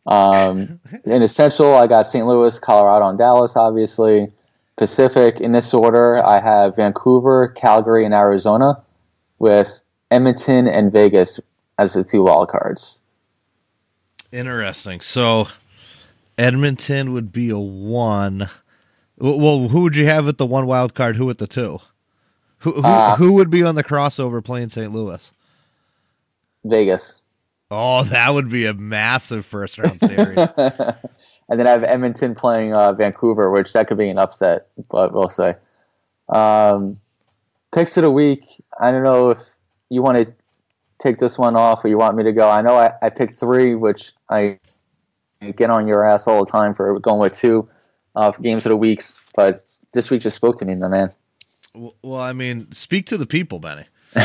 Um, 0.07 0.79
in 1.05 1.21
Essential, 1.21 1.75
I 1.75 1.87
got 1.87 2.07
St. 2.07 2.25
Louis, 2.25 2.57
Colorado, 2.59 3.07
and 3.07 3.17
Dallas, 3.17 3.55
obviously. 3.55 4.31
Pacific, 4.77 5.39
in 5.39 5.51
this 5.51 5.73
order, 5.73 6.25
I 6.25 6.39
have 6.39 6.75
Vancouver, 6.75 7.49
Calgary, 7.49 8.03
and 8.03 8.13
Arizona, 8.13 8.81
with 9.37 9.81
Edmonton 10.09 10.67
and 10.67 10.91
Vegas 10.91 11.39
as 11.77 11.93
the 11.93 12.03
two 12.03 12.23
wild 12.23 12.49
cards. 12.49 13.01
Interesting. 14.31 15.01
So 15.01 15.47
Edmonton 16.37 17.13
would 17.13 17.31
be 17.31 17.49
a 17.49 17.59
one. 17.59 18.49
Well, 19.17 19.67
who 19.67 19.83
would 19.83 19.95
you 19.95 20.05
have 20.07 20.27
at 20.27 20.37
the 20.37 20.45
one 20.45 20.65
wild 20.65 20.95
card? 20.95 21.15
Who 21.15 21.29
at 21.29 21.37
the 21.37 21.47
two? 21.47 21.79
Who 22.59 22.71
who, 22.73 22.83
uh, 22.83 23.15
who 23.15 23.33
would 23.33 23.49
be 23.49 23.63
on 23.63 23.75
the 23.75 23.83
crossover 23.83 24.43
playing 24.43 24.69
St. 24.69 24.91
Louis? 24.91 25.31
Vegas. 26.63 27.21
Oh, 27.69 28.03
that 28.03 28.33
would 28.33 28.49
be 28.49 28.65
a 28.65 28.73
massive 28.73 29.45
first 29.45 29.77
round 29.77 29.99
series. 29.99 30.49
and 30.57 31.59
then 31.59 31.67
I 31.67 31.71
have 31.71 31.83
Edmonton 31.83 32.35
playing 32.35 32.73
uh, 32.73 32.93
Vancouver, 32.93 33.49
which 33.49 33.73
that 33.73 33.87
could 33.87 33.97
be 33.97 34.09
an 34.09 34.17
upset, 34.17 34.67
but 34.89 35.13
we'll 35.13 35.29
say. 35.29 35.55
Um, 36.29 36.99
picks 37.71 37.97
of 37.97 38.03
the 38.03 38.11
week. 38.11 38.43
I 38.79 38.91
don't 38.91 39.03
know 39.03 39.31
if 39.31 39.39
you 39.89 40.01
want 40.01 40.17
to 40.17 40.33
take 41.01 41.17
this 41.17 41.37
one 41.37 41.55
off 41.55 41.83
or 41.83 41.87
you 41.87 41.97
want 41.97 42.15
me 42.15 42.23
to 42.23 42.31
go. 42.31 42.49
I 42.49 42.61
know 42.61 42.75
I, 42.77 42.93
I 43.01 43.09
picked 43.09 43.33
three, 43.33 43.75
which 43.75 44.13
I 44.29 44.59
get 45.55 45.69
on 45.69 45.87
your 45.87 46.03
ass 46.03 46.27
all 46.27 46.45
the 46.45 46.51
time 46.51 46.73
for 46.73 46.99
going 46.99 47.19
with 47.19 47.35
two 47.35 47.67
uh, 48.15 48.31
for 48.31 48.41
games 48.41 48.65
of 48.65 48.69
the 48.69 48.77
weeks, 48.77 49.31
but 49.35 49.63
this 49.93 50.11
week 50.11 50.21
just 50.21 50.35
spoke 50.35 50.57
to 50.57 50.65
me, 50.65 50.75
my 50.75 50.87
man. 50.87 51.09
Well, 51.73 52.21
I 52.21 52.33
mean, 52.33 52.71
speak 52.71 53.07
to 53.07 53.17
the 53.17 53.25
people, 53.25 53.59
Benny. 53.59 53.85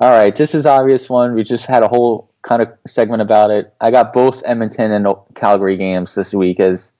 all 0.00 0.10
right, 0.10 0.34
this 0.34 0.54
is 0.54 0.66
obvious 0.66 1.08
one. 1.08 1.34
We 1.34 1.44
just 1.44 1.66
had 1.66 1.82
a 1.82 1.88
whole 1.88 2.30
kind 2.42 2.62
of 2.62 2.68
segment 2.86 3.22
about 3.22 3.50
it. 3.50 3.72
I 3.80 3.90
got 3.90 4.12
both 4.12 4.42
Edmonton 4.44 4.90
and 4.90 5.06
Calgary 5.34 5.76
games 5.76 6.14
this 6.14 6.34
week 6.34 6.58
as 6.58 6.94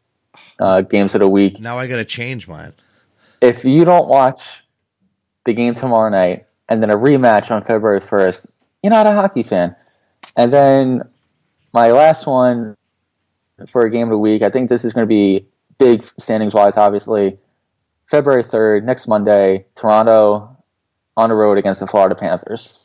uh, 0.60 0.82
games 0.82 1.14
of 1.14 1.20
the 1.20 1.28
week. 1.28 1.60
Now 1.60 1.78
I 1.78 1.86
got 1.86 1.96
to 1.96 2.04
change 2.04 2.46
mine. 2.46 2.72
If 3.40 3.64
you 3.64 3.84
don't 3.84 4.08
watch 4.08 4.64
the 5.44 5.52
game 5.52 5.74
tomorrow 5.74 6.10
night 6.10 6.46
and 6.68 6.82
then 6.82 6.90
a 6.90 6.96
rematch 6.96 7.50
on 7.50 7.62
February 7.62 8.00
1st, 8.00 8.49
you're 8.82 8.90
not 8.90 9.06
a 9.06 9.12
hockey 9.12 9.42
fan. 9.42 9.74
And 10.36 10.52
then 10.52 11.02
my 11.72 11.90
last 11.92 12.26
one 12.26 12.76
for 13.66 13.82
a 13.82 13.90
game 13.90 14.04
of 14.04 14.10
the 14.10 14.18
week, 14.18 14.42
I 14.42 14.50
think 14.50 14.68
this 14.68 14.84
is 14.84 14.92
going 14.92 15.06
to 15.06 15.08
be 15.08 15.46
big 15.78 16.04
standings 16.18 16.54
wise, 16.54 16.76
obviously. 16.76 17.38
February 18.06 18.42
3rd, 18.42 18.84
next 18.84 19.06
Monday, 19.06 19.66
Toronto 19.76 20.56
on 21.16 21.28
the 21.28 21.34
road 21.34 21.58
against 21.58 21.80
the 21.80 21.86
Florida 21.86 22.14
Panthers. 22.14 22.78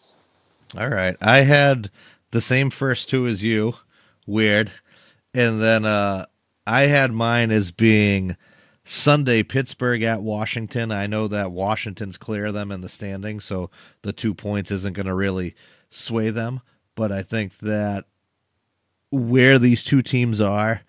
All 0.77 0.89
right. 0.89 1.15
I 1.21 1.41
had 1.41 1.89
the 2.31 2.41
same 2.41 2.69
first 2.69 3.09
two 3.09 3.25
as 3.27 3.43
you. 3.43 3.75
Weird. 4.27 4.71
And 5.33 5.61
then 5.61 5.85
uh, 5.85 6.25
I 6.67 6.83
had 6.83 7.11
mine 7.11 7.51
as 7.51 7.71
being 7.71 8.37
Sunday 8.83 9.41
Pittsburgh 9.41 10.03
at 10.03 10.21
Washington. 10.21 10.91
I 10.91 11.07
know 11.07 11.27
that 11.27 11.51
Washington's 11.51 12.17
clear 12.17 12.47
of 12.47 12.53
them 12.53 12.71
in 12.71 12.81
the 12.81 12.89
standing, 12.89 13.39
so 13.39 13.71
the 14.03 14.13
two 14.13 14.33
points 14.33 14.69
isn't 14.71 14.93
going 14.93 15.07
to 15.07 15.13
really 15.13 15.55
sway 15.89 16.29
them. 16.29 16.61
But 16.95 17.11
I 17.11 17.23
think 17.23 17.57
that 17.59 18.05
where 19.11 19.59
these 19.59 19.83
two 19.83 20.01
teams 20.01 20.41
are, 20.41 20.81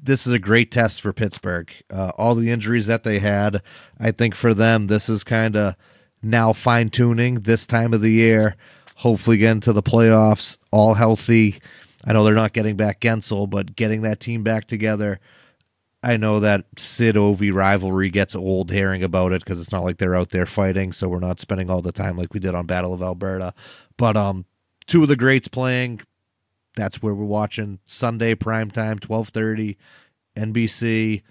this 0.00 0.26
is 0.26 0.32
a 0.32 0.38
great 0.38 0.70
test 0.70 1.00
for 1.00 1.12
Pittsburgh. 1.12 1.72
Uh, 1.90 2.12
all 2.16 2.34
the 2.34 2.50
injuries 2.50 2.86
that 2.86 3.02
they 3.02 3.18
had, 3.18 3.62
I 3.98 4.10
think 4.12 4.34
for 4.34 4.54
them, 4.54 4.86
this 4.86 5.08
is 5.08 5.24
kind 5.24 5.56
of 5.56 5.74
now 6.22 6.52
fine 6.52 6.90
tuning 6.90 7.40
this 7.40 7.66
time 7.66 7.92
of 7.94 8.02
the 8.02 8.12
year 8.12 8.56
hopefully 8.98 9.36
get 9.36 9.52
into 9.52 9.72
the 9.72 9.82
playoffs 9.82 10.58
all 10.72 10.94
healthy. 10.94 11.60
I 12.04 12.12
know 12.12 12.24
they're 12.24 12.34
not 12.34 12.52
getting 12.52 12.76
back 12.76 13.00
Guentzel, 13.00 13.48
but 13.48 13.76
getting 13.76 14.02
that 14.02 14.18
team 14.18 14.42
back 14.42 14.66
together. 14.66 15.20
I 16.02 16.16
know 16.16 16.40
that 16.40 16.64
Sid 16.76 17.14
Ovi 17.14 17.52
rivalry 17.52 18.10
gets 18.10 18.34
old 18.34 18.72
hearing 18.72 19.04
about 19.04 19.32
it 19.32 19.44
because 19.44 19.60
it's 19.60 19.70
not 19.70 19.84
like 19.84 19.98
they're 19.98 20.16
out 20.16 20.30
there 20.30 20.46
fighting, 20.46 20.92
so 20.92 21.08
we're 21.08 21.20
not 21.20 21.38
spending 21.38 21.70
all 21.70 21.80
the 21.80 21.92
time 21.92 22.16
like 22.16 22.34
we 22.34 22.40
did 22.40 22.56
on 22.56 22.66
Battle 22.66 22.92
of 22.92 23.02
Alberta. 23.02 23.54
But 23.98 24.16
um, 24.16 24.46
two 24.86 25.02
of 25.02 25.08
the 25.08 25.16
greats 25.16 25.48
playing. 25.48 26.00
That's 26.74 27.02
where 27.02 27.14
we're 27.14 27.24
watching 27.24 27.80
Sunday 27.84 28.34
prime 28.34 28.70
time, 28.70 28.98
twelve 28.98 29.28
thirty, 29.28 29.76
NBC, 30.36 31.22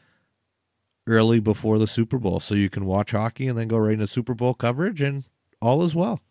early 1.08 1.40
before 1.40 1.80
the 1.80 1.88
Super 1.88 2.20
Bowl, 2.20 2.40
so 2.40 2.54
you 2.54 2.70
can 2.70 2.86
watch 2.86 3.12
hockey 3.12 3.48
and 3.48 3.58
then 3.58 3.68
go 3.68 3.78
right 3.78 3.94
into 3.94 4.08
Super 4.08 4.36
Bowl 4.36 4.54
coverage, 4.54 5.02
and 5.02 5.24
all 5.62 5.84
is 5.84 5.96
well. 5.96 6.22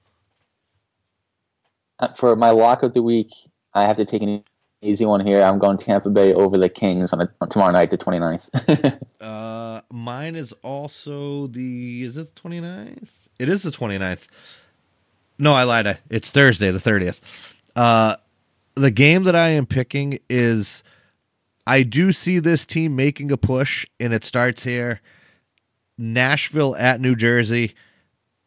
Uh, 1.98 2.12
for 2.12 2.36
my 2.36 2.50
lock 2.50 2.82
of 2.82 2.92
the 2.92 3.02
week, 3.02 3.32
I 3.72 3.84
have 3.84 3.96
to 3.96 4.04
take 4.04 4.22
an 4.22 4.44
easy 4.82 5.06
one 5.06 5.24
here. 5.24 5.42
I'm 5.42 5.58
going 5.58 5.78
Tampa 5.78 6.10
Bay 6.10 6.34
over 6.34 6.58
the 6.58 6.68
Kings 6.68 7.12
on, 7.12 7.22
a, 7.22 7.32
on 7.40 7.48
tomorrow 7.48 7.72
night, 7.72 7.90
the 7.90 7.98
29th. 7.98 9.00
uh, 9.20 9.80
mine 9.90 10.36
is 10.36 10.52
also 10.62 11.46
the, 11.46 12.02
is 12.02 12.18
it 12.18 12.34
the 12.34 12.40
29th? 12.40 13.28
It 13.38 13.48
is 13.48 13.62
the 13.62 13.70
29th. 13.70 14.26
No, 15.38 15.54
I 15.54 15.64
lied. 15.64 15.98
It's 16.10 16.30
Thursday, 16.30 16.70
the 16.70 16.80
thirtieth. 16.80 17.20
Uh, 17.74 18.16
the 18.74 18.90
game 18.90 19.24
that 19.24 19.36
I 19.36 19.50
am 19.50 19.66
picking 19.66 20.18
is. 20.28 20.82
I 21.68 21.82
do 21.82 22.12
see 22.12 22.38
this 22.38 22.64
team 22.64 22.94
making 22.94 23.32
a 23.32 23.36
push, 23.36 23.86
and 23.98 24.14
it 24.14 24.22
starts 24.22 24.62
here. 24.62 25.00
Nashville 25.98 26.76
at 26.76 27.00
New 27.00 27.16
Jersey. 27.16 27.74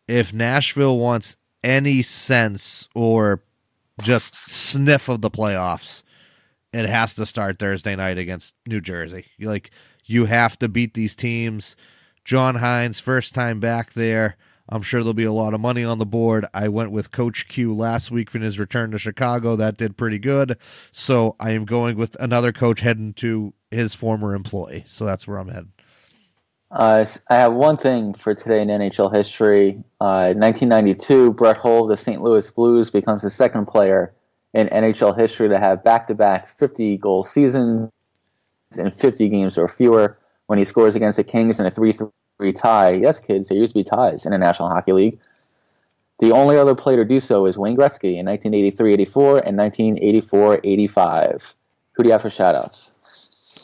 If 0.07 0.33
Nashville 0.33 0.97
wants 0.97 1.35
any 1.61 2.01
sense 2.01 2.87
or 2.95 3.43
just 4.01 4.35
sniff 4.49 5.09
of 5.09 5.19
the 5.21 5.29
playoffs, 5.29 6.03
it 6.71 6.87
has 6.87 7.15
to 7.15 7.25
start 7.25 7.59
Thursday 7.59 7.95
night 7.95 8.17
against 8.17 8.55
New 8.65 8.79
Jersey. 8.79 9.25
Like 9.39 9.71
you 10.05 10.25
have 10.25 10.57
to 10.59 10.69
beat 10.69 10.93
these 10.93 11.15
teams. 11.15 11.75
John 12.23 12.55
Hynes, 12.55 13.01
first 13.01 13.33
time 13.33 13.59
back 13.59 13.93
there. 13.93 14.37
I'm 14.71 14.83
sure 14.83 15.01
there'll 15.01 15.13
be 15.13 15.23
a 15.23 15.31
lot 15.31 15.53
of 15.53 15.59
money 15.59 15.83
on 15.83 15.97
the 15.97 16.05
board. 16.05 16.45
I 16.53 16.69
went 16.69 16.91
with 16.91 17.11
Coach 17.11 17.47
Q 17.47 17.75
last 17.75 18.11
week 18.11 18.29
for 18.29 18.39
his 18.39 18.59
return 18.59 18.91
to 18.91 18.99
Chicago. 18.99 19.55
That 19.55 19.77
did 19.77 19.97
pretty 19.97 20.19
good. 20.19 20.57
So 20.91 21.35
I 21.39 21.51
am 21.51 21.65
going 21.65 21.97
with 21.97 22.15
another 22.19 22.51
coach 22.51 22.81
heading 22.81 23.13
to 23.13 23.53
his 23.71 23.95
former 23.95 24.35
employee. 24.35 24.83
So 24.85 25.05
that's 25.05 25.27
where 25.27 25.39
I'm 25.39 25.49
heading. 25.49 25.71
Uh, 26.71 27.03
I 27.29 27.35
have 27.35 27.53
one 27.53 27.77
thing 27.77 28.13
for 28.13 28.35
today 28.35 28.61
in 28.61 28.67
NHL 28.67 29.13
history. 29.13 29.83
Uh, 29.99 30.33
1992, 30.35 31.33
Brett 31.33 31.57
Hull 31.57 31.83
of 31.83 31.89
the 31.89 31.97
St. 31.97 32.21
Louis 32.21 32.47
Blues 32.51 32.91
becomes 32.91 33.23
the 33.23 33.29
second 33.31 33.65
player 33.65 34.13
in 34.53 34.67
NHL 34.67 35.17
history 35.17 35.49
to 35.49 35.59
have 35.59 35.83
back-to-back 35.83 36.47
50 36.47 36.97
goal 36.97 37.23
seasons 37.23 37.89
in 38.77 38.91
50 38.91 39.29
games 39.29 39.57
or 39.57 39.67
fewer 39.67 40.19
when 40.45 40.59
he 40.59 40.65
scores 40.65 40.93
against 40.93 41.17
the 41.17 41.23
Kings 41.23 41.59
in 41.59 41.65
a 41.65 41.71
3-3 41.71 42.11
tie. 42.53 42.91
Yes, 42.91 43.19
kids, 43.19 43.49
there 43.49 43.57
used 43.57 43.73
to 43.73 43.79
be 43.79 43.83
ties 43.83 44.25
in 44.25 44.31
the 44.31 44.37
National 44.37 44.69
Hockey 44.69 44.93
League. 44.93 45.19
The 46.19 46.31
only 46.31 46.57
other 46.57 46.75
player 46.75 46.97
to 46.97 47.05
do 47.05 47.19
so 47.19 47.45
is 47.45 47.57
Wayne 47.57 47.77
Gretzky 47.77 48.17
in 48.17 48.25
1983-84 48.25 49.43
and 49.45 49.57
1984-85. 49.57 51.53
Who 51.93 52.03
do 52.03 52.09
you 52.09 52.13
have 52.13 52.21
for 52.21 52.29
shoutouts? 52.29 52.93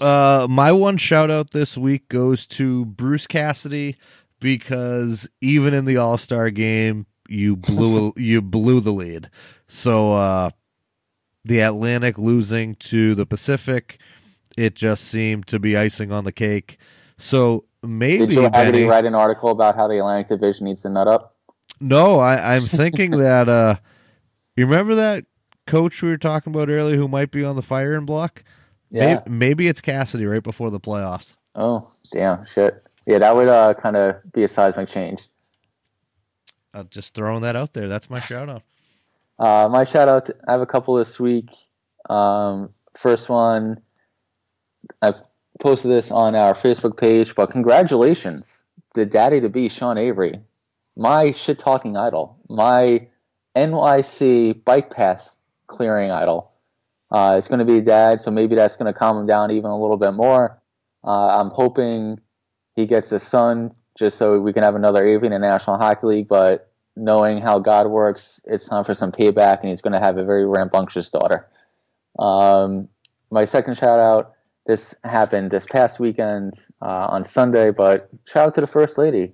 Uh, 0.02 0.48
my 0.50 0.72
one 0.72 0.98
shout 0.98 1.32
out 1.32 1.52
this 1.52 1.78
week 1.78 2.08
goes 2.10 2.48
to 2.48 2.86
Bruce 2.86 3.28
Cassidy 3.28 3.96
because 4.40 5.28
even 5.42 5.74
in 5.74 5.86
the 5.86 5.98
All 5.98 6.18
Star 6.18 6.50
game, 6.50 7.06
you 7.28 7.56
blew 7.56 8.14
you 8.18 8.42
blew 8.42 8.80
the 8.80 8.92
lead. 8.92 9.30
So 9.68 10.14
uh, 10.14 10.50
the 11.44 11.60
Atlantic 11.60 12.18
losing 12.18 12.76
to 12.76 13.16
the 13.16 13.26
Pacific, 13.26 14.00
it 14.58 14.76
just 14.76 15.06
seemed 15.06 15.48
to 15.48 15.60
be 15.60 15.78
icing 15.78 16.12
on 16.12 16.24
the 16.24 16.32
cake. 16.32 16.78
So 17.18 17.64
maybe 17.86 18.26
Did 18.28 18.36
Joe 18.36 18.42
Haggerty 18.44 18.80
Benny- 18.80 18.90
write 18.90 19.06
an 19.06 19.16
article 19.16 19.50
about 19.50 19.76
how 19.76 19.88
the 19.88 20.00
Atlantic 20.00 20.28
Division 20.28 20.66
needs 20.66 20.82
to 20.84 20.90
nut 20.90 21.08
up? 21.08 21.36
No, 21.80 22.20
I, 22.20 22.56
I'm 22.56 22.66
thinking 22.66 23.12
that 23.18 23.50
uh 23.50 23.76
you 24.56 24.66
remember 24.66 24.96
that 24.96 25.26
coach 25.68 26.02
we 26.02 26.10
were 26.10 26.18
talking 26.18 26.54
about 26.54 26.70
earlier 26.70 26.96
who 26.96 27.08
might 27.08 27.32
be 27.32 27.44
on 27.44 27.56
the 27.56 27.62
firing 27.62 28.06
block? 28.06 28.44
Yeah. 28.90 29.16
Maybe, 29.26 29.30
maybe 29.30 29.68
it's 29.68 29.82
Cassidy 29.82 30.26
right 30.26 30.44
before 30.44 30.70
the 30.70 30.80
playoffs. 30.80 31.34
Oh, 31.56 31.92
damn, 32.12 32.46
shit. 32.46 32.84
Yeah, 33.06 33.20
that 33.20 33.36
would 33.36 33.48
uh, 33.48 33.74
kind 33.74 33.96
of 33.96 34.16
be 34.32 34.44
a 34.44 34.48
seismic 34.48 34.88
change. 34.90 35.28
Uh, 36.74 36.84
just 36.90 37.14
throwing 37.14 37.42
that 37.42 37.56
out 37.56 37.74
there. 37.74 37.88
That's 37.88 38.10
my 38.10 38.20
shout 38.20 38.50
out. 38.50 38.64
Uh, 39.38 39.68
my 39.70 39.84
shout 39.84 40.08
out, 40.08 40.26
to, 40.28 40.36
I 40.48 40.54
have 40.54 40.62
a 40.62 40.66
couple 40.66 40.96
this 40.96 41.20
week. 41.20 41.50
Um, 42.10 42.70
first 42.96 43.28
one, 43.30 43.82
I've 45.02 45.16
posted 45.60 45.92
this 45.92 46.12
on 46.12 46.36
our 46.36 46.54
Facebook 46.54 46.98
page, 46.98 47.36
but 47.36 47.50
congratulations, 47.50 48.64
the 48.94 49.06
daddy 49.06 49.42
to 49.42 49.50
be, 49.50 49.70
Sean 49.70 49.98
Avery, 49.98 50.40
my 50.96 51.32
shit 51.32 51.60
talking 51.60 51.98
idol, 51.98 52.38
my 52.50 53.08
NYC 53.56 54.64
bike 54.64 54.90
path 54.90 55.38
clearing 55.68 56.12
idol. 56.12 56.52
Uh, 57.12 57.36
it's 57.38 57.48
going 57.48 57.60
to 57.60 57.66
be 57.66 57.82
dad, 57.82 58.20
so 58.20 58.32
maybe 58.32 58.56
that's 58.56 58.76
going 58.76 58.92
to 58.92 58.98
calm 58.98 59.18
him 59.18 59.26
down 59.26 59.52
even 59.52 59.70
a 59.70 59.80
little 59.80 59.98
bit 59.98 60.14
more. 60.14 60.62
Uh, 61.04 61.40
I'm 61.40 61.50
hoping 61.50 62.20
he 62.76 62.86
gets 62.86 63.12
a 63.12 63.20
son 63.20 63.74
just 63.98 64.18
so 64.18 64.40
we 64.40 64.52
can 64.52 64.64
have 64.64 64.76
another 64.76 65.06
Avery 65.06 65.28
in 65.28 65.32
the 65.32 65.40
National 65.40 65.78
Hockey 65.78 66.08
League, 66.08 66.28
but 66.28 66.72
knowing 66.96 67.40
how 67.40 67.60
God 67.60 67.88
works, 67.88 68.42
it's 68.46 68.68
time 68.68 68.84
for 68.84 68.94
some 68.94 69.12
payback, 69.12 69.62
and 69.62 69.70
he's 69.70 69.82
going 69.82 69.94
to 69.94 70.00
have 70.00 70.18
a 70.18 70.26
very 70.26 70.46
rambunctious 70.46 71.10
daughter. 71.10 71.48
Um, 72.18 72.90
my 73.32 73.46
second 73.46 73.78
shout 73.78 74.00
out 74.00 74.35
this 74.66 74.96
happened 75.04 75.52
this 75.52 75.66
past 75.66 76.00
weekend 76.00 76.54
uh, 76.82 77.08
on 77.10 77.24
Sunday, 77.24 77.72
but 77.72 78.10
shout 78.26 78.48
out 78.48 78.56
to 78.56 78.62
the 78.62 78.68
First 78.68 78.98
Lady. 78.98 79.34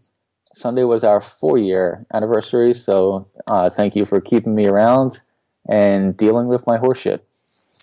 Sunday 0.54 0.84
was 0.84 1.04
our 1.04 1.22
four 1.22 1.58
year 1.58 2.06
anniversary, 2.14 2.74
so 2.74 3.28
uh, 3.48 3.70
thank 3.70 3.96
you 3.96 4.06
for 4.06 4.20
keeping 4.20 4.54
me 4.54 4.68
around 4.68 5.20
and 5.70 6.18
dealing 6.18 6.48
with 6.48 6.66
my 6.68 6.78
horseshit. 6.78 7.22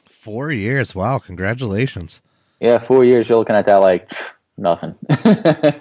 Four 0.04 0.52
years. 0.52 0.94
Wow. 0.94 1.18
Congratulations. 1.18 2.20
Yeah, 2.60 2.78
four 2.78 3.04
years, 3.04 3.28
you're 3.28 3.38
looking 3.38 3.56
at 3.56 3.64
that 3.66 3.76
like 3.76 4.10
nothing. 4.56 4.96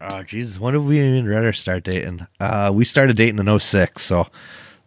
Oh, 0.00 0.22
Jesus. 0.22 0.60
When 0.60 0.74
did 0.74 0.84
we 0.84 1.00
even 1.00 1.26
rather 1.26 1.52
start 1.52 1.82
dating? 1.82 2.26
Uh, 2.38 2.70
we 2.72 2.84
started 2.84 3.16
dating 3.16 3.40
in 3.44 3.58
06. 3.58 4.00
So 4.00 4.28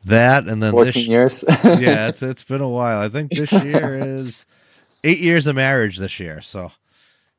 that 0.05 0.47
and 0.47 0.63
then 0.63 0.71
14 0.71 0.85
this. 0.85 1.07
years. 1.07 1.43
yeah, 1.47 2.07
it's, 2.07 2.21
it's 2.21 2.43
been 2.45 2.61
a 2.61 2.69
while. 2.69 3.01
I 3.01 3.09
think 3.09 3.33
this 3.33 3.51
year 3.51 3.99
is 4.01 4.45
eight 5.03 5.19
years 5.19 5.47
of 5.47 5.55
marriage 5.55 5.97
this 5.97 6.19
year. 6.19 6.41
So, 6.41 6.71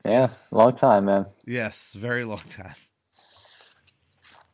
yeah, 0.05 0.31
long 0.51 0.75
time, 0.77 1.07
man. 1.07 1.27
yes, 1.47 1.95
very 1.95 2.25
long 2.25 2.41
time. 2.51 2.75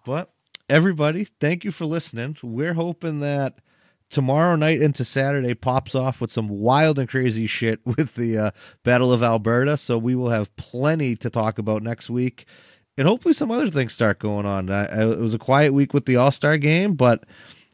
But 0.04 0.30
everybody, 0.68 1.24
thank 1.24 1.64
you 1.64 1.70
for 1.70 1.84
listening. 1.84 2.36
We're 2.42 2.74
hoping 2.74 3.20
that 3.20 3.58
tomorrow 4.10 4.56
night 4.56 4.80
into 4.80 5.04
Saturday 5.04 5.54
pops 5.54 5.94
off 5.94 6.20
with 6.20 6.30
some 6.30 6.48
wild 6.48 6.98
and 6.98 7.08
crazy 7.08 7.46
shit 7.46 7.80
with 7.84 8.14
the 8.14 8.38
uh, 8.38 8.50
Battle 8.84 9.12
of 9.12 9.22
Alberta. 9.22 9.76
So 9.76 9.98
we 9.98 10.14
will 10.14 10.30
have 10.30 10.54
plenty 10.56 11.16
to 11.16 11.30
talk 11.30 11.58
about 11.58 11.82
next 11.82 12.08
week, 12.08 12.46
and 12.96 13.06
hopefully 13.06 13.34
some 13.34 13.50
other 13.50 13.68
things 13.68 13.92
start 13.92 14.18
going 14.18 14.46
on. 14.46 14.70
I, 14.70 14.86
I, 14.86 15.10
it 15.10 15.18
was 15.18 15.34
a 15.34 15.38
quiet 15.38 15.72
week 15.72 15.92
with 15.94 16.06
the 16.06 16.16
All 16.16 16.30
Star 16.30 16.56
game, 16.56 16.94
but 16.94 17.24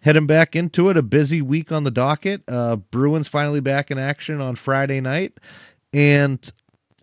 heading 0.05 0.27
back 0.27 0.55
into 0.55 0.91
it, 0.91 0.97
a 0.97 1.03
busy 1.03 1.41
week 1.43 1.73
on 1.73 1.85
the 1.85 1.91
docket. 1.91 2.43
Uh, 2.47 2.77
Bruins 2.77 3.27
finally 3.27 3.61
back 3.61 3.91
in 3.91 3.99
action 3.99 4.41
on 4.41 4.55
Friday 4.55 5.01
night, 5.01 5.39
and 5.93 6.53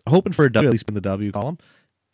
hoping 0.08 0.32
for 0.32 0.44
a 0.46 0.52
W, 0.52 0.68
at 0.68 0.72
least 0.72 0.88
in 0.88 0.94
the 0.94 1.00
W 1.00 1.32
column. 1.32 1.58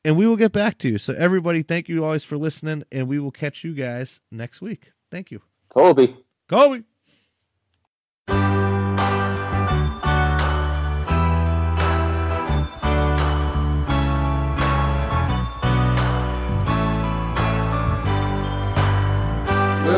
And 0.04 0.16
we 0.16 0.26
will 0.26 0.36
get 0.36 0.52
back 0.52 0.78
to 0.78 0.88
you. 0.88 0.98
So 0.98 1.12
everybody, 1.14 1.62
thank 1.62 1.88
you 1.88 2.04
always 2.04 2.24
for 2.24 2.38
listening, 2.38 2.84
and 2.90 3.06
we 3.06 3.18
will 3.18 3.30
catch 3.30 3.62
you 3.62 3.74
guys 3.74 4.20
next 4.32 4.60
week. 4.60 4.92
Thank 5.10 5.30
you. 5.30 5.42
Colby. 5.68 6.16
Kobe. 6.48 6.82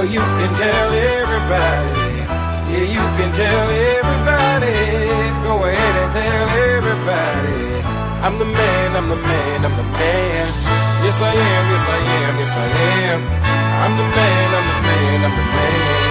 Well, 0.00 0.08
you 0.08 0.18
can 0.18 0.54
tell 0.56 0.92
everybody. 0.94 2.24
Yeah, 2.72 2.86
you 2.88 3.04
can 3.20 3.30
tell 3.36 3.68
everybody. 3.68 4.72
Go 5.44 5.64
ahead 5.68 5.94
and 6.02 6.10
tell 6.10 6.48
everybody. 6.72 7.60
I'm 8.24 8.38
the 8.38 8.46
man, 8.46 8.96
I'm 8.96 9.10
the 9.10 9.16
man, 9.16 9.62
I'm 9.66 9.76
the 9.76 9.82
man. 9.82 10.46
Yes, 11.04 11.20
I 11.20 11.34
am, 11.36 11.64
yes, 11.68 11.86
I 11.86 11.98
am, 12.16 12.38
yes, 12.40 12.56
I 12.56 12.68
am. 13.12 13.20
I'm 13.84 13.94
the 14.00 14.08
man, 14.16 14.48
I'm 14.56 14.66
the 14.72 14.78
man, 14.88 15.24
I'm 15.26 15.36
the 15.36 15.44
man. 15.52 16.00